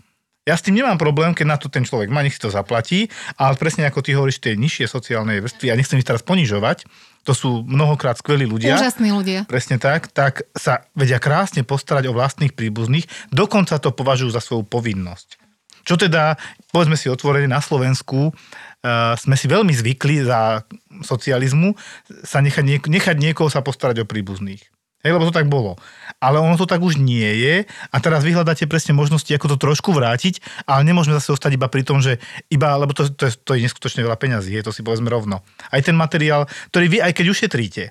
Ja 0.48 0.56
s 0.56 0.64
tým 0.64 0.80
nemám 0.80 0.96
problém, 0.96 1.36
keď 1.36 1.46
na 1.48 1.58
to 1.60 1.68
ten 1.68 1.84
človek 1.84 2.08
má, 2.08 2.24
nech 2.24 2.32
si 2.32 2.40
to 2.40 2.48
zaplatí, 2.48 3.12
ale 3.36 3.60
presne 3.60 3.84
ako 3.84 4.00
ty 4.00 4.16
hovoríš, 4.16 4.40
tie 4.40 4.56
nižšie 4.56 4.88
sociálne 4.88 5.44
vrstvy, 5.44 5.68
ja 5.68 5.76
nechcem 5.76 6.00
ich 6.00 6.08
teraz 6.08 6.24
ponižovať, 6.24 6.88
to 7.28 7.36
sú 7.36 7.68
mnohokrát 7.68 8.16
skvelí 8.16 8.48
ľudia. 8.48 8.80
Úžasní 8.80 9.12
ľudia. 9.12 9.44
Presne 9.44 9.76
tak, 9.76 10.08
tak 10.16 10.48
sa 10.56 10.88
vedia 10.96 11.20
krásne 11.20 11.68
postarať 11.68 12.08
o 12.08 12.16
vlastných 12.16 12.56
príbuzných, 12.56 13.04
dokonca 13.36 13.76
to 13.84 13.92
považujú 13.92 14.32
za 14.32 14.40
svoju 14.40 14.64
povinnosť. 14.64 15.36
Čo 15.84 16.00
teda, 16.00 16.40
povedzme 16.72 16.96
si 16.96 17.12
otvorene, 17.12 17.52
na 17.52 17.60
Slovensku 17.60 18.32
uh, 18.32 19.16
sme 19.20 19.36
si 19.36 19.52
veľmi 19.52 19.72
zvykli 19.76 20.24
za 20.24 20.64
socializmu 21.04 21.76
sa 22.24 22.40
nechať, 22.40 22.64
niek- 22.64 22.92
nechať 22.92 23.16
niekoho 23.20 23.52
sa 23.52 23.60
postarať 23.60 24.04
o 24.04 24.06
príbuzných. 24.08 24.77
Hej, 25.08 25.16
lebo 25.16 25.24
to 25.24 25.32
tak 25.32 25.48
bolo. 25.48 25.80
Ale 26.20 26.44
ono 26.44 26.60
to 26.60 26.68
tak 26.68 26.84
už 26.84 27.00
nie 27.00 27.32
je 27.40 27.56
a 27.64 27.98
teraz 28.04 28.28
vyhľadáte 28.28 28.68
presne 28.68 28.92
možnosti, 28.92 29.32
ako 29.32 29.56
to 29.56 29.72
trošku 29.72 29.96
vrátiť, 29.96 30.44
ale 30.68 30.84
nemôžeme 30.84 31.16
zase 31.16 31.32
ostať 31.32 31.56
iba 31.56 31.72
pri 31.72 31.88
tom, 31.88 32.04
že 32.04 32.20
iba, 32.52 32.76
lebo 32.76 32.92
to, 32.92 33.08
to, 33.08 33.32
je, 33.32 33.40
to 33.40 33.56
je 33.56 33.64
neskutočne 33.64 34.04
veľa 34.04 34.20
peňazí, 34.20 34.52
je 34.52 34.68
to 34.68 34.76
si 34.76 34.84
povedzme 34.84 35.08
rovno. 35.08 35.48
Aj 35.72 35.80
ten 35.80 35.96
materiál, 35.96 36.44
ktorý 36.76 36.86
vy 36.92 36.98
aj 37.00 37.16
keď 37.16 37.26
ušetríte, 37.32 37.84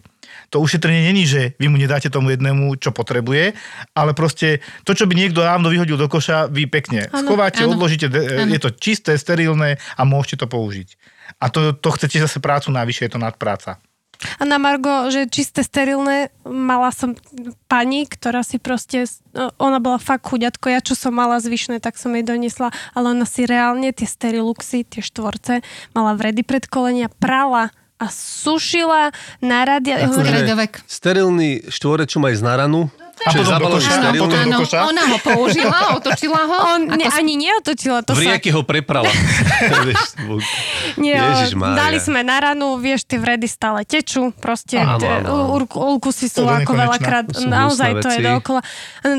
to 0.53 0.61
ušetrenie 0.61 1.09
není, 1.09 1.25
že 1.25 1.57
vy 1.57 1.73
mu 1.73 1.81
nedáte 1.81 2.13
tomu 2.13 2.35
jednému, 2.37 2.77
čo 2.77 2.93
potrebuje, 2.93 3.57
ale 3.97 4.11
proste 4.13 4.61
to, 4.85 4.93
čo 4.93 5.09
by 5.09 5.17
niekto 5.17 5.41
dávno 5.41 5.73
vyhodil 5.73 5.97
do 5.97 6.11
koša, 6.13 6.53
vy 6.53 6.69
pekne 6.69 7.09
Áno, 7.09 7.25
schováte, 7.25 7.65
áno, 7.65 7.79
odložíte, 7.79 8.13
áno. 8.13 8.53
je 8.53 8.61
to 8.61 8.71
čisté, 8.77 9.17
sterilné 9.17 9.81
a 9.97 10.03
môžete 10.05 10.45
to 10.45 10.47
použiť. 10.51 11.17
A 11.43 11.51
to, 11.51 11.75
to 11.75 11.89
chcete 11.95 12.23
zase 12.23 12.39
prácu 12.39 12.71
navyše, 12.71 13.07
je 13.09 13.17
to 13.17 13.23
nadpráca. 13.23 13.83
A 14.41 14.43
na 14.49 14.57
Margo, 14.57 15.09
že 15.13 15.29
čisté 15.29 15.63
sterilné, 15.65 16.33
mala 16.45 16.91
som 16.93 17.17
pani, 17.69 18.09
ktorá 18.09 18.41
si 18.41 18.57
proste, 18.61 19.09
no, 19.37 19.53
ona 19.61 19.81
bola 19.81 20.01
fakt 20.01 20.27
chuďatko, 20.27 20.67
ja 20.73 20.81
čo 20.81 20.97
som 20.97 21.13
mala 21.15 21.41
zvyšné, 21.41 21.81
tak 21.81 22.01
som 22.01 22.13
jej 22.17 22.25
donesla, 22.25 22.73
ale 22.97 23.13
ona 23.13 23.29
si 23.29 23.45
reálne 23.45 23.93
tie 23.93 24.09
steriluxy, 24.09 24.89
tie 24.89 25.03
štvorce, 25.05 25.61
mala 25.93 26.17
vredy 26.17 26.43
pred 26.43 26.65
kolenia, 26.69 27.13
prala 27.21 27.73
a 27.97 28.07
sušila 28.13 29.13
na 29.41 29.65
rady. 29.65 29.89
Ja 29.97 30.09
Akože-. 30.09 30.85
Sterilný 30.85 31.65
štvorec, 31.73 32.13
čo 32.13 32.21
má 32.21 32.29
aj 32.29 32.37
z 32.41 32.45
naranu, 32.45 32.93
A 33.25 33.33
čo 33.33 33.41
je 33.41 33.49
potom 33.49 33.59
do 33.59 33.69
koša, 33.81 33.93
sterilný. 33.97 34.19
potom 34.21 34.37
do 34.37 34.45
Áno, 34.45 34.59
koša? 34.61 34.79
ona 34.85 35.03
ho 35.09 35.19
použila, 35.25 35.79
otočila 35.97 36.41
ho. 36.45 36.57
on 36.77 36.81
ne, 37.01 37.07
ani 37.09 37.35
neotočila, 37.41 38.05
to 38.05 38.13
v 38.13 38.21
sa... 38.21 38.37
rieky 38.37 38.53
ho 38.53 38.61
preprala. 38.61 39.09
Nie, 41.01 41.49
dali 41.55 41.97
sme 41.97 42.21
na 42.21 42.37
ranu, 42.53 42.77
vieš, 42.77 43.09
tie 43.09 43.17
vredy 43.17 43.49
stále 43.49 43.89
tečú, 43.89 44.37
proste 44.37 44.77
Áno, 44.85 45.01
áno, 45.01 45.57
áno. 45.57 45.67
ulkusy 45.97 46.29
sú 46.29 46.45
ako 46.45 46.77
veľakrát, 46.77 47.27
naozaj 47.49 48.05
to 48.05 48.09
je 48.13 48.21
dookola. 48.21 48.61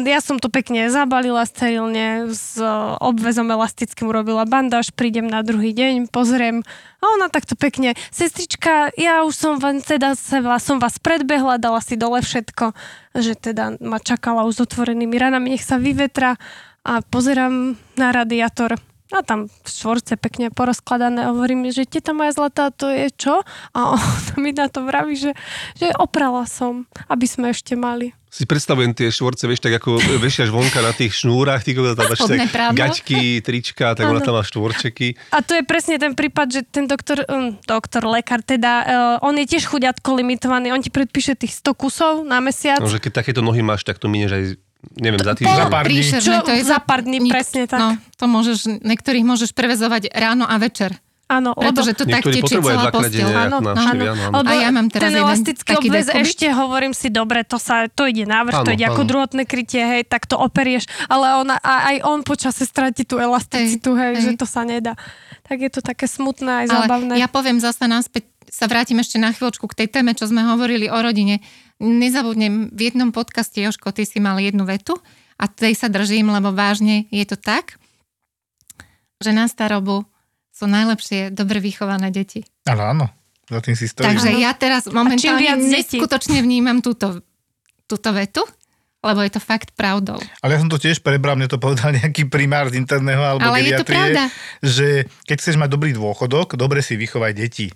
Ja 0.06 0.22
som 0.22 0.38
to 0.38 0.54
pekne 0.54 0.94
zabalila 0.94 1.42
sterilne, 1.50 2.30
s 2.30 2.62
obvezom 3.02 3.50
elastickým 3.50 4.08
urobila 4.10 4.46
bandáž, 4.46 4.94
prídem 4.94 5.26
na 5.26 5.42
druhý 5.42 5.74
deň, 5.74 6.14
pozriem 6.14 6.62
a 6.98 7.04
ona 7.14 7.30
takto 7.30 7.54
pekne, 7.54 7.94
sestrička, 8.10 8.90
ja 8.98 9.22
už 9.22 9.34
som 9.38 9.54
vám, 9.62 9.86
teda 9.86 10.18
som 10.58 10.82
vás 10.82 10.98
predbehla, 10.98 11.62
dala 11.62 11.78
si 11.78 11.94
dole 11.94 12.26
všetko, 12.26 12.74
že 13.14 13.38
teda 13.38 13.78
ma 13.78 14.02
čakala 14.02 14.50
už 14.50 14.54
s 14.58 14.64
otvorenými 14.66 15.14
ranami, 15.14 15.54
nech 15.54 15.66
sa 15.66 15.78
vyvetra 15.78 16.42
a 16.88 16.94
pozerám 17.06 17.78
na 18.00 18.10
radiátor 18.10 18.82
a 19.08 19.24
tam 19.24 19.48
štvorce 19.64 20.20
pekne 20.20 20.52
porozkladané. 20.52 21.32
Hovorím, 21.32 21.72
že 21.72 21.88
teta 21.88 22.12
moja 22.12 22.36
zlatá, 22.36 22.76
to 22.76 22.92
je 22.92 23.08
čo? 23.16 23.40
A 23.72 23.80
on 23.96 24.04
mi 24.36 24.52
na 24.52 24.68
to 24.68 24.84
vraví, 24.84 25.16
že, 25.16 25.32
že 25.80 25.96
oprala 25.96 26.44
som, 26.44 26.84
aby 27.08 27.24
sme 27.24 27.56
ešte 27.56 27.80
mali. 27.80 28.12
Si 28.38 28.46
predstavujem 28.46 28.94
tie 28.94 29.10
štvorce, 29.10 29.50
vieš, 29.50 29.66
tak 29.66 29.82
ako 29.82 29.98
vešiaš 30.26 30.54
vonka 30.54 30.78
na 30.86 30.94
tých 30.94 31.26
šnúrach, 31.26 31.66
ty 31.66 31.74
tam 31.74 31.98
máš 31.98 32.22
tak 32.22 32.54
prádlo. 32.54 32.78
gaťky, 32.78 33.42
trička, 33.42 33.98
tak 33.98 34.06
ona 34.06 34.22
Áno. 34.22 34.28
tam 34.30 34.34
má 34.38 34.44
štvorčeky. 34.46 35.18
A 35.34 35.42
to 35.42 35.58
je 35.58 35.66
presne 35.66 35.98
ten 35.98 36.14
prípad, 36.14 36.48
že 36.54 36.62
ten 36.62 36.86
doktor, 36.86 37.26
um, 37.26 37.58
doktor, 37.66 38.06
lekár, 38.06 38.46
teda, 38.46 38.74
uh, 38.86 39.26
on 39.26 39.34
je 39.42 39.58
tiež 39.58 39.66
chuďatko 39.66 40.22
limitovaný, 40.22 40.70
on 40.70 40.86
ti 40.86 40.94
predpíše 40.94 41.34
tých 41.34 41.58
100 41.58 41.82
kusov 41.82 42.14
na 42.30 42.38
mesiac. 42.38 42.78
No, 42.78 42.86
že 42.86 43.02
keď 43.02 43.26
takéto 43.26 43.42
nohy 43.42 43.66
máš, 43.66 43.82
tak 43.82 43.98
to 43.98 44.06
minieš 44.06 44.32
aj, 44.38 44.44
neviem, 45.02 45.18
za 45.18 45.34
týždeň. 45.34 45.58
Za 45.58 45.74
pár 45.74 45.86
dní. 45.90 46.02
Čo 46.06 46.34
to 46.46 46.54
je 46.54 46.62
za 46.62 46.78
pár 46.78 47.02
dní, 47.02 47.18
presne 47.34 47.66
tak. 47.66 47.82
No, 47.82 47.88
to 48.22 48.30
môžeš, 48.30 48.86
niektorých 48.86 49.26
môžeš 49.26 49.58
prevezovať 49.58 50.14
ráno 50.14 50.46
a 50.46 50.62
večer. 50.62 50.94
Áno. 51.28 51.52
Pretože 51.52 51.92
to 51.92 52.08
tak 52.08 52.24
tečie 52.24 52.56
celá 52.56 52.88
posteľ. 52.88 53.28
Áno, 53.28 53.60
ako 53.60 53.68
áno. 53.68 53.76
návštevy, 53.76 54.06
áno, 54.08 54.22
áno. 54.32 54.36
Lebo 54.40 54.48
A 54.48 54.54
ja 54.56 54.70
mám 54.72 54.88
teraz 54.88 55.04
ten 55.12 55.16
elastický 55.20 55.72
taký 55.76 55.88
obväz 55.92 56.06
dekubit. 56.08 56.24
ešte 56.24 56.46
hovorím 56.56 56.94
si, 56.96 57.08
dobre, 57.12 57.44
to 57.44 57.60
sa, 57.60 57.92
to 57.92 58.08
ide 58.08 58.24
návrh, 58.24 58.64
to 58.64 58.72
Áno, 58.72 58.76
ide 58.80 58.86
ako 58.88 59.04
áno. 59.04 59.10
druhotné 59.12 59.44
krytie, 59.44 59.84
hej, 59.84 60.02
tak 60.08 60.24
to 60.24 60.40
operieš, 60.40 60.88
ale 61.12 61.36
ona, 61.44 61.60
a 61.60 61.92
aj 61.92 61.98
on 62.08 62.20
počase 62.24 62.64
stratí 62.64 63.04
tú 63.04 63.20
elasticitu, 63.20 63.92
hej, 64.00 64.16
Hej, 64.16 64.24
že 64.24 64.32
to 64.40 64.48
sa 64.48 64.64
nedá. 64.64 64.96
Tak 65.44 65.58
je 65.60 65.72
to 65.72 65.84
také 65.84 66.08
smutné 66.08 66.64
aj 66.64 66.66
Ale 66.72 66.88
zábavné. 66.88 67.14
ja 67.20 67.28
poviem 67.28 67.60
zase 67.60 67.84
naspäť, 67.92 68.24
sa 68.48 68.72
vrátim 68.72 68.96
ešte 69.04 69.20
na 69.20 69.36
chvíľočku 69.36 69.68
k 69.68 69.84
tej 69.84 69.88
téme, 69.92 70.16
čo 70.16 70.32
sme 70.32 70.48
hovorili 70.48 70.88
o 70.88 70.96
rodine. 70.96 71.44
Nezabudnem, 71.84 72.72
v 72.72 72.80
jednom 72.88 73.12
podcaste, 73.12 73.60
Joško, 73.60 73.92
ty 73.92 74.08
si 74.08 74.24
mal 74.24 74.40
jednu 74.40 74.64
vetu 74.64 74.96
a 75.36 75.52
tej 75.52 75.76
sa 75.76 75.92
držím, 75.92 76.32
lebo 76.32 76.56
vážne 76.56 77.04
je 77.12 77.28
to 77.28 77.36
tak, 77.36 77.76
že 79.20 79.36
na 79.36 79.52
starobu 79.52 80.08
sú 80.58 80.66
najlepšie 80.66 81.30
dobre 81.30 81.60
vychované 81.60 82.10
deti. 82.10 82.42
Áno, 82.66 82.84
áno. 82.84 83.06
Za 83.46 83.62
tým 83.62 83.76
si 83.76 83.86
stojím. 83.86 84.10
Takže 84.10 84.30
Áno. 84.30 84.42
ja 84.42 84.52
teraz 84.52 84.84
momentálne 84.90 85.40
viac 85.40 85.62
neskutočne 85.62 86.42
vnímam 86.42 86.82
túto, 86.82 87.24
túto 87.86 88.10
vetu, 88.12 88.44
lebo 89.00 89.22
je 89.22 89.32
to 89.32 89.40
fakt 89.40 89.72
pravdou. 89.72 90.20
Ale 90.42 90.52
ja 90.52 90.60
som 90.60 90.68
to 90.68 90.76
tiež 90.76 91.00
prebral, 91.00 91.38
mne 91.38 91.48
to 91.48 91.56
povedal 91.56 91.94
nejaký 91.94 92.28
primár 92.28 92.68
z 92.68 92.76
interného 92.76 93.22
alebo 93.22 93.48
Ale 93.48 93.64
je 93.64 93.78
to 93.78 93.86
pravda. 93.86 94.28
že 94.60 94.88
keď 95.24 95.36
chceš 95.38 95.56
mať 95.56 95.70
dobrý 95.70 95.94
dôchodok, 95.94 96.56
dobre 96.56 96.82
si 96.82 96.98
vychovaj 96.98 97.32
deti. 97.34 97.72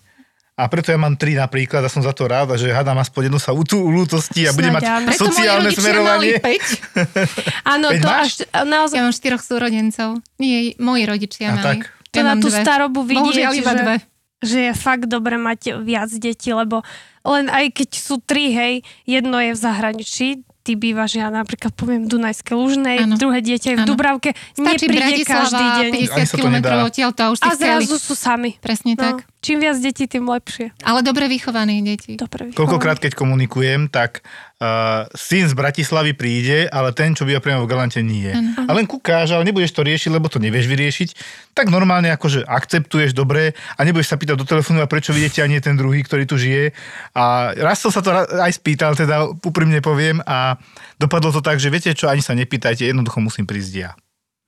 A 0.60 0.68
preto 0.68 0.92
ja 0.92 1.00
mám 1.00 1.16
tri 1.16 1.34
napríklad 1.34 1.80
a 1.80 1.90
som 1.90 2.04
za 2.04 2.12
to 2.12 2.28
rád, 2.28 2.54
že 2.54 2.68
hádam 2.68 3.00
aspoň 3.00 3.32
jednu 3.32 3.40
sa 3.40 3.56
u 3.56 3.64
tú 3.64 3.80
lútosti 3.80 4.44
a 4.44 4.52
budem 4.52 4.76
mať 4.76 4.84
áno. 4.84 5.08
Preto 5.08 5.24
sociálne 5.24 5.72
rodičia 5.72 5.82
smerovanie. 5.82 6.32
mali 6.36 6.60
5. 7.64 7.72
Áno, 7.72 7.88
to 7.90 8.04
máš? 8.04 8.44
až 8.44 8.66
naozaj, 8.66 8.98
Ja 9.00 9.04
mám 9.08 9.16
štyroch 9.16 9.40
súrodencov. 9.40 10.10
Nie, 10.36 10.76
moji 10.76 11.04
rodičia 11.08 11.48
A 11.48 11.56
mali. 11.56 11.66
tak. 11.80 12.01
To 12.12 12.18
Ja 12.18 12.24
na 12.24 12.30
mám 12.30 12.40
tú 12.40 12.48
dve. 12.48 12.60
starobu 12.60 13.00
Bohužiaľ 13.02 13.52
vidieť, 13.52 13.58
iba 13.58 13.72
že, 13.72 13.78
dve. 13.78 13.96
že 14.42 14.58
je 14.62 14.74
fakt 14.74 15.06
dobre 15.06 15.36
mať 15.36 15.80
viac 15.80 16.12
detí, 16.12 16.52
lebo 16.52 16.84
len 17.24 17.48
aj 17.48 17.72
keď 17.72 17.90
sú 17.94 18.20
tri, 18.20 18.50
hej, 18.50 18.74
jedno 19.06 19.38
je 19.38 19.52
v 19.52 19.60
zahraničí, 19.60 20.28
ty 20.62 20.76
bývaš, 20.76 21.16
ja 21.16 21.28
napríklad 21.28 21.72
poviem 21.72 22.06
v 22.06 22.10
Dunajskej 22.12 22.54
Lužnej, 22.54 22.98
Áno. 23.00 23.16
druhé 23.16 23.40
dieťa 23.40 23.68
je 23.68 23.76
v 23.76 23.82
Áno. 23.82 23.90
Dubravke, 23.90 24.30
Stačí 24.52 24.86
nepríde 24.86 25.24
každý 25.24 25.58
deň. 25.58 25.90
50 25.90 26.12
Ani 26.12 26.22
sa 26.22 26.30
to 26.30 26.38
km 26.38 26.56
odtiaľ 26.84 27.10
to 27.12 27.22
a 27.22 27.28
už 27.30 27.40
A 27.40 27.46
chceli. 27.50 27.62
zrazu 27.82 27.96
sú 27.98 28.14
sami. 28.14 28.52
Presne 28.60 28.94
No, 28.94 29.02
tak. 29.02 29.16
čím 29.40 29.58
viac 29.58 29.78
detí, 29.78 30.06
tým 30.06 30.22
lepšie. 30.24 30.70
Ale 30.80 31.02
dobre 31.02 31.26
vychovaných 31.28 31.82
detí. 31.84 32.12
Dobre 32.14 32.52
Koľkokrát, 32.52 32.98
keď 32.98 33.16
komunikujem, 33.16 33.90
tak 33.90 34.22
uh, 34.62 35.10
syn 35.18 35.50
z 35.50 35.58
Bratislavy 35.58 36.14
príde, 36.14 36.70
ale 36.70 36.94
ten, 36.94 37.18
čo 37.18 37.26
býva 37.26 37.42
priamo 37.42 37.66
v 37.66 37.72
Galante, 37.74 38.06
nie. 38.06 38.30
A 38.70 38.72
len 38.78 38.86
kúkáš, 38.86 39.34
ale 39.34 39.50
nebudeš 39.50 39.74
to 39.74 39.82
riešiť, 39.82 40.14
lebo 40.14 40.30
to 40.30 40.38
nevieš 40.38 40.70
vyriešiť. 40.70 41.10
Tak 41.58 41.74
normálne 41.74 42.14
akože 42.14 42.46
akceptuješ 42.46 43.18
dobre 43.18 43.58
a 43.76 43.80
nebudeš 43.82 44.14
sa 44.14 44.22
pýtať 44.22 44.38
do 44.38 44.46
telefónu, 44.46 44.86
a 44.86 44.88
prečo 44.88 45.12
vidíte 45.12 45.42
a 45.42 45.50
nie 45.50 45.58
ten 45.58 45.74
druhý, 45.74 46.06
ktorý 46.06 46.30
tu 46.30 46.38
žije. 46.38 46.78
A 47.18 47.58
raz 47.58 47.82
som 47.82 47.90
sa 47.90 48.06
to 48.06 48.14
aj 48.14 48.54
spýtal, 48.54 48.94
teda 48.94 49.26
úprimne 49.42 49.82
poviem, 49.82 50.22
a 50.24 50.62
dopadlo 51.02 51.34
to 51.34 51.42
tak, 51.42 51.58
že 51.58 51.74
viete 51.74 51.90
čo, 51.98 52.08
ani 52.08 52.22
sa 52.22 52.38
nepýtajte, 52.38 52.86
jednoducho 52.86 53.18
musím 53.18 53.50
prísť 53.50 53.74
ja 53.74 53.92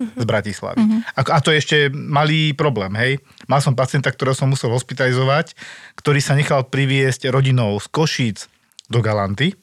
z 0.03 0.25
Bratislavy. 0.25 0.83
A, 1.15 1.21
a 1.21 1.39
to 1.39 1.53
je 1.53 1.61
ešte 1.63 1.77
malý 1.93 2.51
problém, 2.51 2.91
hej. 2.97 3.13
Mal 3.47 3.63
som 3.63 3.77
pacienta, 3.77 4.11
ktorého 4.11 4.35
som 4.35 4.51
musel 4.51 4.73
hospitalizovať, 4.73 5.55
ktorý 5.95 6.19
sa 6.19 6.35
nechal 6.35 6.67
priviesť 6.67 7.31
rodinou 7.31 7.77
z 7.79 7.87
Košíc 7.87 8.51
do 8.91 8.99
Galanty. 8.99 9.55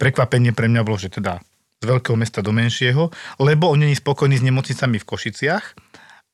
Prekvapenie 0.00 0.52
pre 0.52 0.66
mňa 0.66 0.82
bolo, 0.82 0.98
že 0.98 1.12
teda 1.12 1.38
z 1.82 1.84
veľkého 1.84 2.16
mesta 2.16 2.40
do 2.40 2.50
menšieho, 2.50 3.12
lebo 3.36 3.68
on 3.68 3.84
není 3.84 3.92
spokojný 3.92 4.40
s 4.40 4.46
nemocnicami 4.46 4.96
v 4.96 5.08
Košiciach. 5.08 5.64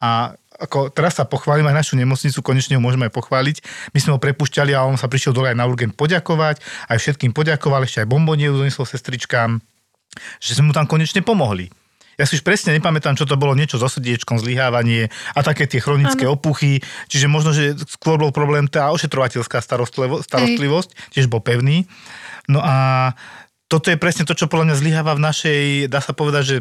A 0.00 0.32
ako 0.61 0.92
teraz 0.92 1.16
sa 1.16 1.24
pochválim 1.24 1.64
aj 1.68 1.84
našu 1.84 1.94
nemocnicu, 1.96 2.44
konečne 2.44 2.76
ho 2.76 2.84
môžeme 2.84 3.08
aj 3.08 3.16
pochváliť. 3.16 3.56
My 3.96 3.98
sme 4.00 4.12
ho 4.16 4.20
prepušťali 4.20 4.76
a 4.76 4.84
on 4.84 5.00
sa 5.00 5.08
prišiel 5.08 5.32
dole 5.32 5.52
aj 5.52 5.56
na 5.56 5.64
urgent 5.64 5.96
poďakovať, 5.96 6.61
aj 6.92 6.98
všetkým 7.00 7.32
poďakoval, 7.32 7.84
ešte 7.84 8.04
aj 8.04 8.08
bombonieru 8.12 8.61
donesol 8.61 8.84
sestričkám, 8.84 9.61
že 10.40 10.52
sme 10.52 10.70
mu 10.70 10.72
tam 10.76 10.84
konečne 10.84 11.24
pomohli. 11.24 11.72
Ja 12.20 12.28
si 12.28 12.36
už 12.36 12.44
presne 12.44 12.76
nepamätám, 12.76 13.16
čo 13.16 13.24
to 13.24 13.40
bolo, 13.40 13.56
niečo 13.56 13.80
so 13.80 13.88
srdiečkom, 13.88 14.36
zlyhávanie 14.44 15.08
a 15.32 15.40
také 15.40 15.64
tie 15.64 15.80
chronické 15.80 16.28
ano. 16.28 16.36
opuchy. 16.36 16.84
Čiže 17.08 17.32
možno, 17.32 17.56
že 17.56 17.72
skôr 17.88 18.20
bol 18.20 18.28
problém 18.28 18.68
tá 18.68 18.92
ošetrovateľská 18.92 19.64
starostlivo- 19.64 20.20
starostlivosť, 20.20 21.16
tiež 21.16 21.32
bol 21.32 21.40
pevný. 21.40 21.88
No 22.44 22.61
a 22.61 23.16
toto 23.70 23.86
je 23.86 23.96
presne 23.96 24.26
to, 24.26 24.34
čo 24.34 24.50
podľa 24.50 24.74
mňa 24.74 24.80
zlyháva 24.82 25.14
v 25.14 25.24
našej, 25.30 25.62
dá 25.86 26.02
sa 26.02 26.10
povedať, 26.10 26.42
že 26.42 26.56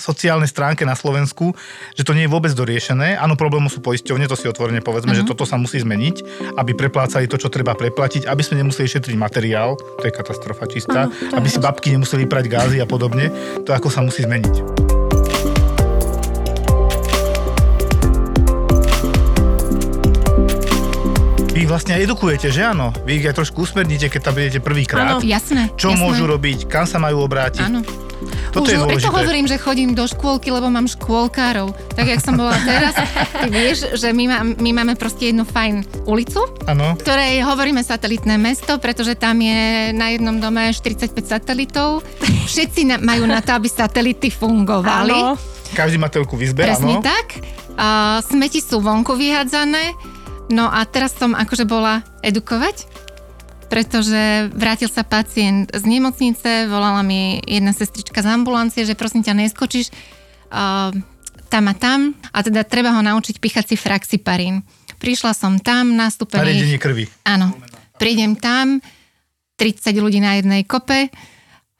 sociálnej 0.00 0.48
stránke 0.48 0.88
na 0.88 0.96
Slovensku, 0.96 1.52
že 1.92 2.06
to 2.06 2.16
nie 2.16 2.24
je 2.24 2.32
vôbec 2.32 2.48
doriešené. 2.56 3.20
Áno, 3.20 3.36
problémom 3.36 3.68
sú 3.68 3.84
poisťovne, 3.84 4.24
to 4.24 4.38
si 4.38 4.48
otvorene 4.48 4.80
povedzme, 4.80 5.12
uh-huh. 5.12 5.26
že 5.26 5.28
toto 5.28 5.44
sa 5.44 5.60
musí 5.60 5.82
zmeniť, 5.82 6.48
aby 6.56 6.72
preplácali 6.72 7.28
to, 7.28 7.36
čo 7.36 7.52
treba 7.52 7.76
preplatiť, 7.76 8.24
aby 8.24 8.40
sme 8.40 8.64
nemuseli 8.64 8.88
šetriť 8.88 9.16
materiál, 9.20 9.76
to 9.76 10.04
je 10.08 10.16
katastrofa 10.16 10.64
čistá, 10.70 11.10
je 11.10 11.36
aby 11.36 11.48
si 11.50 11.60
babky 11.60 11.92
nemuseli 11.92 12.24
prať 12.24 12.48
gázy 12.48 12.78
a 12.80 12.86
podobne, 12.88 13.28
to 13.66 13.76
ako 13.76 13.92
sa 13.92 14.00
musí 14.00 14.24
zmeniť. 14.24 14.99
Vlastne 21.70 21.94
aj 21.94 22.02
edukujete, 22.10 22.50
že 22.50 22.66
áno? 22.66 22.90
Vy 23.06 23.22
ich 23.22 23.26
aj 23.30 23.38
trošku 23.38 23.62
usmerníte, 23.62 24.10
keď 24.10 24.20
tam 24.26 24.34
budete 24.34 24.58
prvýkrát. 24.58 25.06
Áno. 25.06 25.18
Jasné. 25.22 25.70
Čo 25.78 25.94
jasné. 25.94 26.02
môžu 26.02 26.26
robiť, 26.26 26.66
kam 26.66 26.82
sa 26.82 26.98
majú 26.98 27.22
obrátiť. 27.22 27.62
Áno. 27.62 27.86
Toto 28.52 28.68
Už 28.68 28.76
je 28.76 28.78
preto 28.84 29.08
hovorím, 29.08 29.48
že 29.48 29.56
chodím 29.56 29.96
do 29.96 30.04
škôlky, 30.04 30.52
lebo 30.52 30.68
mám 30.68 30.84
škôlkárov. 30.84 31.72
Tak 31.96 32.04
jak 32.04 32.20
som 32.20 32.36
bola 32.36 32.52
teraz, 32.68 32.92
ty 33.40 33.48
vieš, 33.48 33.96
že 33.96 34.12
my, 34.12 34.24
má, 34.28 34.38
my 34.44 34.70
máme 34.76 34.92
proste 34.98 35.32
jednu 35.32 35.48
fajn 35.48 36.04
ulicu, 36.04 36.44
Áno. 36.68 37.00
ktorej 37.00 37.40
hovoríme 37.48 37.80
satelitné 37.80 38.36
mesto, 38.36 38.76
pretože 38.76 39.16
tam 39.16 39.40
je 39.40 39.94
na 39.96 40.12
jednom 40.12 40.36
dome 40.36 40.68
45 40.68 41.16
satelitov. 41.24 42.04
Všetci 42.50 42.80
na, 42.92 42.96
majú 43.00 43.24
na 43.24 43.40
to, 43.40 43.56
aby 43.56 43.72
satelity 43.72 44.28
fungovali. 44.28 45.16
Áno. 45.16 45.40
Každý 45.72 45.96
má 45.96 46.12
telku 46.12 46.36
v 46.36 46.50
izbe, 46.50 46.66
Presne 46.66 47.00
áno. 47.00 47.04
tak. 47.06 47.40
A 47.80 48.20
smeti 48.20 48.60
sú 48.60 48.84
vonku 48.84 49.16
vyhádzané. 49.16 49.96
No 50.50 50.66
a 50.66 50.82
teraz 50.82 51.14
som 51.14 51.32
akože 51.38 51.62
bola 51.62 52.02
edukovať, 52.26 52.90
pretože 53.70 54.50
vrátil 54.50 54.90
sa 54.90 55.06
pacient 55.06 55.70
z 55.70 55.84
nemocnice, 55.86 56.66
volala 56.66 57.06
mi 57.06 57.38
jedna 57.46 57.70
sestrička 57.70 58.18
z 58.18 58.34
ambulancie, 58.34 58.82
že 58.82 58.98
prosím 58.98 59.22
ťa, 59.22 59.38
neskočíš 59.38 59.94
uh, 60.50 60.90
tam 61.46 61.64
a 61.70 61.74
tam 61.78 62.18
a 62.34 62.42
teda 62.42 62.66
treba 62.66 62.90
ho 62.90 63.02
naučiť 63.02 63.38
píchať 63.38 63.64
si 63.70 63.76
fraxiparín. 63.78 64.66
Prišla 64.98 65.32
som 65.38 65.62
tam, 65.62 65.94
nastúpených... 65.94 66.60
Nariadenie 66.60 66.80
krvi. 66.82 67.04
Áno. 67.24 67.54
Prídem 67.96 68.34
tam, 68.34 68.82
30 69.54 69.96
ľudí 70.02 70.18
na 70.18 70.36
jednej 70.40 70.66
kope. 70.66 71.08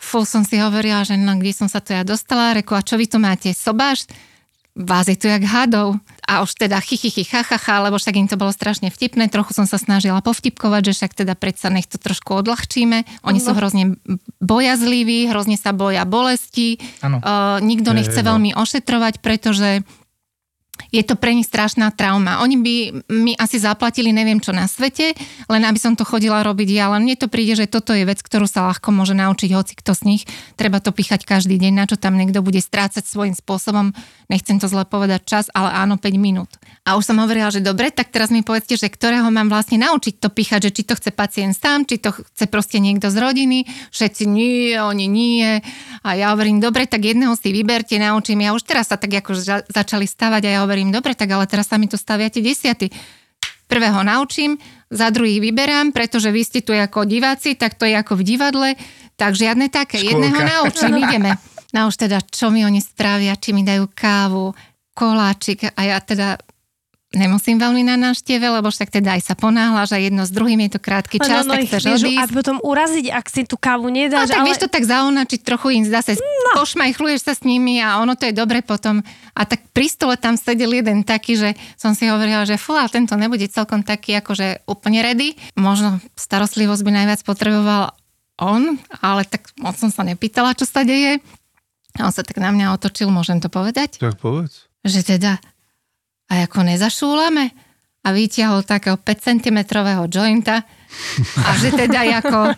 Fú, 0.01 0.25
som 0.25 0.47
si 0.47 0.57
hovorila, 0.57 1.05
že 1.05 1.19
no, 1.19 1.37
kde 1.37 1.53
som 1.53 1.69
sa 1.69 1.83
to 1.83 1.93
ja 1.93 2.07
dostala. 2.07 2.57
Reku, 2.57 2.73
a 2.73 2.85
čo 2.85 2.97
vy 2.97 3.11
tu 3.11 3.21
máte? 3.21 3.53
Sobáš? 3.53 4.09
Vás 4.73 5.09
je 5.09 5.17
tu 5.17 5.29
jak 5.29 5.45
hadov. 5.45 5.97
A 6.31 6.47
už 6.47 6.55
teda 6.55 6.79
chichychy, 6.79 7.27
chachacha, 7.27 7.83
lebo 7.83 7.99
však 7.99 8.15
im 8.15 8.31
to 8.31 8.39
bolo 8.39 8.55
strašne 8.55 8.87
vtipné. 8.95 9.27
Trochu 9.27 9.51
som 9.51 9.67
sa 9.67 9.83
snažila 9.83 10.23
povtipkovať, 10.23 10.83
že 10.87 10.93
však 10.95 11.27
teda 11.27 11.35
predsa 11.35 11.75
nech 11.75 11.91
to 11.91 11.99
trošku 11.99 12.39
odľahčíme. 12.39 13.27
Oni 13.27 13.43
sú 13.43 13.51
hrozne 13.51 13.99
bojazliví, 14.39 15.27
hrozne 15.27 15.59
sa 15.59 15.75
boja 15.75 16.07
bolesti. 16.07 16.79
Uh, 17.03 17.59
nikto 17.59 17.91
nechce 17.91 18.23
veľmi 18.23 18.55
ošetrovať, 18.55 19.19
pretože 19.19 19.83
je 20.89 21.05
to 21.05 21.21
pre 21.21 21.37
nich 21.37 21.45
strašná 21.45 21.93
trauma. 21.93 22.41
Oni 22.41 22.57
by 22.57 22.75
mi 23.13 23.37
asi 23.37 23.61
zaplatili 23.61 24.17
neviem 24.17 24.41
čo 24.41 24.57
na 24.57 24.65
svete, 24.65 25.13
len 25.53 25.63
aby 25.69 25.77
som 25.77 25.93
to 25.93 26.09
chodila 26.09 26.41
robiť 26.41 26.69
ja. 26.73 26.89
Len 26.97 27.05
mne 27.05 27.21
to 27.21 27.29
príde, 27.29 27.61
že 27.61 27.69
toto 27.69 27.93
je 27.93 28.09
vec, 28.09 28.25
ktorú 28.25 28.49
sa 28.49 28.65
ľahko 28.71 28.89
môže 28.95 29.13
naučiť 29.13 29.51
hoci 29.53 29.77
kto 29.77 29.93
z 29.93 30.03
nich. 30.09 30.23
Treba 30.57 30.81
to 30.81 30.95
píchať 30.95 31.29
každý 31.29 31.61
deň, 31.61 31.73
na 31.77 31.85
čo 31.85 32.01
tam 32.01 32.17
niekto 32.17 32.41
bude 32.41 32.65
strácať 32.65 33.05
svojím 33.05 33.37
spôsobom. 33.37 33.93
Nechcem 34.31 34.57
to 34.57 34.71
zle 34.71 34.87
povedať 34.87 35.27
čas, 35.27 35.45
ale 35.53 35.75
áno, 35.75 35.99
5 35.99 36.07
minút. 36.17 36.55
A 36.87 36.97
už 36.97 37.11
som 37.11 37.19
hovorila, 37.19 37.51
že 37.51 37.61
dobre, 37.61 37.91
tak 37.91 38.15
teraz 38.15 38.31
mi 38.31 38.47
povedzte, 38.47 38.79
že 38.79 38.87
ktorého 38.87 39.27
mám 39.29 39.51
vlastne 39.51 39.77
naučiť 39.83 40.23
to 40.23 40.31
píchať, 40.31 40.71
že 40.71 40.75
či 40.81 40.83
to 40.87 40.95
chce 40.97 41.11
pacient 41.13 41.53
sám, 41.59 41.85
či 41.85 41.99
to 41.99 42.15
chce 42.15 42.47
proste 42.47 42.79
niekto 42.79 43.11
z 43.11 43.21
rodiny. 43.21 43.59
Všetci 43.91 44.25
nie, 44.25 44.79
oni 44.79 45.07
nie. 45.11 45.61
A 46.07 46.09
ja 46.15 46.31
hovorím, 46.33 46.63
dobre, 46.63 46.87
tak 46.87 47.05
jedného 47.05 47.35
si 47.35 47.51
vyberte, 47.51 47.99
naučím. 47.99 48.47
Ja 48.47 48.55
už 48.55 48.63
teraz 48.63 48.89
sa 48.89 48.97
tak 48.97 49.11
ako 49.11 49.35
začali 49.67 50.07
stavať 50.07 50.43
a 50.47 50.51
ja 50.55 50.59
hovorím, 50.63 50.70
dobre, 50.95 51.19
tak 51.19 51.31
ale 51.31 51.47
teraz 51.51 51.67
sa 51.67 51.77
mi 51.77 51.91
to 51.91 51.99
staviate 51.99 52.39
desiaty. 52.39 52.91
Prvého 53.71 54.03
naučím, 54.03 54.59
za 54.91 55.15
druhých 55.15 55.39
vyberám, 55.39 55.95
pretože 55.95 56.35
vy 56.35 56.43
ste 56.43 56.61
tu 56.67 56.75
ako 56.75 57.07
diváci, 57.07 57.55
tak 57.55 57.79
to 57.79 57.87
je 57.87 57.95
ako 57.95 58.19
v 58.19 58.27
divadle, 58.27 58.69
tak 59.15 59.39
žiadne 59.39 59.71
také. 59.71 60.03
Škôlka. 60.03 60.11
Jedného 60.11 60.41
naučím, 60.43 60.95
ideme. 61.07 61.31
No 61.71 61.87
už 61.87 62.03
teda, 62.03 62.19
čo 62.19 62.51
mi 62.51 62.67
oni 62.67 62.83
spravia, 62.83 63.39
či 63.39 63.55
mi 63.55 63.63
dajú 63.63 63.87
kávu, 63.95 64.51
koláčik 64.91 65.71
a 65.71 65.81
ja 65.87 66.03
teda 66.03 66.35
nemusím 67.11 67.59
veľmi 67.59 67.83
na 67.83 67.99
návšteve, 67.99 68.47
lebo 68.47 68.71
však 68.71 68.95
teda 68.95 69.19
aj 69.19 69.23
sa 69.27 69.35
ponáhľaš 69.35 69.91
a 69.95 69.99
jedno 69.99 70.23
s 70.23 70.31
druhým 70.31 70.63
je 70.67 70.79
to 70.79 70.81
krátky 70.81 71.19
čas, 71.19 71.43
no, 71.43 71.59
tak 71.59 71.67
ich 71.67 71.71
chceš 71.75 71.83
vieš 71.91 72.03
odísť. 72.07 72.21
a 72.23 72.25
potom 72.31 72.57
uraziť, 72.63 73.07
ak 73.11 73.27
si 73.27 73.43
tú 73.43 73.59
kávu 73.59 73.91
No 73.91 73.99
nedáš. 73.99 74.31
tak 74.31 74.39
ale... 74.39 74.47
vieš 74.47 74.63
to 74.63 74.69
tak 74.71 74.85
zaonačiť, 74.87 75.41
trochu 75.43 75.67
im 75.75 75.85
zase 75.91 76.15
no. 76.15 76.53
pošmajchluješ 76.63 77.21
sa 77.27 77.35
s 77.35 77.43
nimi 77.43 77.83
a 77.83 77.99
ono 77.99 78.15
to 78.15 78.31
je 78.31 78.35
dobre 78.35 78.63
potom. 78.63 79.03
A 79.35 79.43
tak 79.43 79.67
pri 79.75 79.91
stole 79.91 80.15
tam 80.15 80.39
sedel 80.39 80.71
jeden 80.71 81.03
taký, 81.03 81.35
že 81.35 81.59
som 81.75 81.99
si 81.99 82.07
hovorila, 82.07 82.47
že 82.47 82.55
fú, 82.55 82.79
ale 82.79 82.87
tento 82.87 83.19
nebude 83.19 83.51
celkom 83.51 83.83
taký 83.83 84.15
akože 84.23 84.63
úplne 84.71 85.03
ready. 85.03 85.35
Možno 85.59 85.99
starostlivosť 86.15 86.83
by 86.87 86.91
najviac 86.95 87.21
potreboval 87.27 87.91
on, 88.39 88.79
ale 89.03 89.27
tak 89.27 89.51
moc 89.59 89.75
som 89.75 89.91
sa 89.91 90.07
nepýtala, 90.07 90.55
čo 90.55 90.65
sa 90.65 90.87
deje. 90.87 91.19
A 91.99 92.07
on 92.07 92.15
sa 92.15 92.23
tak 92.23 92.39
na 92.39 92.55
mňa 92.55 92.79
otočil, 92.79 93.11
môžem 93.11 93.43
to 93.43 93.51
povedať? 93.51 93.99
Tak 93.99 94.23
povedz. 94.23 94.71
Že 94.87 95.19
teda, 95.19 95.33
a 96.31 96.47
ako 96.47 96.63
nezašúlame? 96.63 97.51
A 98.01 98.17
vytiahol 98.17 98.65
takého 98.65 98.97
5 98.97 99.05
cm 99.29 99.59
jointa 100.09 100.65
a 101.37 101.51
že 101.61 101.69
teda 101.77 102.01
ako 102.25 102.57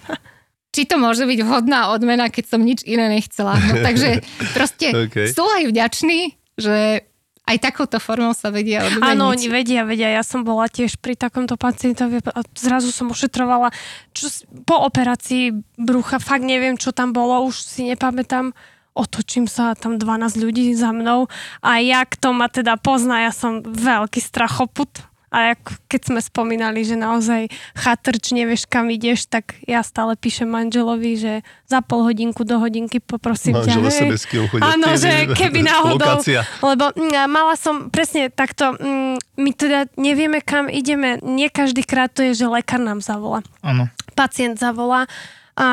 či 0.73 0.89
to 0.89 0.97
môže 0.97 1.29
byť 1.29 1.41
vhodná 1.45 1.93
odmena, 1.93 2.33
keď 2.33 2.57
som 2.57 2.61
nič 2.65 2.81
iné 2.89 3.13
nechcela. 3.13 3.61
No, 3.61 3.85
takže 3.85 4.25
proste 4.57 4.89
Okay. 4.93 5.29
sú 5.29 5.45
aj 5.45 5.69
vďační, 5.69 6.33
že 6.57 7.05
aj 7.43 7.57
takouto 7.59 7.99
formou 7.99 8.33
sa 8.33 8.49
vedia 8.49 8.87
odmeniť. 8.87 9.13
Áno, 9.13 9.29
oni 9.35 9.47
vedia, 9.51 9.83
vedia. 9.85 10.09
Ja 10.15 10.23
som 10.25 10.47
bola 10.47 10.71
tiež 10.71 10.97
pri 10.97 11.19
takomto 11.19 11.59
pacientovi 11.59 12.23
a 12.23 12.41
zrazu 12.55 12.95
som 12.95 13.11
ošetrovala 13.11 13.75
čo, 14.15 14.31
po 14.63 14.81
operácii 14.87 15.53
brucha. 15.77 16.23
Fakt 16.23 16.47
neviem, 16.47 16.79
čo 16.79 16.95
tam 16.95 17.13
bolo, 17.13 17.45
už 17.45 17.61
si 17.61 17.93
nepamätám. 17.93 18.55
Otočím 18.93 19.49
sa 19.49 19.73
a 19.73 19.79
tam 19.79 19.97
12 19.97 20.37
ľudí 20.37 20.77
za 20.77 20.93
mnou 20.93 21.25
a 21.65 21.81
jak 21.81 22.13
to 22.21 22.37
ma 22.37 22.53
teda 22.53 22.77
pozná, 22.77 23.25
ja 23.25 23.33
som 23.33 23.65
veľký 23.65 24.21
strachoput. 24.21 25.09
A 25.33 25.57
jak, 25.57 25.61
keď 25.89 26.01
sme 26.13 26.21
spomínali, 26.21 26.85
že 26.85 26.93
naozaj 26.93 27.49
chatrč, 27.73 28.37
nevieš 28.37 28.69
kam 28.69 28.93
ideš, 28.93 29.33
tak 29.33 29.57
ja 29.65 29.81
stále 29.81 30.13
píšem 30.13 30.45
manželovi, 30.45 31.17
že 31.17 31.33
za 31.65 31.81
pol 31.81 32.05
hodinku 32.05 32.45
do 32.45 32.61
hodinky 32.61 33.01
poprosím 33.01 33.57
ťa. 33.57 33.81
Manžel 33.81 33.81
hej. 33.89 34.09
Mu 34.13 34.47
chodia. 34.53 34.69
Áno, 34.77 34.89
že 34.93 35.11
keby 35.41 35.65
náhodou, 35.65 36.21
Lokácia. 36.21 36.45
lebo 36.61 36.93
mm, 36.93 37.33
mala 37.33 37.57
som 37.57 37.89
presne 37.89 38.29
takto, 38.29 38.77
mm, 38.77 39.41
my 39.41 39.51
teda 39.57 39.89
nevieme 39.97 40.45
kam 40.45 40.69
ideme, 40.69 41.17
nie 41.25 41.49
každý 41.49 41.81
krát 41.81 42.13
to 42.13 42.21
je, 42.29 42.37
že 42.37 42.45
lekár 42.45 42.85
nám 42.85 43.01
zavolá, 43.01 43.41
Áno. 43.65 43.89
pacient 44.13 44.61
zavolá 44.61 45.09
a 45.53 45.69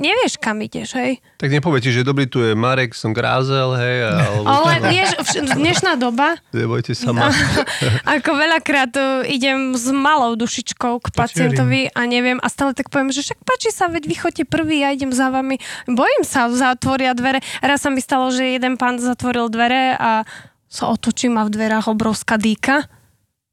nevieš 0.00 0.40
kam 0.40 0.64
ideš, 0.64 0.96
hej. 0.96 1.20
Tak 1.36 1.52
nepoviete, 1.52 1.92
že 1.92 2.00
dobrý, 2.00 2.24
tu 2.24 2.40
je 2.40 2.56
Marek, 2.56 2.96
som 2.96 3.12
Grázel, 3.12 3.76
hej, 3.76 4.08
alebo... 4.08 4.48
Ale 4.48 4.72
vieš, 4.88 5.10
vš- 5.20 5.60
dnešná 5.60 6.00
doba, 6.00 6.40
Nebojte 6.56 6.96
sa 6.96 7.12
ma. 7.12 7.28
ako 8.16 8.30
veľakrát 8.32 8.92
uh, 8.96 9.20
idem 9.28 9.76
s 9.76 9.92
malou 9.92 10.32
dušičkou 10.40 11.04
k 11.04 11.06
pacientovi 11.12 11.92
a 11.92 12.00
neviem 12.08 12.40
a 12.40 12.48
stále 12.48 12.72
tak 12.72 12.88
poviem, 12.88 13.12
že 13.12 13.20
však 13.20 13.44
páči 13.44 13.68
sa, 13.68 13.92
veď 13.92 14.08
vy 14.08 14.16
chodte 14.16 14.44
prvý, 14.48 14.80
ja 14.80 14.96
idem 14.96 15.12
za 15.12 15.28
vami. 15.28 15.60
Bojím 15.84 16.24
sa, 16.24 16.48
zatvoria 16.48 17.12
dvere. 17.12 17.44
Raz 17.60 17.84
sa 17.84 17.92
mi 17.92 18.00
stalo, 18.00 18.32
že 18.32 18.56
jeden 18.56 18.80
pán 18.80 18.96
zatvoril 18.96 19.52
dvere 19.52 20.00
a 20.00 20.24
sa 20.72 20.90
otočím 20.90 21.36
a 21.38 21.46
v 21.46 21.52
dverách 21.52 21.92
obrovská 21.92 22.40
dýka. 22.40 22.88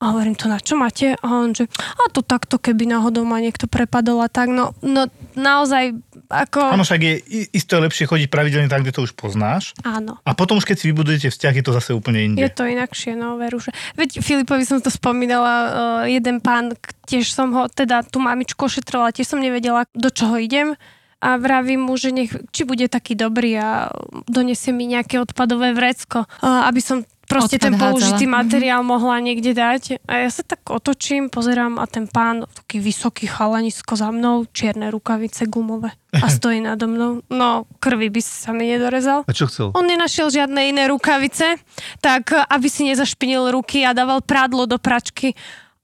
A 0.02 0.10
hovorím, 0.10 0.34
to 0.34 0.50
na 0.50 0.58
čo 0.58 0.74
máte? 0.74 1.14
A 1.14 1.28
on, 1.30 1.54
že 1.54 1.70
a 1.94 2.10
to 2.10 2.26
takto, 2.26 2.58
keby 2.58 2.90
náhodou 2.90 3.22
ma 3.22 3.38
niekto 3.38 3.70
prepadol 3.70 4.26
a 4.26 4.28
tak. 4.34 4.50
No, 4.50 4.74
no 4.82 5.06
naozaj, 5.38 5.94
ako... 6.26 6.74
Áno, 6.74 6.82
však 6.82 7.02
je 7.06 7.14
isto 7.54 7.78
je 7.78 7.86
lepšie 7.86 8.10
chodiť 8.10 8.28
pravidelne 8.34 8.66
tam, 8.66 8.82
kde 8.82 8.98
to 8.98 9.06
už 9.06 9.14
poznáš. 9.14 9.78
Áno. 9.86 10.18
A 10.26 10.34
potom 10.34 10.58
už 10.58 10.66
keď 10.66 10.82
si 10.82 10.90
vybudujete 10.90 11.30
vzťah, 11.30 11.54
je 11.54 11.66
to 11.70 11.78
zase 11.78 11.94
úplne 11.94 12.34
inde. 12.34 12.42
Je 12.42 12.50
to 12.50 12.66
inakšie, 12.66 13.14
no 13.14 13.38
veru, 13.38 13.62
že... 13.62 13.70
Veď 13.94 14.26
Filipovi 14.26 14.66
som 14.66 14.82
to 14.82 14.90
spomínala, 14.90 15.54
uh, 15.54 15.70
jeden 16.10 16.42
pán, 16.42 16.74
tiež 17.06 17.30
som 17.30 17.54
ho, 17.54 17.70
teda 17.70 18.02
tú 18.02 18.18
mamičku 18.18 18.58
ošetrovala, 18.58 19.14
tiež 19.14 19.38
som 19.38 19.38
nevedela, 19.38 19.86
do 19.94 20.10
čoho 20.10 20.42
idem 20.42 20.74
a 21.22 21.38
vravím 21.38 21.86
mu, 21.86 21.94
že 21.94 22.10
nech, 22.10 22.34
či 22.50 22.66
bude 22.66 22.90
taký 22.90 23.14
dobrý 23.14 23.54
a 23.62 23.94
donesie 24.26 24.74
mi 24.74 24.90
nejaké 24.90 25.22
odpadové 25.22 25.78
vrecko, 25.78 26.26
uh, 26.26 26.66
aby 26.66 26.82
som 26.82 27.06
proste 27.32 27.56
ten 27.56 27.74
použitý 27.80 28.28
Mhm. 28.28 28.34
materiál 28.36 28.82
mohla 28.84 29.24
niekde 29.24 29.56
dať. 29.56 30.04
A 30.04 30.28
ja 30.28 30.30
sa 30.30 30.44
tak 30.44 30.60
otočím, 30.68 31.32
pozerám 31.32 31.80
a 31.80 31.88
ten 31.88 32.12
pán, 32.12 32.44
taký 32.52 32.84
vysoký 32.84 33.32
chalanisko 33.32 33.96
za 33.96 34.12
mnou, 34.12 34.44
čierne 34.52 34.92
rukavice 34.92 35.48
gumové 35.48 35.96
a 36.12 36.28
stojí 36.36 36.60
nado 36.60 36.92
mnou. 36.92 37.24
No, 37.32 37.64
krvi 37.80 38.12
by 38.12 38.20
sa 38.20 38.52
mi 38.52 38.68
nedorezal. 38.68 39.24
A 39.24 39.32
čo 39.32 39.48
chcel? 39.48 39.72
On 39.72 39.88
nenašiel 39.88 40.28
žiadne 40.28 40.60
iné 40.68 40.92
rukavice, 40.92 41.56
tak 42.04 42.36
eh, 42.36 42.44
aby 42.44 42.68
si 42.68 42.84
nezašpinil 42.92 43.56
ruky 43.56 43.88
a 43.88 43.96
dával 43.96 44.20
prádlo 44.20 44.68
do 44.68 44.76
pračky. 44.76 45.32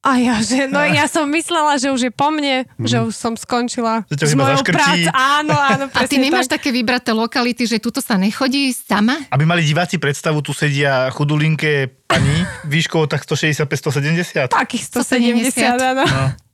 A 0.06 0.22
ja, 0.22 0.40
že, 0.40 0.70
no 0.70 0.80
ja 0.98 1.10
som 1.10 1.26
myslela, 1.28 1.76
že 1.82 1.90
už 1.90 2.02
je 2.10 2.12
po 2.14 2.30
mne, 2.30 2.70
že 2.80 3.02
už 3.02 3.14
som 3.18 3.34
skončila 3.34 4.06
Že 4.08 4.26
s 4.30 4.36
mojou 4.38 4.62
prácou. 4.64 5.12
Áno, 5.12 5.56
áno, 5.58 5.86
A 5.92 6.06
ty 6.06 6.22
nemáš 6.22 6.48
tak. 6.48 6.62
také 6.62 6.70
vybraté 6.72 7.12
lokality, 7.12 7.66
že 7.66 7.82
tuto 7.82 8.00
sa 8.00 8.16
nechodí 8.16 8.72
sama? 8.72 9.18
Aby 9.34 9.44
mali 9.44 9.66
diváci 9.66 9.98
predstavu, 9.98 10.40
tu 10.46 10.54
sedia 10.56 11.10
chudulinké 11.12 11.90
pani, 12.08 12.46
výškou 12.70 13.10
tak 13.10 13.26
165-170. 13.26 14.54
Takých 14.54 14.84
170. 14.86 15.52
170, 15.52 15.92
áno. 15.92 16.04
No. 16.08 16.47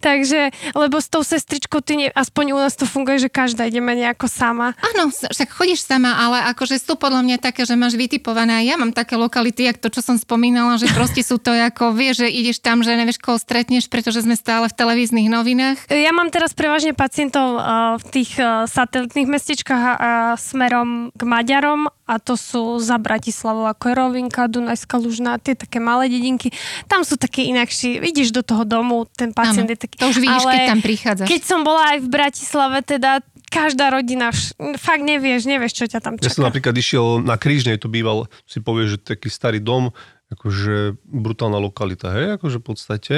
Takže, 0.00 0.50
lebo 0.74 0.98
s 0.98 1.08
tou 1.10 1.22
sestričkou, 1.22 1.80
ty 1.80 1.94
ne, 1.96 2.06
aspoň 2.12 2.44
u 2.54 2.58
nás 2.58 2.74
to 2.74 2.84
funguje, 2.84 3.26
že 3.26 3.30
každá 3.30 3.66
ideme 3.66 3.94
nejako 3.94 4.26
sama. 4.30 4.74
Áno, 4.94 5.10
však 5.10 5.48
chodíš 5.50 5.84
sama, 5.86 6.14
ale 6.18 6.44
akože 6.54 6.78
sú 6.78 6.94
podľa 6.94 7.24
mňa 7.24 7.36
také, 7.38 7.64
že 7.64 7.78
máš 7.78 7.94
vytipované. 7.98 8.66
Ja 8.66 8.78
mám 8.78 8.94
také 8.94 9.14
lokality, 9.14 9.66
jak 9.68 9.78
to, 9.78 9.90
čo 9.90 10.00
som 10.04 10.16
spomínala, 10.18 10.76
že 10.76 10.90
proste 10.90 11.22
sú 11.22 11.38
to 11.38 11.54
ako, 11.54 11.92
vieš, 12.00 12.24
že 12.24 12.28
ideš 12.28 12.58
tam, 12.62 12.82
že 12.82 12.94
nevieš, 12.94 13.22
koho 13.22 13.38
stretneš, 13.38 13.86
pretože 13.90 14.22
sme 14.24 14.34
stále 14.38 14.70
v 14.70 14.74
televíznych 14.74 15.28
novinách. 15.30 15.90
Ja 15.90 16.10
mám 16.14 16.30
teraz 16.30 16.52
prevažne 16.52 16.92
pacientov 16.94 17.58
uh, 17.58 17.96
v 17.98 18.04
tých 18.10 18.38
uh, 18.38 18.64
satelitných 18.66 19.28
mestečkách 19.28 19.82
a, 19.82 19.92
a 19.94 20.10
smerom 20.36 21.14
k 21.14 21.22
Maďarom 21.22 21.90
a 22.08 22.16
to 22.16 22.40
sú 22.40 22.80
za 22.80 22.96
Bratislavou, 22.96 23.68
ako 23.68 23.92
je 23.92 23.94
Rovinka, 23.94 24.48
Dunajská 24.48 24.96
Lužná, 24.96 25.36
tie 25.36 25.52
také 25.52 25.76
malé 25.76 26.08
dedinky. 26.08 26.48
Tam 26.88 27.04
sú 27.04 27.20
také 27.20 27.44
inakší. 27.44 28.00
Vidíš 28.00 28.32
do 28.32 28.40
toho 28.40 28.64
domu, 28.64 29.04
ten 29.12 29.36
pacient 29.36 29.67
je 29.68 29.78
taký. 29.78 29.96
to 29.96 30.06
už 30.08 30.18
vidíš, 30.18 30.42
ale 30.42 30.52
keď 30.52 30.62
tam 30.66 30.80
prichádzaš. 30.80 31.26
Keď 31.26 31.42
som 31.42 31.60
bola 31.62 31.82
aj 31.92 31.98
v 32.00 32.08
Bratislave, 32.08 32.78
teda 32.80 33.10
každá 33.48 33.88
rodina, 33.88 34.28
vš- 34.28 34.52
fakt 34.76 35.00
nevieš, 35.00 35.44
nevieš, 35.44 35.72
čo 35.72 35.84
ťa 35.86 36.00
tam 36.00 36.14
Ja 36.16 36.28
som 36.28 36.42
čaká. 36.42 36.48
napríklad 36.48 36.74
išiel 36.74 37.20
na 37.20 37.34
Krížnej, 37.34 37.76
to 37.76 37.88
býval, 37.88 38.28
si 38.44 38.60
povie, 38.60 38.86
že 38.86 38.96
taký 38.96 39.28
starý 39.28 39.58
dom, 39.58 39.92
akože 40.28 41.00
brutálna 41.02 41.56
lokalita, 41.56 42.12
hej, 42.12 42.36
akože 42.36 42.60
v 42.60 42.64
podstate. 42.64 43.16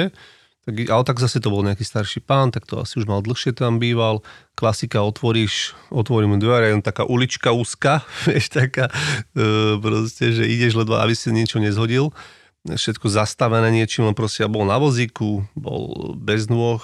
Tak, 0.61 0.77
ale 0.87 1.03
tak 1.03 1.17
zase 1.17 1.41
to 1.41 1.49
bol 1.49 1.65
nejaký 1.65 1.81
starší 1.81 2.21
pán, 2.21 2.53
tak 2.53 2.69
to 2.69 2.77
asi 2.77 3.01
už 3.01 3.09
mal 3.09 3.19
dlhšie 3.19 3.51
tam 3.51 3.81
býval. 3.81 4.21
Klasika, 4.53 5.01
otvoríš, 5.01 5.73
otvorím 5.89 6.37
dvere, 6.37 6.69
len 6.71 6.85
taká 6.85 7.01
ulička 7.03 7.49
úzka, 7.49 8.05
vieš, 8.29 8.53
taká, 8.53 8.87
e, 9.33 9.43
proste, 9.81 10.31
že 10.31 10.45
ideš 10.45 10.77
ledva, 10.77 11.01
aby 11.01 11.17
si 11.17 11.33
niečo 11.33 11.57
nezhodil. 11.57 12.13
Všetko 12.61 13.09
zastavené 13.09 13.73
niečím, 13.73 14.05
len 14.05 14.13
proste 14.13 14.45
bol 14.45 14.69
na 14.69 14.77
vozíku, 14.77 15.41
bol 15.57 16.13
bez 16.13 16.45
nôh 16.45 16.77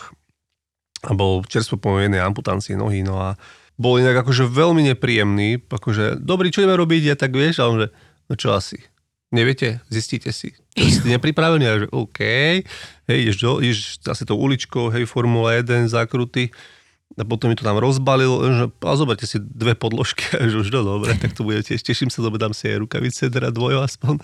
a 1.06 1.14
bol 1.14 1.46
čerstvo 1.46 1.78
po 1.78 2.02
jednej 2.02 2.26
amputácii 2.26 2.74
nohy, 2.74 3.06
no 3.06 3.22
a 3.22 3.38
bol 3.78 4.02
inak 4.02 4.26
akože 4.26 4.50
veľmi 4.50 4.90
nepríjemný, 4.94 5.62
akože 5.70 6.18
dobrý, 6.18 6.50
čo 6.50 6.66
ideme 6.66 6.74
robiť, 6.74 7.14
ja 7.14 7.16
tak 7.16 7.38
vieš, 7.38 7.62
ale 7.62 7.70
on 7.70 7.78
že, 7.78 7.88
no 8.26 8.34
čo 8.34 8.50
asi, 8.58 8.82
neviete, 9.30 9.86
zistíte 9.94 10.34
si, 10.34 10.58
čo 10.74 10.86
ste 10.90 11.08
nepripravení, 11.16 11.66
a 11.70 11.86
že 11.86 11.88
OK, 11.94 12.20
hej, 13.06 13.18
ideš, 13.22 13.38
do, 13.38 13.62
ideš 13.62 14.02
zase 14.02 14.26
tou 14.26 14.42
uličkou, 14.42 14.90
hej, 14.90 15.06
Formula 15.06 15.54
1, 15.62 15.94
zakruty, 15.94 16.50
a 17.18 17.24
potom 17.24 17.50
mi 17.50 17.56
to 17.56 17.64
tam 17.64 17.80
rozbalil, 17.80 18.34
že 18.52 18.66
a 18.84 18.94
zoberte 18.98 19.30
si 19.30 19.38
dve 19.40 19.78
podložky, 19.78 20.26
a 20.42 20.50
že 20.50 20.58
už 20.58 20.74
no 20.74 20.98
dobre, 20.98 21.14
tak 21.14 21.38
to 21.38 21.46
bude 21.46 21.62
tiež, 21.62 21.86
teším 21.86 22.10
sa, 22.10 22.26
lebo 22.26 22.42
dám 22.42 22.58
si 22.58 22.66
aj 22.68 22.82
rukavice, 22.82 23.30
teda 23.30 23.54
dvojo 23.54 23.86
aspoň. 23.86 24.18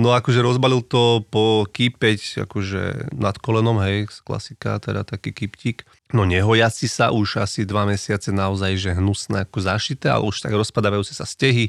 No 0.00 0.16
akože 0.16 0.40
rozbalil 0.40 0.80
to 0.80 1.20
po 1.28 1.68
kýpeť, 1.68 2.48
akože 2.48 3.12
nad 3.12 3.36
kolenom, 3.36 3.84
hej, 3.84 4.08
z 4.08 4.24
klasika, 4.24 4.80
teda 4.80 5.04
taký 5.04 5.36
kýptik. 5.36 5.84
No 6.16 6.24
nehojaci 6.24 6.88
sa 6.88 7.12
už 7.12 7.44
asi 7.44 7.68
dva 7.68 7.84
mesiace 7.84 8.32
naozaj, 8.32 8.80
že 8.80 8.96
hnusné 8.96 9.44
ako 9.44 9.60
zašité, 9.60 10.08
ale 10.08 10.24
už 10.24 10.40
tak 10.40 10.56
rozpadávajúce 10.56 11.12
sa 11.12 11.28
stehy. 11.28 11.68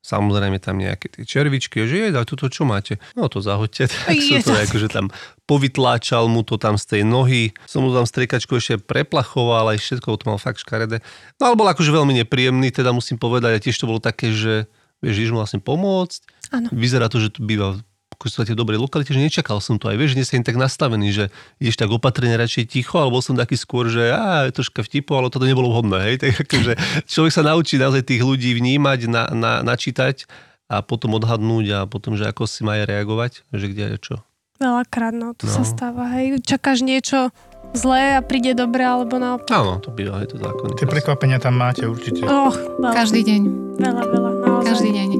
Samozrejme 0.00 0.60
tam 0.60 0.80
nejaké 0.80 1.12
tie 1.12 1.24
červičky, 1.28 1.84
že 1.84 2.08
je, 2.08 2.08
daj 2.08 2.28
toto 2.28 2.48
čo 2.48 2.64
máte? 2.64 2.96
No 3.16 3.28
to 3.32 3.40
zahoďte. 3.40 3.88
Tak 4.08 4.16
som 4.16 4.40
to 4.40 4.52
akože 4.56 4.88
tam 4.88 5.06
povytláčal 5.44 6.24
mu 6.28 6.40
to 6.40 6.60
tam 6.60 6.76
z 6.76 6.84
tej 6.84 7.02
nohy. 7.04 7.52
Som 7.64 7.84
mu 7.84 7.92
tam 7.92 8.08
striekačku 8.08 8.60
ešte 8.60 8.80
preplachoval, 8.80 9.72
aj 9.72 9.80
všetko 9.80 10.20
to 10.20 10.24
mal 10.28 10.40
fakt 10.40 10.64
škaredé. 10.64 11.04
No 11.36 11.52
ale 11.52 11.56
bol 11.56 11.68
akože 11.68 11.92
veľmi 11.92 12.16
nepríjemný, 12.24 12.72
teda 12.72 12.92
musím 12.96 13.20
povedať, 13.20 13.56
a 13.56 13.62
tiež 13.64 13.76
to 13.76 13.88
bolo 13.88 14.00
také, 14.00 14.32
že 14.32 14.68
vieš, 15.00 15.16
ideš 15.18 15.32
mu 15.32 15.40
vlastne 15.40 15.60
pomôcť. 15.60 16.20
Áno. 16.52 16.68
Vyzerá 16.70 17.08
to, 17.08 17.18
že 17.18 17.32
tu 17.32 17.42
býva 17.42 17.76
v 17.76 18.16
podstate 18.18 18.52
dobrej 18.52 18.76
lokalite, 18.76 19.16
že 19.16 19.22
nečakal 19.22 19.64
som 19.64 19.80
to 19.80 19.88
aj, 19.88 19.96
vieš, 19.96 20.12
nie 20.12 20.28
som 20.28 20.44
tak 20.44 20.60
nastavený, 20.60 21.08
že 21.08 21.24
ideš 21.56 21.80
tak 21.80 21.88
opatrne 21.88 22.36
radšej 22.36 22.68
ticho, 22.68 23.00
alebo 23.00 23.24
som 23.24 23.32
taký 23.32 23.56
skôr, 23.56 23.88
že 23.88 24.12
á, 24.12 24.44
je 24.44 24.60
troška 24.60 24.84
vtipu, 24.84 25.16
ale 25.16 25.32
toto 25.32 25.48
nebolo 25.48 25.72
vhodné, 25.72 25.98
hej, 26.04 26.16
tak 26.22 26.44
akože 26.44 26.76
človek 27.08 27.32
sa 27.32 27.40
naučí 27.40 27.80
naozaj 27.80 28.04
tých 28.04 28.20
ľudí 28.20 28.52
vnímať, 28.52 29.08
na, 29.08 29.24
na, 29.32 29.52
načítať 29.64 30.28
a 30.68 30.84
potom 30.84 31.16
odhadnúť 31.16 31.66
a 31.72 31.78
potom, 31.88 32.12
že 32.14 32.28
ako 32.28 32.44
si 32.44 32.60
má 32.60 32.76
reagovať, 32.76 33.40
že 33.56 33.66
kde 33.72 33.84
je 33.96 33.98
čo. 33.98 34.16
Veľakrát, 34.60 35.16
no, 35.16 35.32
to 35.32 35.48
No. 35.48 35.56
sa 35.56 35.64
stáva, 35.64 36.12
hej. 36.20 36.36
Čakáš 36.44 36.84
niečo 36.84 37.32
zlé 37.74 38.18
a 38.18 38.20
príde 38.22 38.54
dobre, 38.54 38.82
alebo 38.82 39.16
naopak. 39.16 39.50
Áno, 39.50 39.78
to 39.78 39.90
býva, 39.94 40.22
je 40.24 40.34
to 40.34 40.36
zákonný. 40.42 40.74
Tie 40.78 40.88
prekvapenia 40.90 41.38
tam 41.38 41.58
máte 41.58 41.86
určite. 41.86 42.26
Och, 42.26 42.56
veľa, 42.80 42.90
Každý 42.94 43.20
deň. 43.22 43.40
veľa, 43.78 44.02
veľa, 44.10 44.30
naozaj. 44.42 44.66
Každý 44.74 44.90
deň. 44.90 45.10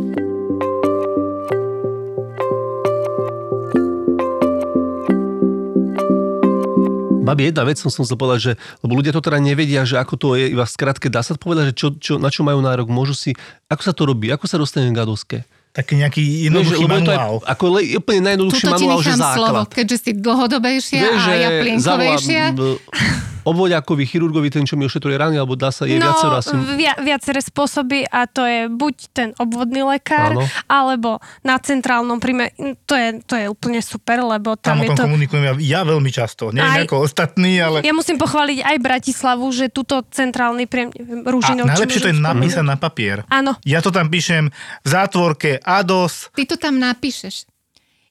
Babi, 7.20 7.46
jedna 7.46 7.62
vec 7.62 7.78
som 7.78 7.94
som 7.94 8.02
chcel 8.02 8.18
povedať, 8.18 8.40
že, 8.42 8.52
lebo 8.82 8.98
ľudia 8.98 9.14
to 9.14 9.22
teda 9.22 9.38
nevedia, 9.38 9.86
že 9.86 10.00
ako 10.02 10.14
to 10.18 10.28
je, 10.34 10.50
iba 10.50 10.66
v 10.66 10.72
skratke 10.74 11.06
dá 11.06 11.22
sa 11.22 11.38
povedať, 11.38 11.70
že 11.70 11.74
čo, 11.78 11.88
čo, 11.94 12.12
na 12.18 12.26
čo 12.26 12.42
majú 12.42 12.58
nárok, 12.58 12.90
môžu 12.90 13.14
si, 13.14 13.30
ako 13.70 13.82
sa 13.86 13.92
to 13.94 14.02
robí, 14.02 14.34
ako 14.34 14.50
sa 14.50 14.58
dostane 14.58 14.90
k 14.90 14.98
gadoske. 14.98 15.46
Taký 15.70 16.02
nejaký 16.02 16.18
Vieš, 16.18 16.44
jednoduchý 16.50 16.82
je 16.82 16.88
aj, 16.90 16.90
manuál. 16.90 17.34
ako 17.46 17.64
le, 17.78 17.80
úplne 17.94 18.20
najjednoduchší 18.26 18.64
Tuto 18.66 18.74
manuál, 18.74 18.98
že 18.98 19.12
nechám 19.14 19.34
slovo, 19.38 19.60
základ. 19.62 19.70
keďže 19.70 19.96
si 20.02 20.10
dlhodobejšia 20.18 21.02
Vieš, 21.06 21.22
a 21.22 21.32
ja 21.38 21.48
plienkovejšia. 21.62 22.42
obvodiakovi 23.42 24.04
chirurgovi, 24.04 24.48
ten, 24.50 24.64
čo 24.64 24.76
mi 24.76 24.84
ošetruje 24.84 25.16
rany, 25.16 25.36
alebo 25.36 25.56
dá 25.56 25.72
sa, 25.72 25.88
je 25.88 25.96
no, 25.96 26.08
viacero 26.10 26.34
asi... 26.40 26.52
via, 26.76 26.94
viaceré 27.00 27.40
spôsoby 27.40 28.04
a 28.06 28.28
to 28.28 28.44
je 28.44 28.68
buď 28.68 28.94
ten 29.10 29.28
obvodný 29.36 29.82
lekár, 29.82 30.36
Áno. 30.36 30.44
alebo 30.66 31.18
na 31.40 31.56
centrálnom 31.56 32.20
príjme. 32.20 32.52
To 32.84 32.94
je, 32.94 33.08
to 33.24 33.34
je 33.36 33.46
úplne 33.48 33.80
super, 33.80 34.20
lebo 34.20 34.54
Tam 34.56 34.76
tam 34.76 34.76
o 34.80 34.84
je 34.84 34.88
tom 34.92 34.96
to... 34.96 35.04
komunikujem 35.08 35.42
ja, 35.42 35.54
ja 35.58 35.80
veľmi 35.82 36.10
často. 36.10 36.50
Aj- 36.50 36.56
Neviem 36.56 36.84
ako 36.86 36.96
ostatní, 37.02 37.58
ale... 37.58 37.80
Ja 37.82 37.92
musím 37.92 38.16
pochváliť 38.16 38.62
aj 38.64 38.76
Bratislavu, 38.78 39.46
že 39.50 39.68
túto 39.68 40.00
centrálny 40.06 40.64
príjem, 40.68 40.90
A 40.92 41.28
Ružinov, 41.28 41.66
či 41.66 41.72
najlepšie 41.76 42.00
to 42.00 42.10
je 42.12 42.16
napísať 42.16 42.62
spomenúť. 42.62 42.72
na 42.72 42.76
papier. 42.76 43.18
Áno. 43.28 43.52
Ja 43.64 43.80
to 43.80 43.90
tam 43.90 44.08
píšem 44.08 44.48
v 44.82 44.88
zátvorke 44.88 45.58
ADOS. 45.60 46.32
Ty 46.34 46.44
to 46.44 46.56
tam 46.56 46.76
napíšeš. 46.78 47.48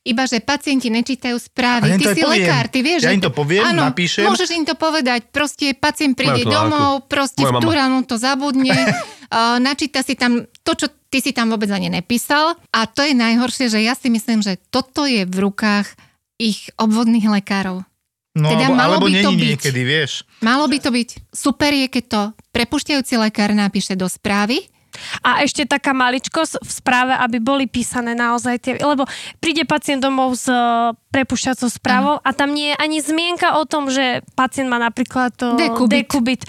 Iba, 0.02 0.24
že 0.24 0.40
pacienti 0.40 0.88
nečítajú 0.88 1.36
správy. 1.36 1.92
Ty 1.94 2.16
si 2.16 2.24
poviem. 2.24 2.32
lekár, 2.42 2.66
ty 2.66 2.80
vieš, 2.80 3.04
Ja 3.04 3.12
im 3.12 3.20
to 3.20 3.30
poviem, 3.30 3.68
áno, 3.68 3.84
napíšem. 3.86 4.24
môžeš 4.24 4.50
im 4.54 4.64
to 4.64 4.74
povedať. 4.74 5.28
Proste 5.28 5.76
pacient 5.76 6.16
príde 6.16 6.44
domov, 6.44 7.06
proste 7.06 7.42
moja 7.42 7.52
v 7.52 7.60
tú 7.60 7.68
mama. 7.68 7.78
ránu 7.78 7.98
to 8.04 8.16
zabudne, 8.16 8.72
uh, 9.28 9.60
načíta 9.60 10.00
si 10.00 10.16
tam 10.16 10.40
to, 10.64 10.72
čo 10.74 10.88
ty 11.06 11.20
si 11.20 11.30
tam 11.30 11.50
vôbec 11.50 11.68
ani 11.68 11.92
nepísal. 11.92 12.56
A 12.70 12.86
to 12.86 13.02
je 13.02 13.12
najhoršie, 13.12 13.68
že 13.68 13.80
ja 13.80 13.92
si 13.92 14.08
myslím, 14.08 14.40
že 14.40 14.56
toto 14.70 15.04
je 15.04 15.28
v 15.28 15.38
rukách 15.38 15.92
ich 16.38 16.72
obvodných 16.76 17.28
lekárov. 17.28 17.84
No, 18.32 18.48
Teda 18.48 18.66
alebo, 18.66 18.78
malo 18.78 18.96
alebo 18.96 19.08
by 19.10 19.20
to 19.20 19.32
byť. 19.32 19.42
niekedy, 19.52 19.82
vieš. 19.84 20.24
Malo 20.40 20.64
by 20.66 20.78
to 20.80 20.90
byť 20.90 21.10
super 21.28 21.76
je, 21.76 21.88
keď 21.90 22.04
to 22.08 22.22
prepušťajúci 22.54 23.20
lekár 23.20 23.52
napíše 23.52 23.94
do 23.94 24.06
správy, 24.06 24.64
A 25.22 25.44
ešte 25.44 25.66
taká 25.66 25.92
maličkosť 25.92 26.62
v 26.62 26.72
správe, 26.72 27.14
aby 27.16 27.38
boli 27.42 27.66
písané 27.66 28.14
naozaj 28.14 28.56
tie, 28.62 28.74
lebo 28.80 29.06
príde 29.44 29.64
pacient 29.64 30.04
domov 30.04 30.38
s 30.38 30.48
e, 30.48 30.56
prepušťacou 31.10 31.70
správou 31.70 32.16
a 32.22 32.30
tam 32.32 32.54
nie 32.54 32.72
je 32.74 32.76
ani 32.78 32.98
zmienka 33.02 33.58
o 33.58 33.66
tom, 33.66 33.90
že 33.90 34.22
pacient 34.38 34.70
má 34.70 34.78
napríklad 34.78 35.34
to 35.34 35.58
Dekubit. 35.58 36.06
dekubit. 36.06 36.42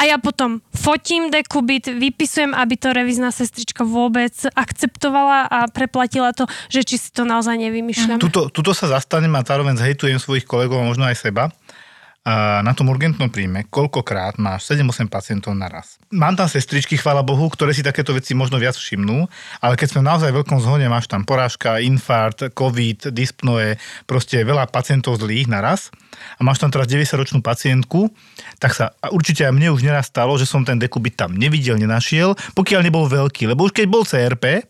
A 0.00 0.08
ja 0.08 0.16
potom 0.16 0.64
fotím 0.72 1.28
dekubit, 1.28 1.92
vypisujem, 1.92 2.56
aby 2.56 2.74
to 2.80 2.96
revízna 2.96 3.28
sestrička 3.28 3.84
vôbec 3.84 4.32
akceptovala 4.56 5.48
a 5.48 5.58
preplatila 5.68 6.32
to, 6.32 6.48
že 6.72 6.84
či 6.84 6.96
si 6.96 7.10
to 7.12 7.28
naozaj 7.28 7.54
nevymýšľam. 7.60 8.16
Tuto, 8.16 8.48
tuto 8.48 8.72
sa 8.72 8.88
zastanem 8.88 9.32
a 9.36 9.44
zároveň 9.44 9.76
zhejtujem 9.76 10.16
svojich 10.16 10.48
kolegov 10.48 10.80
a 10.80 10.88
možno 10.88 11.04
aj 11.04 11.16
seba. 11.20 11.52
Na 12.26 12.74
tom 12.74 12.90
urgentnom 12.90 13.30
príjme, 13.30 13.70
koľkokrát 13.70 14.42
máš 14.42 14.66
7-8 14.74 15.06
pacientov 15.06 15.54
naraz. 15.54 15.94
Mám 16.10 16.34
tam 16.34 16.50
sestričky, 16.50 16.98
chvála 16.98 17.22
Bohu, 17.22 17.46
ktoré 17.46 17.70
si 17.70 17.86
takéto 17.86 18.10
veci 18.10 18.34
možno 18.34 18.58
viac 18.58 18.74
všimnú, 18.74 19.30
ale 19.62 19.78
keď 19.78 19.94
sme 19.94 20.02
v 20.02 20.10
naozaj 20.10 20.30
veľkom 20.34 20.58
zhone, 20.58 20.90
máš 20.90 21.06
tam 21.06 21.22
porážka, 21.22 21.78
infarkt, 21.78 22.50
covid, 22.50 23.14
dyspnoe, 23.14 23.78
proste 24.10 24.42
veľa 24.42 24.66
pacientov 24.74 25.22
zlých 25.22 25.46
naraz 25.46 25.94
a 26.34 26.42
máš 26.42 26.58
tam 26.58 26.74
teraz 26.74 26.90
90-ročnú 26.90 27.46
pacientku, 27.46 28.10
tak 28.58 28.74
sa 28.74 28.90
a 28.98 29.14
určite 29.14 29.46
aj 29.46 29.54
mne 29.54 29.70
už 29.70 29.86
neraz 29.86 30.10
stalo, 30.10 30.34
že 30.34 30.50
som 30.50 30.66
ten 30.66 30.82
dekubit 30.82 31.14
tam 31.14 31.30
nevidel, 31.30 31.78
nenašiel, 31.78 32.34
pokiaľ 32.58 32.90
nebol 32.90 33.06
veľký, 33.06 33.54
lebo 33.54 33.70
už 33.70 33.72
keď 33.78 33.86
bol 33.86 34.02
CRP, 34.02 34.66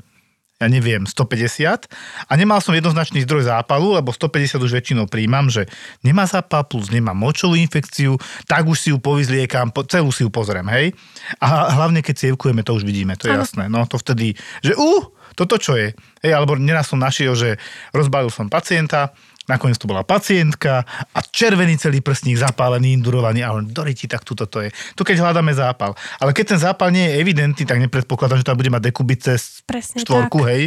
ja 0.56 0.66
neviem, 0.72 1.04
150 1.04 1.84
a 2.26 2.32
nemal 2.32 2.64
som 2.64 2.72
jednoznačný 2.72 3.28
zdroj 3.28 3.52
zápalu, 3.52 3.92
lebo 4.00 4.08
150 4.08 4.56
už 4.56 4.72
väčšinou 4.72 5.04
príjmam, 5.04 5.52
že 5.52 5.68
nemá 6.00 6.24
zápal 6.24 6.64
plus 6.64 6.88
nemá 6.88 7.12
močovú 7.12 7.60
infekciu, 7.60 8.16
tak 8.48 8.64
už 8.64 8.76
si 8.80 8.88
ju 8.88 8.96
povyzliekam, 8.96 9.68
po, 9.68 9.84
celú 9.84 10.08
si 10.08 10.24
ju 10.24 10.32
pozriem, 10.32 10.64
hej. 10.72 10.96
A 11.44 11.76
hlavne 11.76 12.00
keď 12.00 12.28
cievkujeme, 12.28 12.64
to 12.64 12.72
už 12.72 12.88
vidíme, 12.88 13.20
to 13.20 13.28
je 13.28 13.36
Áno. 13.36 13.44
jasné. 13.44 13.68
No 13.68 13.84
to 13.84 14.00
vtedy, 14.00 14.32
že 14.64 14.72
uh, 14.72 15.04
toto 15.36 15.60
čo 15.60 15.76
je? 15.76 15.92
Hej, 16.24 16.32
alebo 16.32 16.56
neraz 16.56 16.88
som 16.88 16.96
našiel, 16.96 17.36
že 17.36 17.60
rozbalil 17.92 18.32
som 18.32 18.48
pacienta, 18.48 19.12
nakoniec 19.46 19.78
to 19.78 19.86
bola 19.86 20.02
pacientka 20.02 20.82
a 21.14 21.18
červený 21.22 21.78
celý 21.78 22.02
prstník 22.02 22.38
zapálený, 22.38 22.98
indurovaný 22.98 23.46
a 23.46 23.54
on 23.54 23.66
doriti, 23.70 24.10
tak 24.10 24.26
tuto 24.26 24.46
to 24.46 24.66
je. 24.66 24.70
Tu 24.98 25.02
keď 25.06 25.22
hľadáme 25.22 25.54
zápal. 25.54 25.94
Ale 26.18 26.34
keď 26.34 26.54
ten 26.54 26.60
zápal 26.60 26.90
nie 26.90 27.06
je 27.06 27.22
evidentný, 27.22 27.64
tak 27.64 27.78
nepredpokladám, 27.78 28.42
že 28.42 28.46
tam 28.46 28.58
bude 28.58 28.70
mať 28.70 28.82
dekubit 28.90 29.22
cez 29.22 29.62
Presne 29.62 30.02
štvorku, 30.02 30.42
tak. 30.42 30.48
hej, 30.50 30.62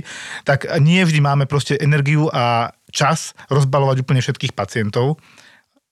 tak 0.48 0.60
nie 0.80 1.04
vždy 1.04 1.20
máme 1.20 1.46
proste 1.46 1.76
energiu 1.78 2.32
a 2.32 2.72
čas 2.90 3.38
rozbalovať 3.54 4.02
úplne 4.02 4.24
všetkých 4.24 4.58
pacientov. 4.58 5.22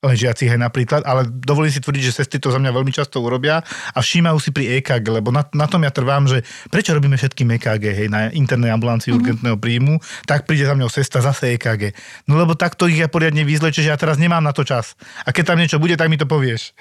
Ležiacich 0.06 0.54
aj 0.54 0.62
napríklad, 0.62 1.02
ale 1.10 1.26
dovolím 1.26 1.74
si 1.74 1.82
tvrdiť, 1.82 2.04
že 2.06 2.18
sestry 2.22 2.38
to 2.38 2.54
za 2.54 2.62
mňa 2.62 2.70
veľmi 2.70 2.93
často 2.93 3.18
urobia 3.18 3.66
a 3.66 4.00
všímajú 4.00 4.38
si 4.38 4.54
pri 4.54 4.78
EKG, 4.78 5.10
lebo 5.10 5.34
na, 5.34 5.41
na 5.58 5.66
tom 5.66 5.82
ja 5.82 5.89
trvám, 5.89 6.30
že 6.30 6.45
prečo 6.70 6.93
robíme 6.93 7.18
všetkým 7.18 7.58
EKG, 7.58 7.84
hej, 7.98 8.08
na 8.14 8.30
internej 8.30 8.70
ambulancii 8.78 9.10
mm-hmm. 9.10 9.26
urgentného 9.26 9.58
príjmu, 9.58 9.98
tak 10.30 10.45
príde 10.45 10.70
za 10.70 10.78
mňou 10.78 10.89
sestra 10.93 11.26
zase 11.26 11.58
EKG. 11.58 11.98
No 12.30 12.38
lebo 12.38 12.54
takto 12.54 12.86
ich 12.86 13.02
ja 13.02 13.10
poriadne 13.10 13.41
vyzleče, 13.41 13.82
že 13.82 13.89
ja 13.89 13.98
teraz 13.98 14.22
nemám 14.22 14.45
na 14.45 14.54
to 14.54 14.62
čas. 14.62 14.93
A 15.26 15.34
keď 15.34 15.54
tam 15.54 15.58
niečo 15.58 15.82
bude, 15.82 15.98
tak 15.98 16.14
mi 16.14 16.22
to 16.22 16.30
povieš. 16.30 16.78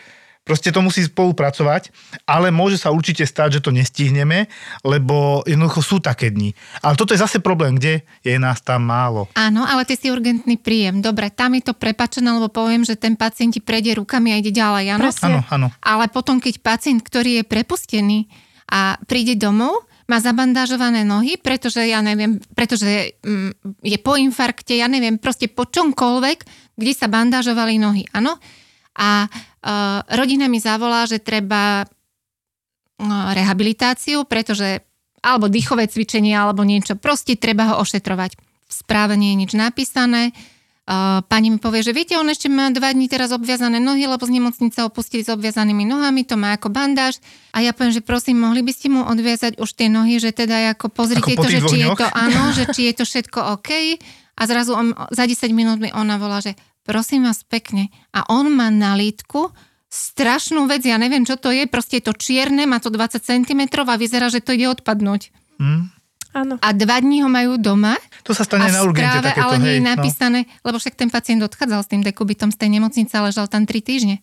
Proste 0.46 0.70
to 0.70 0.78
musí 0.78 1.02
spolupracovať, 1.02 1.90
ale 2.22 2.54
môže 2.54 2.78
sa 2.78 2.94
určite 2.94 3.26
stať, 3.26 3.58
že 3.58 3.64
to 3.66 3.74
nestihneme, 3.74 4.46
lebo 4.86 5.42
jednoducho 5.42 5.82
sú 5.82 5.96
také 5.98 6.30
dni. 6.30 6.54
Ale 6.86 6.94
toto 6.94 7.10
je 7.10 7.18
zase 7.18 7.42
problém, 7.42 7.74
kde 7.74 8.06
je 8.22 8.38
nás 8.38 8.62
tam 8.62 8.86
málo. 8.86 9.26
Áno, 9.34 9.66
ale 9.66 9.82
ty 9.82 9.98
si 9.98 10.06
urgentný 10.06 10.54
príjem. 10.54 11.02
Dobre, 11.02 11.34
tam 11.34 11.58
je 11.58 11.66
to 11.66 11.74
prepačené, 11.74 12.30
lebo 12.30 12.46
poviem, 12.46 12.86
že 12.86 12.94
ten 12.94 13.18
pacient 13.18 13.58
ti 13.58 13.60
prejde 13.60 13.98
rukami 13.98 14.30
a 14.30 14.38
ide 14.38 14.54
ďalej, 14.54 14.94
áno? 14.94 15.10
Áno, 15.10 15.40
áno. 15.50 15.68
Ale 15.82 16.06
potom, 16.14 16.38
keď 16.38 16.62
pacient, 16.62 17.02
ktorý 17.02 17.42
je 17.42 17.44
prepustený 17.44 18.30
a 18.70 19.02
príde 19.02 19.34
domov, 19.34 19.82
má 20.06 20.22
zabandážované 20.22 21.02
nohy, 21.02 21.34
pretože 21.34 21.82
ja 21.82 21.98
neviem, 21.98 22.38
pretože 22.54 23.18
mm, 23.26 23.82
je 23.82 23.98
po 23.98 24.14
infarkte, 24.14 24.78
ja 24.78 24.86
neviem, 24.86 25.18
proste 25.18 25.50
po 25.50 25.66
čomkoľvek, 25.66 26.38
kde 26.78 26.92
sa 26.94 27.10
bandážovali 27.10 27.82
nohy, 27.82 28.06
áno? 28.14 28.38
A 28.96 29.28
uh, 29.28 30.00
rodina 30.16 30.48
mi 30.48 30.56
zavolá, 30.56 31.04
že 31.04 31.20
treba 31.20 31.84
uh, 31.84 33.30
rehabilitáciu, 33.36 34.24
pretože 34.24 34.82
alebo 35.26 35.50
dýchové 35.50 35.90
cvičenie, 35.90 36.38
alebo 36.38 36.62
niečo. 36.62 36.94
Proste 36.94 37.34
treba 37.34 37.74
ho 37.74 37.82
ošetrovať. 37.82 38.38
V 38.38 38.72
správe 38.72 39.18
nie 39.18 39.34
je 39.34 39.40
nič 39.42 39.52
napísané. 39.58 40.30
Uh, 40.86 41.18
pani 41.26 41.50
mi 41.50 41.58
povie, 41.58 41.82
že 41.82 41.90
viete, 41.90 42.14
on 42.14 42.30
ešte 42.30 42.46
má 42.46 42.70
dva 42.70 42.94
dní 42.94 43.10
teraz 43.10 43.34
obviazané 43.34 43.82
nohy, 43.82 44.06
lebo 44.06 44.22
z 44.22 44.38
nemocnice 44.38 44.86
opustili 44.86 45.26
s 45.26 45.30
obviazanými 45.34 45.82
nohami, 45.82 46.22
to 46.22 46.38
má 46.38 46.54
ako 46.54 46.70
bandáž. 46.70 47.18
A 47.50 47.58
ja 47.58 47.74
poviem, 47.74 47.90
že 47.90 48.06
prosím, 48.06 48.38
mohli 48.38 48.62
by 48.62 48.70
ste 48.70 48.94
mu 48.94 49.02
odviazať 49.02 49.58
už 49.58 49.66
tie 49.74 49.90
nohy, 49.90 50.22
že 50.22 50.30
teda 50.30 50.78
ako 50.78 50.86
pozrite 50.94 51.34
Ako 51.34 51.42
to, 51.42 51.50
že 51.50 51.60
či 51.66 51.76
je 51.82 51.90
to 51.90 52.06
áno, 52.06 52.42
že 52.54 52.64
či 52.70 52.86
je 52.86 52.94
to 53.02 53.02
všetko 53.02 53.58
OK. 53.58 53.98
A 54.38 54.42
zrazu 54.46 54.78
on, 54.78 54.94
za 55.10 55.26
10 55.26 55.50
minút 55.50 55.82
mi 55.82 55.90
ona 55.90 56.22
volá, 56.22 56.38
že 56.38 56.54
prosím 56.86 57.26
vás 57.26 57.42
pekne. 57.42 57.90
A 58.14 58.24
on 58.30 58.46
má 58.48 58.70
na 58.70 58.94
lítku 58.94 59.50
strašnú 59.90 60.70
vec, 60.70 60.86
ja 60.86 60.96
neviem, 60.96 61.26
čo 61.26 61.34
to 61.34 61.50
je, 61.50 61.66
proste 61.66 61.98
je 61.98 62.10
to 62.10 62.14
čierne, 62.14 62.62
má 62.66 62.78
to 62.78 62.90
20 62.90 63.18
cm 63.22 63.62
a 63.82 63.94
vyzerá, 63.98 64.30
že 64.30 64.42
to 64.42 64.54
ide 64.54 64.70
odpadnúť. 64.70 65.34
Hm? 65.58 65.96
Áno. 66.36 66.54
A 66.60 66.68
dva 66.76 67.00
dní 67.00 67.24
ho 67.24 67.32
majú 67.32 67.56
doma 67.56 67.96
To 68.28 68.36
sa 68.36 68.44
stane 68.44 68.68
na 68.68 68.84
urgente 68.84 69.08
správe, 69.08 69.32
takéto, 69.32 69.40
ale 69.40 69.54
nie 69.56 69.72
je 69.80 69.82
no. 69.82 69.88
napísané, 69.96 70.40
lebo 70.60 70.76
však 70.76 70.92
ten 70.92 71.08
pacient 71.08 71.40
odchádzal 71.40 71.80
s 71.80 71.88
tým 71.88 72.04
dekubitom 72.04 72.52
z 72.52 72.60
tej 72.60 72.76
nemocnice 72.76 73.12
a 73.16 73.24
ležal 73.24 73.48
tam 73.48 73.64
3 73.64 73.72
týždne. 73.80 74.20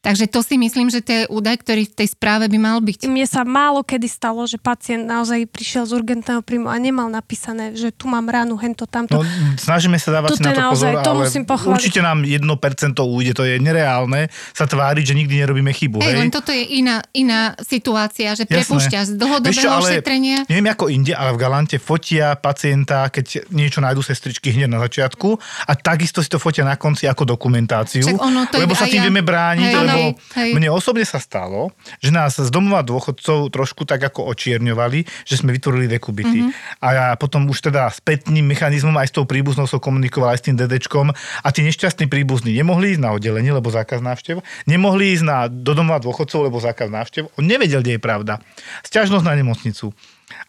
Takže 0.00 0.32
to 0.32 0.40
si 0.40 0.56
myslím, 0.56 0.88
že 0.88 1.04
to 1.04 1.12
je 1.12 1.22
údaj, 1.28 1.60
ktorý 1.60 1.84
v 1.84 1.92
tej 1.92 2.08
správe 2.16 2.48
by 2.48 2.56
mal 2.56 2.80
byť. 2.80 3.04
Mne 3.04 3.28
sa 3.28 3.44
málo 3.44 3.84
kedy 3.84 4.08
stalo, 4.08 4.40
že 4.48 4.56
pacient 4.56 5.04
naozaj 5.04 5.44
prišiel 5.44 5.84
z 5.84 5.92
urgentného 5.92 6.40
príjmu 6.40 6.72
a 6.72 6.80
nemal 6.80 7.12
napísané, 7.12 7.76
že 7.76 7.92
tu 7.92 8.08
mám 8.08 8.24
ránu, 8.24 8.56
hento, 8.56 8.88
tamto. 8.88 9.20
No, 9.20 9.28
snažíme 9.60 10.00
sa 10.00 10.16
dávať 10.16 10.40
si 10.40 10.40
Toto 10.40 10.48
na 10.48 10.52
je 10.52 10.56
to 10.56 10.64
naozaj, 10.64 10.92
pozor, 10.96 11.04
to 11.04 11.12
ale 11.12 11.20
musím 11.28 11.44
pochváliť. 11.44 11.76
určite 11.76 12.00
nám 12.00 12.18
1% 12.24 12.96
ujde, 12.96 13.32
to 13.36 13.44
je 13.44 13.54
nereálne 13.60 14.32
sa 14.56 14.64
tváriť, 14.64 15.04
že 15.04 15.14
nikdy 15.20 15.34
nerobíme 15.44 15.68
chybu, 15.68 16.00
Hej, 16.00 16.08
hej? 16.08 16.16
len 16.16 16.30
toto 16.32 16.48
je 16.48 16.64
iná, 16.80 17.04
iná 17.12 17.52
situácia, 17.60 18.32
že 18.32 18.48
prepúšťa 18.48 19.00
z 19.04 19.12
čo, 19.12 19.20
dlhodobého 19.20 19.68
ale 19.68 20.00
ošetrenia. 20.00 20.48
Neviem 20.48 20.68
ako 20.72 20.88
inde, 20.88 21.12
ale 21.12 21.36
v 21.36 21.38
Galante 21.44 21.76
fotia 21.76 22.40
pacienta, 22.40 23.04
keď 23.12 23.52
niečo 23.52 23.84
nájdu 23.84 24.00
sestričky 24.00 24.48
hneď 24.48 24.72
na 24.72 24.80
začiatku 24.80 25.36
a 25.68 25.72
takisto 25.76 26.24
si 26.24 26.32
to 26.32 26.40
fotia 26.40 26.64
na 26.64 26.80
konci 26.80 27.04
ako 27.04 27.36
dokumentáciu, 27.36 28.16
ono 28.16 28.48
to 28.48 28.56
lebo 28.56 28.72
sa 28.72 28.88
tým 28.88 29.04
ja. 29.04 29.12
vieme 29.12 29.20
brániť, 29.20 29.68
Hej, 29.68 29.89
lebo 29.90 30.08
hej, 30.38 30.50
mne 30.54 30.68
osobne 30.70 31.04
sa 31.04 31.18
stalo, 31.18 31.74
že 31.98 32.14
nás 32.14 32.38
z 32.38 32.50
domova 32.52 32.80
dôchodcov 32.86 33.50
trošku 33.50 33.82
tak 33.84 34.00
ako 34.06 34.30
očierňovali, 34.30 35.26
že 35.26 35.34
sme 35.34 35.54
vytvorili 35.56 35.90
dekubity. 35.90 36.46
Mhm. 36.46 36.50
A 36.80 36.86
ja 36.94 37.06
potom 37.18 37.48
už 37.50 37.70
teda 37.70 37.90
spätným 37.90 38.46
mechanizmom 38.46 38.94
aj 38.96 39.10
s 39.10 39.16
tou 39.16 39.24
príbuznou 39.26 39.66
som 39.66 39.82
komunikoval 39.82 40.34
aj 40.34 40.38
s 40.40 40.46
tým 40.50 40.56
dedečkom 40.56 41.10
a 41.14 41.48
tí 41.50 41.60
nešťastní 41.66 42.06
príbuzní 42.06 42.54
nemohli 42.56 42.96
ísť 42.96 43.02
na 43.02 43.10
oddelenie, 43.14 43.52
lebo 43.54 43.70
zákaz 43.70 44.02
návštev, 44.02 44.42
nemohli 44.66 45.14
ísť 45.18 45.24
na, 45.24 45.38
do 45.46 45.72
domova 45.72 46.02
dôchodcov, 46.02 46.46
lebo 46.46 46.62
zákaz 46.62 46.88
návštev. 46.90 47.30
On 47.38 47.44
nevedel, 47.44 47.80
kde 47.84 47.96
je 47.96 48.02
pravda. 48.02 48.42
Sťažnosť 48.86 49.24
na 49.26 49.34
nemocnicu. 49.38 49.92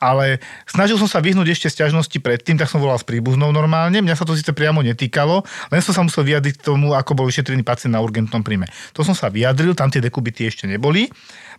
Ale 0.02 0.42
snažil 0.70 0.98
som 0.98 1.10
sa 1.10 1.22
vyhnúť 1.22 1.54
ešte 1.54 1.68
sťažnosti 1.70 2.18
predtým, 2.22 2.58
tak 2.58 2.70
som 2.70 2.82
volal 2.82 2.98
s 2.98 3.06
príbuznou 3.06 3.50
normálne. 3.50 4.02
Mňa 4.02 4.18
sa 4.18 4.26
to 4.26 4.38
síce 4.38 4.50
priamo 4.54 4.82
netýkalo, 4.82 5.46
len 5.74 5.82
som 5.82 5.94
sa 5.94 6.02
musel 6.06 6.26
vyjadriť 6.26 6.62
k 6.62 6.66
tomu, 6.66 6.94
ako 6.94 7.18
bol 7.18 7.26
vyšetrený 7.28 7.66
pacient 7.66 7.94
na 7.94 8.02
urgentnom 8.02 8.42
príjme. 8.42 8.70
To 8.98 9.02
som 9.02 9.18
sa 9.18 9.30
vyjadril, 9.30 9.74
tam 9.78 9.90
tie 9.90 10.02
dekubity 10.02 10.50
ešte 10.50 10.66
neboli, 10.70 11.10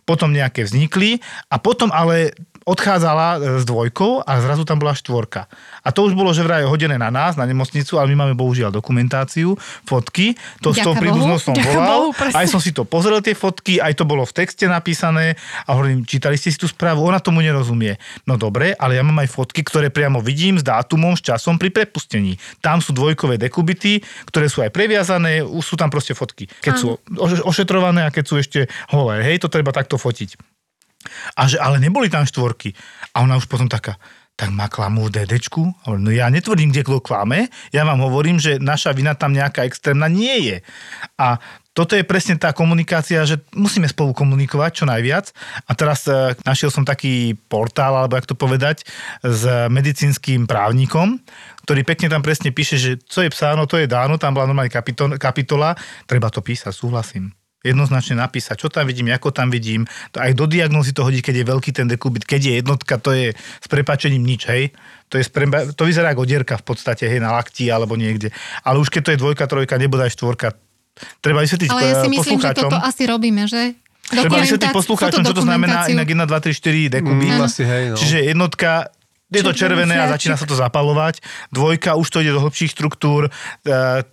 potom 0.03 0.35
nejaké 0.35 0.67
vznikli 0.67 1.19
a 1.47 1.59
potom 1.59 1.87
ale 1.91 2.35
odchádzala 2.63 3.27
e, 3.37 3.37
s 3.59 3.63
dvojkou 3.67 4.23
a 4.23 4.31
zrazu 4.39 4.63
tam 4.63 4.79
bola 4.79 4.95
štvorka. 4.95 5.47
A 5.83 5.91
to 5.91 6.07
už 6.07 6.15
bolo, 6.15 6.31
že 6.31 6.43
vraj 6.43 6.63
hodené 6.63 6.95
na 6.95 7.11
nás, 7.11 7.35
na 7.35 7.43
nemocnicu, 7.43 7.99
ale 7.99 8.15
my 8.15 8.25
máme 8.25 8.33
bohužiaľ 8.39 8.71
dokumentáciu, 8.71 9.55
fotky. 9.83 10.35
To 10.63 10.71
s 10.71 10.79
tou 10.79 10.95
Ďaká 10.95 11.01
príbuznou 11.03 11.37
som 11.39 11.53
Ďaká 11.53 11.67
volal. 11.75 11.89
Bohu, 11.91 12.09
presne. 12.15 12.37
aj 12.39 12.47
som 12.47 12.59
si 12.63 12.71
to 12.71 12.87
pozrel, 12.87 13.19
tie 13.19 13.35
fotky, 13.35 13.83
aj 13.83 13.93
to 13.99 14.03
bolo 14.07 14.23
v 14.23 14.33
texte 14.33 14.63
napísané 14.65 15.35
a 15.67 15.75
hovorím, 15.75 16.07
čítali 16.07 16.39
ste 16.39 16.49
si 16.49 16.57
tú 16.57 16.65
správu, 16.71 17.03
ona 17.03 17.19
tomu 17.19 17.43
nerozumie. 17.43 17.99
No 18.23 18.39
dobre, 18.39 18.71
ale 18.79 18.95
ja 18.95 19.03
mám 19.03 19.19
aj 19.19 19.29
fotky, 19.29 19.61
ktoré 19.61 19.91
priamo 19.91 20.23
vidím 20.23 20.55
s 20.55 20.63
dátumom, 20.63 21.19
s 21.19 21.21
časom 21.21 21.59
pri 21.59 21.69
prepustení. 21.69 22.39
Tam 22.63 22.79
sú 22.79 22.95
dvojkové 22.95 23.35
dekubity, 23.35 23.99
ktoré 24.31 24.47
sú 24.47 24.63
aj 24.63 24.71
previazané, 24.71 25.43
sú 25.43 25.75
tam 25.75 25.91
proste 25.91 26.15
fotky. 26.15 26.47
Keď 26.47 26.73
sú 26.79 26.95
oš- 27.19 27.43
ošetrované 27.43 28.07
a 28.07 28.13
keď 28.13 28.23
sú 28.23 28.35
ešte 28.39 28.71
holé, 28.93 29.19
hej, 29.25 29.43
to 29.43 29.51
treba 29.51 29.75
takto 29.75 29.99
fotiť. 29.99 30.52
A 31.37 31.47
že, 31.47 31.57
ale 31.59 31.79
neboli 31.79 32.09
tam 32.09 32.27
štvorky. 32.27 32.73
A 33.13 33.21
ona 33.21 33.37
už 33.37 33.45
potom 33.45 33.69
taká, 33.69 33.99
tak 34.33 34.49
ma 34.49 34.65
klamú 34.65 35.05
v 35.07 35.13
hovorím, 35.85 36.03
No 36.03 36.09
ja 36.09 36.25
netvrdím, 36.33 36.73
kde 36.73 36.81
kto 36.81 36.99
klame, 37.05 37.53
ja 37.69 37.85
vám 37.85 38.01
hovorím, 38.01 38.41
že 38.41 38.57
naša 38.57 38.89
vina 38.97 39.13
tam 39.13 39.29
nejaká 39.29 39.61
extrémna 39.69 40.09
nie 40.09 40.49
je. 40.49 40.57
A 41.21 41.37
toto 41.73 41.97
je 41.97 42.05
presne 42.05 42.37
tá 42.37 42.53
komunikácia, 42.53 43.25
že 43.25 43.41
musíme 43.53 43.89
spolu 43.89 44.13
komunikovať 44.13 44.71
čo 44.81 44.85
najviac. 44.85 45.33
A 45.65 45.73
teraz 45.73 46.05
e, 46.05 46.37
našiel 46.45 46.69
som 46.69 46.85
taký 46.85 47.33
portál, 47.49 47.97
alebo 47.97 48.13
jak 48.13 48.29
to 48.29 48.37
povedať, 48.37 48.85
s 49.25 49.43
medicínskym 49.69 50.45
právnikom, 50.45 51.17
ktorý 51.65 51.81
pekne 51.81 52.13
tam 52.13 52.21
presne 52.21 52.53
píše, 52.53 52.77
že 52.77 52.91
co 53.01 53.25
je 53.25 53.33
psáno, 53.33 53.65
to 53.65 53.81
je 53.81 53.89
dáno, 53.89 54.21
tam 54.21 54.37
bola 54.37 54.49
normálne 54.49 54.73
kapito- 54.73 55.17
kapitola, 55.17 55.73
treba 56.05 56.29
to 56.29 56.45
písať, 56.45 56.73
súhlasím 56.73 57.33
jednoznačne 57.63 58.19
napísať, 58.19 58.59
čo 58.59 58.67
tam 58.67 58.83
vidím, 58.83 59.07
ako 59.15 59.31
tam 59.31 59.47
vidím. 59.47 59.87
To 60.11 60.19
aj 60.19 60.35
do 60.35 60.45
diagnózy 60.45 60.91
to 60.91 61.07
hodí, 61.07 61.23
keď 61.23 61.41
je 61.41 61.45
veľký 61.47 61.71
ten 61.71 61.87
dekubit. 61.87 62.27
Keď 62.27 62.41
je 62.43 62.53
jednotka, 62.59 62.99
to 62.99 63.15
je 63.15 63.31
s 63.33 63.67
prepačením 63.71 64.19
nič, 64.19 64.51
hej. 64.51 64.75
To, 65.07 65.15
je 65.15 65.23
spremba- 65.23 65.71
to 65.71 65.87
vyzerá 65.87 66.11
ako 66.11 66.27
dierka 66.27 66.59
v 66.59 66.65
podstate, 66.67 67.07
hej, 67.07 67.23
na 67.23 67.31
lakti 67.31 67.71
alebo 67.71 67.95
niekde. 67.95 68.35
Ale 68.67 68.83
už 68.83 68.91
keď 68.91 69.01
to 69.07 69.11
je 69.15 69.21
dvojka, 69.23 69.47
trojka, 69.47 69.79
nebude 69.79 70.03
aj 70.03 70.11
štvorka. 70.11 70.51
Treba 71.23 71.41
vysvetliť 71.41 71.69
Ale 71.71 71.81
ja 71.87 71.95
si 72.03 72.09
eh, 72.11 72.13
myslím, 72.19 72.37
že 72.37 72.51
toto 72.53 72.77
asi 72.77 73.03
robíme, 73.07 73.47
že? 73.47 73.79
Treba 74.03 74.43
vysvetliť 74.43 74.75
poslucháčom, 74.75 75.23
čo 75.23 75.33
to 75.33 75.47
znamená 75.47 75.87
inak 75.87 76.05
1, 76.05 76.27
2, 76.27 76.27
3, 76.27 76.91
4 76.91 76.95
dekubit. 76.99 77.31
Mm, 77.33 77.47
asi 77.47 77.63
hej, 77.63 77.83
no. 77.93 77.97
Čiže 77.97 78.17
jednotka 78.27 78.91
je 79.33 79.43
to 79.43 79.53
červené 79.53 79.97
a 79.97 80.07
začína 80.13 80.37
sa 80.37 80.45
to 80.45 80.53
zapalovať. 80.53 81.19
Dvojka 81.49 81.97
už 81.97 82.07
to 82.09 82.21
ide 82.21 82.31
do 82.31 82.43
hlbších 82.45 82.71
štruktúr, 82.71 83.27
e, 83.27 83.31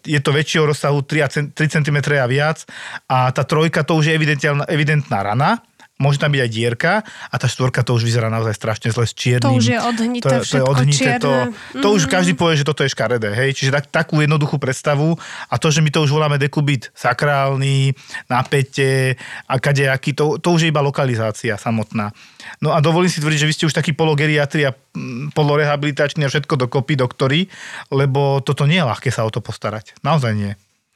je 0.04 0.20
to 0.20 0.30
väčšieho 0.32 0.64
rozsahu 0.64 1.04
3, 1.04 1.22
a 1.22 1.28
cen- 1.28 1.50
3 1.52 1.80
cm 1.80 1.98
a 2.16 2.26
viac. 2.26 2.64
A 3.06 3.30
tá 3.30 3.44
trojka 3.44 3.84
to 3.84 4.00
už 4.00 4.10
je 4.10 4.14
evidentná, 4.16 4.64
evidentná 4.66 5.22
rana. 5.22 5.62
Môže 6.01 6.16
tam 6.16 6.32
byť 6.32 6.40
aj 6.40 6.51
dierka 6.51 6.92
a 7.05 7.34
tá 7.36 7.44
štvorka 7.44 7.84
to 7.84 7.92
už 7.92 8.09
vyzerá 8.09 8.32
naozaj 8.32 8.57
strašne 8.57 8.88
zle 8.88 9.05
s 9.05 9.12
čiernym. 9.12 9.53
To 9.53 9.61
už 9.61 9.66
je 9.68 9.78
odhnité 9.78 10.40
to, 10.40 10.48
to 10.48 10.57
je 10.57 10.64
odhnité, 10.64 11.11
to, 11.20 11.28
čierne. 11.28 11.80
to 11.84 11.88
už 11.92 12.03
Mhm. 12.09 12.11
každý 12.11 12.32
povie, 12.32 12.57
že 12.57 12.64
toto 12.64 12.80
je 12.80 12.90
škaredé. 12.90 13.36
Hej? 13.36 13.61
Čiže 13.61 13.70
tak, 13.76 13.84
takú 13.92 14.24
jednoduchú 14.24 14.57
predstavu 14.57 15.20
a 15.46 15.55
to, 15.61 15.68
že 15.68 15.84
my 15.84 15.92
to 15.92 16.01
už 16.01 16.11
voláme 16.11 16.40
dekubit 16.40 16.88
sakrálny, 16.96 17.92
napätie 18.32 19.20
a 19.44 19.61
kadejaký, 19.61 20.16
to, 20.16 20.40
to 20.40 20.48
už 20.57 20.64
je 20.64 20.72
iba 20.72 20.80
lokalizácia 20.80 21.61
samotná. 21.61 22.16
No 22.64 22.72
a 22.72 22.80
dovolím 22.80 23.12
si 23.12 23.20
tvrdiť, 23.20 23.40
že 23.44 23.48
vy 23.48 23.55
ste 23.55 23.68
už 23.68 23.76
taký 23.76 23.92
pologeriatri 23.92 24.64
a 24.64 24.72
mm, 24.72 25.36
polorehabilitačný 25.36 26.24
a 26.24 26.32
všetko 26.32 26.57
dokopy 26.57 26.96
doktori, 26.96 27.44
lebo 27.92 28.40
toto 28.40 28.64
nie 28.64 28.80
je 28.80 28.88
ľahké 28.88 29.12
sa 29.12 29.28
o 29.28 29.30
to 29.30 29.44
postarať. 29.44 29.92
Naozaj 30.01 30.32
nie. 30.32 30.53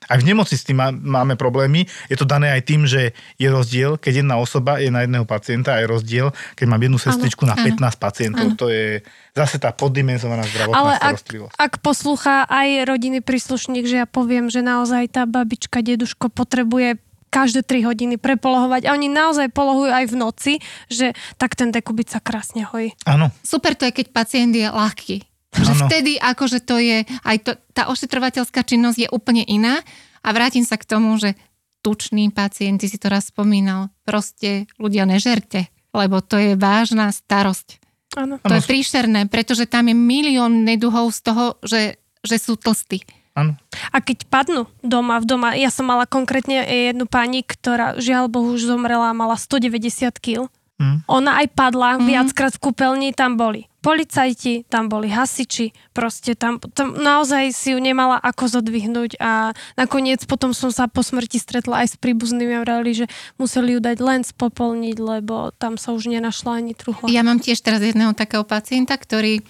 Aj 0.08 0.18
v 0.20 0.24
nemocnici 0.24 0.60
s 0.60 0.66
tým 0.66 0.78
má- 0.78 0.94
máme 0.94 1.34
problémy. 1.34 1.86
Je 2.08 2.16
to 2.16 2.24
dané 2.24 2.52
aj 2.52 2.62
tým, 2.64 2.84
že 2.84 3.12
je 3.36 3.48
rozdiel, 3.48 3.96
keď 3.96 4.24
jedna 4.24 4.36
osoba 4.38 4.78
je 4.78 4.88
na 4.92 5.04
jedného 5.04 5.24
pacienta, 5.24 5.76
a 5.76 5.80
je 5.80 5.88
rozdiel, 5.88 6.30
keď 6.54 6.66
mám 6.68 6.82
jednu 6.82 6.98
sestričku 6.98 7.44
na 7.44 7.56
áno. 7.56 7.64
15 7.64 7.96
pacientov. 7.98 8.46
To 8.60 8.66
je 8.68 9.00
zase 9.34 9.58
tá 9.58 9.74
poddimenzovaná 9.74 10.46
zdravotná 10.46 10.78
Ale 10.78 10.92
ak, 10.94 11.18
starostlivosť. 11.18 11.54
ak 11.58 11.72
poslúcha 11.82 12.36
aj 12.46 12.68
rodinný 12.86 13.20
príslušník, 13.20 13.84
že 13.84 14.04
ja 14.04 14.06
poviem, 14.06 14.46
že 14.48 14.62
naozaj 14.62 15.10
tá 15.10 15.26
babička, 15.26 15.82
deduško 15.82 16.30
potrebuje 16.30 17.02
každé 17.34 17.66
3 17.66 17.82
hodiny 17.90 18.14
prepolohovať 18.14 18.86
a 18.86 18.94
oni 18.94 19.10
naozaj 19.10 19.50
polohujú 19.50 19.90
aj 19.90 20.06
v 20.06 20.14
noci, 20.14 20.52
že 20.86 21.18
tak 21.34 21.58
ten 21.58 21.74
dekubit 21.74 22.06
sa 22.06 22.22
krásne 22.22 22.62
hojí. 22.62 22.94
Áno, 23.10 23.34
Super 23.42 23.74
to 23.74 23.90
je, 23.90 23.92
keď 23.92 24.06
pacient 24.14 24.54
je 24.54 24.70
ľahký. 24.70 25.26
Že 25.54 25.72
Áno. 25.72 25.86
vtedy 25.86 26.12
akože 26.18 26.58
to 26.60 26.76
je, 26.78 26.98
aj 27.22 27.36
to, 27.40 27.50
tá 27.70 27.86
ošetrovateľská 27.86 28.62
činnosť 28.62 28.98
je 29.06 29.08
úplne 29.10 29.46
iná 29.46 29.78
A 30.24 30.32
vrátim 30.32 30.64
sa 30.64 30.80
k 30.80 30.88
tomu, 30.88 31.14
že 31.20 31.36
tuční 31.84 32.32
pacienti 32.32 32.88
si 32.88 32.96
to 32.96 33.12
raz 33.12 33.28
spomínal. 33.28 33.92
Proste 34.08 34.64
ľudia 34.80 35.04
nežerte, 35.04 35.68
lebo 35.92 36.24
to 36.24 36.40
je 36.40 36.56
vážna 36.56 37.12
starosť. 37.12 37.76
Áno. 38.16 38.40
To 38.40 38.56
je 38.56 38.64
príšerné, 38.64 39.28
pretože 39.28 39.68
tam 39.68 39.92
je 39.92 39.92
milión 39.92 40.64
neduhov 40.64 41.12
z 41.12 41.20
toho, 41.20 41.44
že, 41.60 42.00
že 42.24 42.40
sú 42.40 42.56
tlstí. 42.56 43.04
Áno. 43.36 43.58
A 43.92 43.98
keď 44.00 44.24
padnú 44.30 44.64
doma 44.80 45.20
v 45.20 45.26
doma, 45.28 45.48
ja 45.58 45.68
som 45.68 45.84
mala 45.84 46.08
konkrétne 46.08 46.64
jednu 46.64 47.04
pani, 47.04 47.44
ktorá 47.44 48.00
žiaľ 48.00 48.32
Bohu 48.32 48.56
už 48.56 48.64
zomrela, 48.64 49.12
mala 49.12 49.36
190 49.36 50.08
kg. 50.24 50.48
Mm. 50.80 51.04
Ona 51.04 51.42
aj 51.44 51.52
padla, 51.52 52.00
Mhm. 52.00 52.06
viackrát 52.08 52.52
v 52.56 52.62
kúpeľni 52.64 53.12
tam 53.12 53.36
boli 53.36 53.68
policajti, 53.84 54.64
tam 54.72 54.88
boli 54.88 55.12
hasiči, 55.12 55.76
proste 55.92 56.32
tam, 56.32 56.56
tam 56.72 56.96
naozaj 56.96 57.52
si 57.52 57.76
ju 57.76 57.78
nemala 57.78 58.16
ako 58.16 58.48
zodvihnúť 58.48 59.20
a 59.20 59.52
nakoniec 59.76 60.24
potom 60.24 60.56
som 60.56 60.72
sa 60.72 60.88
po 60.88 61.04
smrti 61.04 61.36
stretla 61.36 61.84
aj 61.84 61.92
s 61.92 61.96
príbuznými 62.00 62.56
a 62.56 62.64
vrali, 62.64 62.96
že 62.96 63.06
museli 63.36 63.76
ju 63.76 63.80
dať 63.84 64.00
len 64.00 64.24
spopolniť, 64.24 64.96
lebo 64.96 65.52
tam 65.60 65.76
sa 65.76 65.92
už 65.92 66.08
nenašla 66.08 66.64
ani 66.64 66.72
truhla. 66.72 67.12
Ja 67.12 67.20
mám 67.20 67.44
tiež 67.44 67.60
teraz 67.60 67.84
jedného 67.84 68.16
takého 68.16 68.48
pacienta, 68.48 68.96
ktorý 68.96 69.44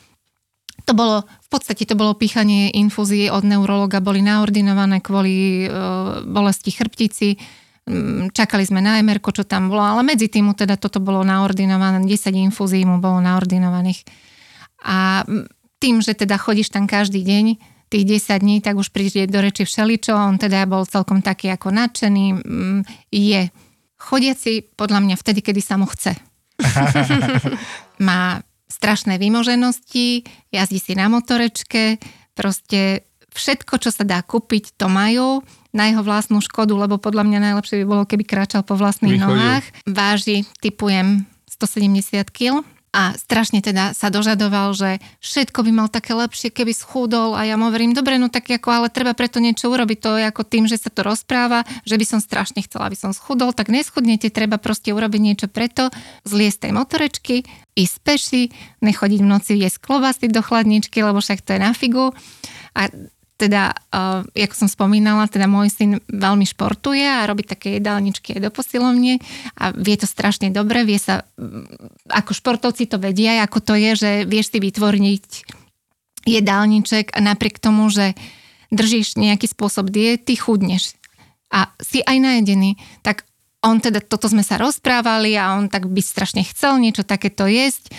to 0.84 0.92
bolo, 0.92 1.24
v 1.24 1.48
podstate 1.48 1.86
to 1.86 1.94
bolo 1.94 2.18
pýchanie 2.18 2.74
infúzie 2.74 3.30
od 3.30 3.46
neurologa, 3.46 4.04
boli 4.04 4.20
naordinované 4.20 5.00
kvôli 5.00 5.64
e, 5.64 5.66
bolesti 6.28 6.74
chrbtici, 6.74 7.40
čakali 8.32 8.64
sme 8.64 8.80
na 8.80 8.96
MR, 9.04 9.20
čo 9.20 9.44
tam 9.44 9.68
bolo, 9.68 9.84
ale 9.84 10.00
medzi 10.00 10.32
tým 10.32 10.48
mu 10.48 10.54
teda 10.56 10.80
toto 10.80 11.04
bolo 11.04 11.20
naordinované, 11.20 12.00
10 12.00 12.32
infúzií 12.48 12.88
mu 12.88 12.96
bolo 12.96 13.20
naordinovaných. 13.20 14.08
A 14.88 15.24
mm, 15.24 15.44
tým, 15.76 16.00
že 16.00 16.16
teda 16.16 16.40
chodíš 16.40 16.72
tam 16.72 16.88
každý 16.88 17.20
deň, 17.20 17.60
tých 17.92 18.04
10 18.24 18.40
dní, 18.40 18.56
tak 18.64 18.80
už 18.80 18.88
príde 18.88 19.28
do 19.28 19.38
reči 19.44 19.68
všeličo, 19.68 20.16
on 20.16 20.40
teda 20.40 20.64
bol 20.64 20.88
celkom 20.88 21.20
taký 21.20 21.52
ako 21.52 21.76
nadšený, 21.76 22.26
mm, 22.40 22.80
je 23.12 23.52
chodiaci 24.00 24.64
podľa 24.74 25.04
mňa 25.04 25.16
vtedy, 25.20 25.44
kedy 25.44 25.60
sa 25.60 25.76
mu 25.76 25.84
chce. 25.84 26.16
Má 28.08 28.40
strašné 28.64 29.20
vymoženosti, 29.20 30.24
jazdí 30.48 30.80
si 30.80 30.96
na 30.96 31.12
motorečke, 31.12 32.00
proste 32.32 33.04
všetko, 33.36 33.76
čo 33.76 33.92
sa 33.92 34.08
dá 34.08 34.24
kúpiť, 34.24 34.74
to 34.80 34.88
majú 34.88 35.44
na 35.74 35.90
jeho 35.90 36.06
vlastnú 36.06 36.38
škodu, 36.38 36.72
lebo 36.72 37.02
podľa 37.02 37.26
mňa 37.26 37.38
najlepšie 37.50 37.82
by 37.82 37.86
bolo, 37.90 38.02
keby 38.06 38.22
kráčal 38.22 38.62
po 38.62 38.78
vlastných 38.78 39.18
Vychodil. 39.18 39.34
nohách. 39.34 39.64
Váži, 39.90 40.46
typujem, 40.62 41.26
170 41.50 42.30
kg 42.30 42.62
a 42.94 43.10
strašne 43.18 43.58
teda 43.58 43.90
sa 43.90 44.06
dožadoval, 44.06 44.70
že 44.70 45.02
všetko 45.18 45.66
by 45.66 45.70
mal 45.74 45.88
také 45.90 46.14
lepšie, 46.14 46.54
keby 46.54 46.70
schudol 46.70 47.34
a 47.34 47.42
ja 47.42 47.58
mu 47.58 47.66
hovorím, 47.66 47.90
dobre, 47.90 48.22
no 48.22 48.30
tak 48.30 48.46
ako, 48.46 48.70
ale 48.70 48.86
treba 48.86 49.18
preto 49.18 49.42
niečo 49.42 49.66
urobiť, 49.66 49.98
to 49.98 50.10
je 50.14 50.30
ako 50.30 50.42
tým, 50.46 50.70
že 50.70 50.78
sa 50.78 50.94
to 50.94 51.02
rozpráva, 51.02 51.66
že 51.82 51.98
by 51.98 52.06
som 52.06 52.22
strašne 52.22 52.62
chcela, 52.62 52.86
aby 52.86 52.94
som 52.94 53.10
schudol, 53.10 53.50
tak 53.50 53.66
neschudnete, 53.66 54.30
treba 54.30 54.62
proste 54.62 54.94
urobiť 54.94 55.20
niečo 55.20 55.46
preto, 55.50 55.90
zliesť 56.22 56.70
tej 56.70 56.72
motorečky, 56.78 57.36
ísť 57.74 57.96
peši, 58.06 58.42
nechodiť 58.78 59.20
v 59.26 59.26
noci 59.26 59.58
jesť 59.58 59.82
klobásy 59.82 60.30
do 60.30 60.38
chladničky, 60.38 61.02
lebo 61.02 61.18
však 61.18 61.42
to 61.42 61.58
je 61.58 61.60
na 61.66 61.74
figu. 61.74 62.14
A 62.78 62.90
teda, 63.44 63.76
uh, 63.92 64.24
ako 64.32 64.54
som 64.56 64.68
spomínala, 64.68 65.28
teda 65.28 65.44
môj 65.44 65.68
syn 65.68 65.90
veľmi 66.08 66.48
športuje 66.48 67.04
a 67.04 67.28
robí 67.28 67.44
také 67.44 67.76
jedálničky 67.76 68.36
aj 68.36 68.40
do 68.48 68.50
posilovne 68.50 69.20
a 69.60 69.70
vie 69.76 69.96
to 70.00 70.08
strašne 70.08 70.48
dobre, 70.48 70.88
vie 70.88 70.96
sa, 70.96 71.28
mm, 71.36 72.08
ako 72.08 72.32
športovci 72.32 72.88
to 72.88 72.96
vedia, 72.96 73.44
ako 73.44 73.60
to 73.60 73.74
je, 73.76 73.90
že 73.94 74.10
vieš 74.24 74.56
si 74.56 74.58
vytvoriť 74.64 75.26
jedálniček 76.24 77.12
a 77.12 77.18
napriek 77.20 77.60
tomu, 77.60 77.92
že 77.92 78.16
držíš 78.72 79.20
nejaký 79.20 79.44
spôsob 79.52 79.92
diety, 79.92 80.34
chudneš 80.40 80.96
a 81.52 81.70
si 81.78 82.00
aj 82.00 82.16
najedený, 82.18 82.80
tak 83.04 83.28
on 83.64 83.80
teda, 83.80 84.04
toto 84.04 84.28
sme 84.28 84.44
sa 84.44 84.60
rozprávali 84.60 85.36
a 85.36 85.56
on 85.56 85.72
tak 85.72 85.88
by 85.88 86.00
strašne 86.04 86.44
chcel 86.44 86.76
niečo 86.80 87.04
takéto 87.04 87.48
jesť 87.48 87.92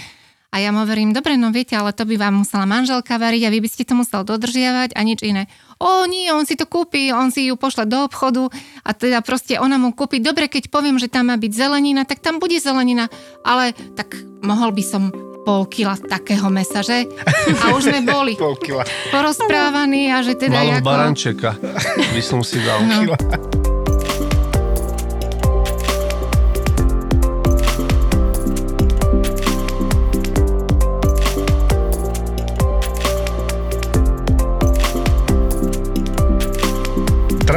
a 0.53 0.55
ja 0.61 0.69
mu 0.71 0.85
hovorím, 0.85 1.11
dobre, 1.11 1.35
no 1.35 1.51
viete, 1.51 1.75
ale 1.75 1.91
to 1.91 2.07
by 2.07 2.15
vám 2.15 2.45
musela 2.45 2.63
manželka 2.63 3.17
variť 3.19 3.47
a 3.47 3.53
vy 3.53 3.59
by 3.59 3.69
ste 3.69 3.83
to 3.83 3.93
musel 3.93 4.23
dodržiavať 4.23 4.95
a 4.95 5.01
nič 5.03 5.19
iné. 5.21 5.51
O 5.77 6.07
nie, 6.07 6.31
on 6.31 6.47
si 6.47 6.55
to 6.55 6.63
kúpi, 6.63 7.11
on 7.11 7.27
si 7.29 7.51
ju 7.51 7.59
pošle 7.59 7.83
do 7.83 8.07
obchodu 8.07 8.47
a 8.81 8.89
teda 8.95 9.19
proste 9.19 9.59
ona 9.59 9.75
mu 9.75 9.91
kúpi, 9.91 10.23
dobre, 10.23 10.47
keď 10.47 10.71
poviem, 10.71 10.95
že 10.95 11.11
tam 11.11 11.27
má 11.27 11.35
byť 11.35 11.51
zelenina, 11.51 12.07
tak 12.07 12.23
tam 12.23 12.39
bude 12.39 12.55
zelenina, 12.57 13.11
ale 13.43 13.75
tak 13.99 14.15
mohol 14.39 14.71
by 14.71 14.83
som 14.85 15.11
pol 15.45 15.69
kila 15.69 15.93
takého 16.01 16.49
mesa, 16.49 16.81
že? 16.81 17.05
A 17.61 17.77
už 17.77 17.93
sme 17.93 18.01
boli 18.01 18.33
Pol 18.41 18.57
kila. 18.57 18.81
porozprávaní 19.13 20.09
a 20.09 20.25
že 20.25 20.33
teda 20.33 20.57
Malo 20.57 20.81
ako... 20.81 20.87
barančeka 20.89 21.49
by 22.15 22.21
som 22.25 22.41
si 22.41 22.57
dal. 22.65 22.81
No. 22.81 23.13
Teraz 23.13 23.21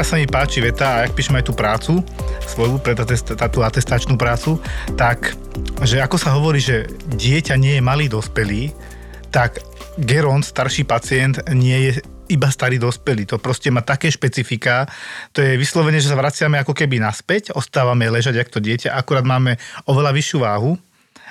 sa 0.08 0.16
mi 0.16 0.24
páči 0.24 0.64
veta, 0.64 0.88
a 0.88 1.04
ak 1.04 1.12
píšem 1.12 1.36
aj 1.36 1.44
tú 1.44 1.52
prácu, 1.52 2.00
svoju, 2.48 2.80
tú 3.52 3.60
atestačnú 3.60 4.16
prácu, 4.16 4.56
tak, 4.96 5.36
že 5.84 6.00
ako 6.00 6.16
sa 6.16 6.32
hovorí, 6.32 6.64
že 6.64 6.88
dieťa 7.12 7.60
nie 7.60 7.76
je 7.76 7.84
malý 7.84 8.08
dospelý, 8.08 8.72
tak 9.28 9.60
Geron, 10.00 10.40
starší 10.40 10.88
pacient, 10.88 11.44
nie 11.52 11.92
je 11.92 11.92
iba 12.32 12.48
starý 12.48 12.80
dospelý. 12.80 13.28
To 13.28 13.36
proste 13.36 13.68
má 13.68 13.84
také 13.84 14.08
špecifika. 14.08 14.88
To 15.36 15.44
je 15.44 15.60
vyslovene, 15.60 16.00
že 16.00 16.08
sa 16.08 16.16
vraciame 16.16 16.56
ako 16.56 16.72
keby 16.72 17.04
naspäť, 17.04 17.52
ostávame 17.52 18.08
ležať 18.08 18.40
ako 18.40 18.56
to 18.56 18.60
dieťa, 18.64 18.96
akurát 18.96 19.28
máme 19.28 19.60
oveľa 19.84 20.16
vyššiu 20.16 20.38
váhu. 20.40 20.72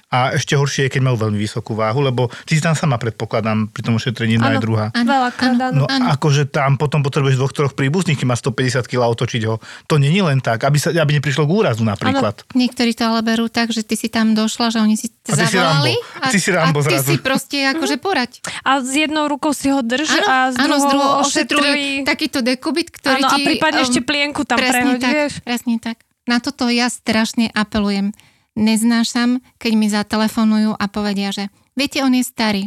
A 0.08 0.32
ešte 0.39 0.55
horšie 0.55 0.88
je, 0.88 0.93
keď 0.95 1.01
majú 1.03 1.20
veľmi 1.20 1.36
vysokú 1.36 1.76
váhu, 1.76 1.99
lebo 1.99 2.32
ty 2.47 2.55
si 2.55 2.64
tam 2.64 2.80
sama 2.80 2.95
predpokladám 2.95 3.68
pri 3.68 3.82
tom 3.84 3.99
ošetrení 3.99 4.39
jedna 4.39 4.55
aj 4.55 4.58
Áno. 4.58 4.64
druhá. 4.64 4.86
Áno, 4.95 5.16
áno. 5.28 5.84
No 5.84 5.86
áno. 5.91 6.08
akože 6.16 6.47
tam 6.47 6.80
potom 6.80 7.03
potrebuješ 7.03 7.36
dvoch, 7.36 7.51
troch 7.51 7.76
príbuzných, 7.76 8.16
keď 8.16 8.28
má 8.32 8.39
150 8.39 8.88
kg 8.88 9.03
otočiť 9.12 9.41
ho. 9.51 9.60
To 9.91 9.99
není 9.99 10.24
len 10.24 10.39
tak, 10.39 10.64
aby, 10.64 10.80
sa, 10.80 10.95
aby 10.95 11.20
neprišlo 11.20 11.43
k 11.43 11.51
úrazu 11.51 11.84
napríklad. 11.84 12.47
Niektorí 12.55 12.95
to 12.95 13.03
ale 13.03 13.20
berú 13.20 13.51
tak, 13.51 13.76
že 13.76 13.84
ty 13.84 13.99
si 13.99 14.08
tam 14.08 14.32
došla, 14.32 14.72
že 14.72 14.80
oni 14.80 14.95
si 14.95 15.12
A 15.28 15.36
ty 15.36 15.43
si 15.43 15.60
zavolali 15.60 15.93
Rambo. 15.99 16.24
A 16.24 16.26
ty 16.32 16.38
si 16.39 16.49
Rambo 16.55 16.80
a 16.80 16.84
ty 16.88 16.95
zrazu. 16.95 17.10
si 17.12 17.16
proste 17.20 17.58
akože 17.68 17.95
poraď. 17.99 18.32
A 18.64 18.80
s 18.80 18.95
jednou 18.95 19.28
rukou 19.28 19.51
si 19.51 19.68
ho 19.68 19.84
drž 19.84 20.08
Áno, 20.08 20.24
a 20.24 20.36
s 20.51 20.55
áno, 20.55 20.72
druhou, 20.72 20.80
z 20.80 20.86
druhou 20.88 21.12
ošetruj. 21.20 21.80
takýto 22.08 22.39
dekubit, 22.39 22.95
ktorý 22.95 23.28
Áno, 23.28 23.28
a 23.28 23.36
ti... 23.36 23.43
prípadne 23.43 23.84
um, 23.84 23.88
ešte 23.91 23.99
plienku 23.99 24.47
tam 24.47 24.55
presne 24.55 24.95
prehoď, 24.95 25.01
tak, 25.03 25.12
vieš. 25.12 25.34
Presne 25.43 25.74
tak. 25.84 25.97
Na 26.28 26.39
toto 26.39 26.68
ja 26.68 26.88
strašne 26.88 27.51
apelujem. 27.51 28.16
Neznášam, 28.58 29.38
keď 29.62 29.72
mi 29.78 29.86
zatelefonujú 29.86 30.74
a 30.74 30.86
povedia, 30.89 31.30
že 31.30 31.53
viete, 31.78 32.01
on 32.01 32.18
je 32.18 32.26
starý. 32.26 32.64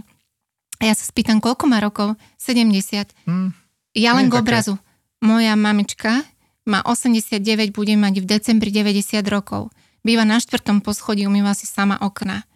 A 0.79 0.87
ja 0.87 0.95
sa 0.95 1.03
spýtam, 1.03 1.43
koľko 1.43 1.67
má 1.67 1.83
rokov? 1.83 2.15
70. 2.39 3.11
Hm. 3.27 3.51
Ja 3.99 4.15
len 4.15 4.31
k 4.31 4.39
také. 4.39 4.43
obrazu. 4.47 4.75
Moja 5.19 5.59
mamička 5.59 6.23
má 6.63 6.81
89, 6.87 7.75
bude 7.75 7.93
mať 7.99 8.23
v 8.23 8.27
decembri 8.31 8.71
90 8.71 9.19
rokov. 9.27 9.75
Býva 10.07 10.23
na 10.23 10.39
štvrtom 10.39 10.81
poschodí, 10.81 11.27
umýva 11.27 11.53
si 11.53 11.67
sama 11.67 11.99
okna. 12.01 12.47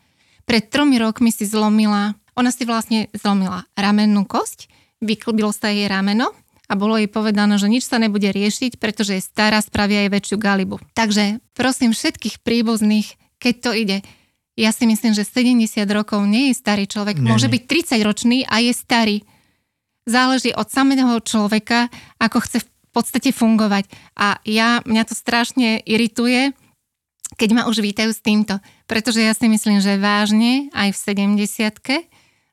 Pred 0.47 0.71
tromi 0.71 0.97
rokmi 0.97 1.35
si 1.35 1.45
zlomila, 1.45 2.15
ona 2.39 2.55
si 2.55 2.63
vlastne 2.65 3.11
zlomila 3.13 3.67
ramennú 3.75 4.25
kosť, 4.25 4.71
vyklbilo 5.03 5.53
sa 5.53 5.75
jej 5.75 5.91
rameno 5.91 6.33
a 6.71 6.73
bolo 6.79 6.97
jej 6.97 7.11
povedané, 7.11 7.61
že 7.61 7.69
nič 7.69 7.85
sa 7.85 8.01
nebude 8.01 8.31
riešiť, 8.33 8.81
pretože 8.81 9.21
je 9.21 9.27
stará, 9.27 9.61
spravia 9.61 10.07
jej 10.07 10.11
väčšiu 10.13 10.37
galibu. 10.41 10.81
Takže 10.97 11.43
prosím 11.53 11.93
všetkých 11.93 12.41
príbuzných, 12.41 13.21
keď 13.45 13.55
to 13.61 13.71
ide, 13.77 13.99
ja 14.57 14.73
si 14.73 14.89
myslím, 14.89 15.13
že 15.13 15.29
70 15.29 15.85
rokov 15.93 16.25
nie 16.25 16.49
je 16.49 16.55
starý 16.57 16.89
človek. 16.89 17.21
Nie, 17.21 17.29
Môže 17.29 17.53
nie. 17.53 17.61
byť 17.61 17.63
30 18.01 18.09
ročný 18.09 18.39
a 18.49 18.65
je 18.65 18.73
starý 18.73 19.17
záleží 20.09 20.57
od 20.57 20.69
samého 20.73 21.21
človeka, 21.21 21.93
ako 22.17 22.41
chce 22.41 22.65
v 22.65 22.69
podstate 22.95 23.31
fungovať. 23.35 23.91
A 24.17 24.39
ja, 24.47 24.81
mňa 24.87 25.03
to 25.05 25.15
strašne 25.19 25.83
irituje, 25.85 26.55
keď 27.35 27.49
ma 27.51 27.63
už 27.67 27.83
vítajú 27.83 28.15
s 28.15 28.23
týmto. 28.23 28.63
Pretože 28.87 29.27
ja 29.27 29.35
si 29.35 29.51
myslím, 29.51 29.83
že 29.83 29.99
vážne 29.99 30.71
aj 30.71 30.95
v 30.95 30.99
70 31.35 32.07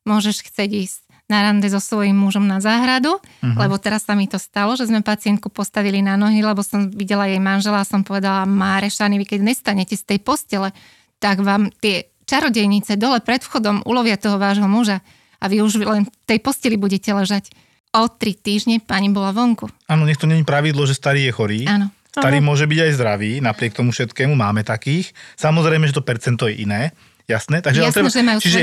môžeš 0.09 0.41
chcieť 0.49 0.69
ísť 0.89 1.10
na 1.31 1.47
rande 1.47 1.71
so 1.71 1.79
svojím 1.79 2.19
mužom 2.19 2.43
na 2.43 2.59
záhradu, 2.59 3.15
uh-huh. 3.15 3.55
lebo 3.55 3.79
teraz 3.79 4.03
sa 4.03 4.19
mi 4.19 4.27
to 4.27 4.35
stalo, 4.35 4.75
že 4.75 4.91
sme 4.91 4.99
pacientku 4.99 5.47
postavili 5.47 6.03
na 6.03 6.19
nohy, 6.19 6.43
lebo 6.43 6.59
som 6.59 6.91
videla 6.91 7.31
jej 7.31 7.39
manžela 7.39 7.79
a 7.79 7.87
som 7.87 8.03
povedala, 8.03 8.43
Márešany, 8.43 9.15
vy 9.15 9.23
keď 9.23 9.39
nestanete 9.47 9.95
z 9.95 10.03
tej 10.03 10.19
postele, 10.19 10.75
tak 11.23 11.39
vám 11.39 11.71
tie 11.79 12.11
čarodejnice 12.27 12.99
dole 12.99 13.23
pred 13.23 13.39
vchodom 13.39 13.87
ulovia 13.87 14.19
toho 14.19 14.35
vášho 14.35 14.67
muža 14.67 14.99
a 15.39 15.47
vy 15.47 15.63
už 15.63 15.79
len 15.81 16.03
v 16.03 16.25
tej 16.27 16.43
posteli 16.43 16.75
budete 16.75 17.15
ležať. 17.15 17.49
O 17.91 18.07
tri 18.07 18.35
týždne 18.35 18.79
pani 18.79 19.11
bola 19.11 19.35
vonku. 19.35 19.67
Áno, 19.91 20.07
nech 20.07 20.15
to 20.15 20.23
není 20.23 20.47
pravidlo, 20.47 20.87
že 20.87 20.95
starý 20.95 21.27
je 21.27 21.31
chorý. 21.35 21.59
Áno. 21.67 21.91
Starý 22.11 22.43
môže 22.43 22.67
byť 22.67 22.79
aj 22.87 22.91
zdravý, 22.99 23.31
napriek 23.39 23.71
tomu 23.71 23.95
všetkému 23.95 24.35
máme 24.35 24.67
takých. 24.67 25.15
Samozrejme, 25.39 25.87
že 25.87 25.95
to 25.95 26.03
percento 26.03 26.43
je 26.43 26.67
iné, 26.67 26.91
jasné. 27.31 27.63
Takže 27.63 27.79
Jasné, 27.87 28.11
že 28.11 28.21
majú 28.21 28.39
čiže. 28.43 28.59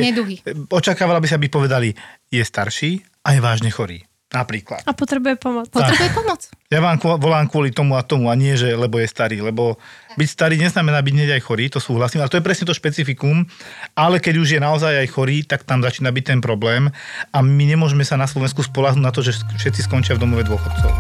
Očakávala 0.69 1.19
by 1.19 1.27
sa, 1.27 1.41
aby 1.41 1.49
povedali, 1.49 1.89
je 2.29 2.45
starší 2.45 3.01
a 3.25 3.33
je 3.33 3.41
vážne 3.41 3.73
chorý. 3.73 4.05
Napríklad. 4.29 4.85
A 4.85 4.93
potrebuje 4.93 5.41
pomoc. 5.41 5.73
Potrebuje 5.73 6.13
pomoc. 6.13 6.53
Ja 6.69 6.85
vám 6.85 7.01
volám 7.01 7.49
kvôli 7.49 7.73
tomu 7.73 7.97
a 7.97 8.05
tomu 8.05 8.29
a 8.29 8.37
nie, 8.37 8.61
že 8.61 8.77
lebo 8.77 9.01
je 9.01 9.09
starý, 9.09 9.41
lebo 9.41 9.81
byť 10.21 10.29
starý 10.29 10.61
neznamená 10.61 11.01
byť 11.01 11.15
hneď 11.17 11.31
aj 11.41 11.43
chorý, 11.49 11.73
to 11.73 11.81
súhlasím, 11.81 12.21
ale 12.21 12.29
to 12.29 12.37
je 12.37 12.45
presne 12.45 12.69
to 12.69 12.77
špecifikum, 12.77 13.49
ale 13.97 14.21
keď 14.21 14.35
už 14.37 14.49
je 14.53 14.61
naozaj 14.61 15.01
aj 15.01 15.09
chorý, 15.17 15.49
tak 15.49 15.65
tam 15.65 15.81
začína 15.81 16.13
byť 16.13 16.25
ten 16.29 16.41
problém 16.45 16.93
a 17.33 17.39
my 17.41 17.65
nemôžeme 17.73 18.05
sa 18.05 18.21
na 18.21 18.29
Slovensku 18.29 18.61
spolahnúť 18.61 19.01
na 19.01 19.17
to, 19.17 19.25
že 19.25 19.33
všetci 19.33 19.89
skončia 19.89 20.13
v 20.13 20.29
domove 20.29 20.45
dôchodcov. 20.45 20.93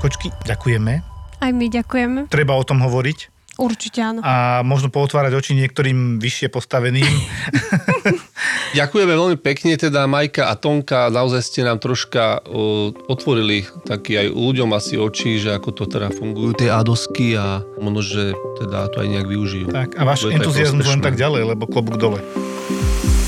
Kočky, 0.00 0.32
ďakujeme. 0.48 1.04
Aj 1.44 1.52
my 1.52 1.66
ďakujeme. 1.68 2.32
Treba 2.32 2.56
o 2.56 2.64
tom 2.64 2.80
hovoriť 2.80 3.35
Určite 3.56 4.04
áno. 4.04 4.20
a 4.20 4.60
možno 4.60 4.92
pootvárať 4.92 5.32
oči 5.32 5.52
niektorým 5.56 6.20
vyššie 6.20 6.52
postaveným. 6.52 7.08
Ďakujeme 8.78 9.12
veľmi 9.16 9.36
pekne 9.40 9.80
teda 9.80 10.04
Majka 10.04 10.52
a 10.52 10.54
Tonka, 10.60 11.08
naozaj 11.08 11.40
ste 11.40 11.60
nám 11.64 11.80
troška 11.80 12.44
o, 12.44 12.92
otvorili 13.08 13.64
taký 13.88 14.20
aj 14.20 14.26
ľuďom 14.36 14.70
asi 14.76 15.00
oči, 15.00 15.40
že 15.40 15.56
ako 15.56 15.72
to 15.72 15.84
teda 15.88 16.12
fungujú 16.12 16.52
tie 16.60 16.68
adosky 16.68 17.32
a 17.38 17.64
možno, 17.80 18.04
že 18.04 18.24
teda 18.60 18.92
to 18.92 19.00
aj 19.00 19.08
nejak 19.08 19.28
využijú. 19.28 19.66
tak, 19.72 19.96
a 19.96 20.02
váš 20.04 20.28
entuziasmus 20.28 20.84
len 20.84 21.00
tak 21.00 21.16
ďalej, 21.16 21.56
lebo 21.56 21.64
klobúk 21.64 21.96
dole. 21.96 22.20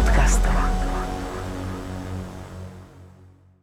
v 0.00 0.08
podcastov. 0.08 0.69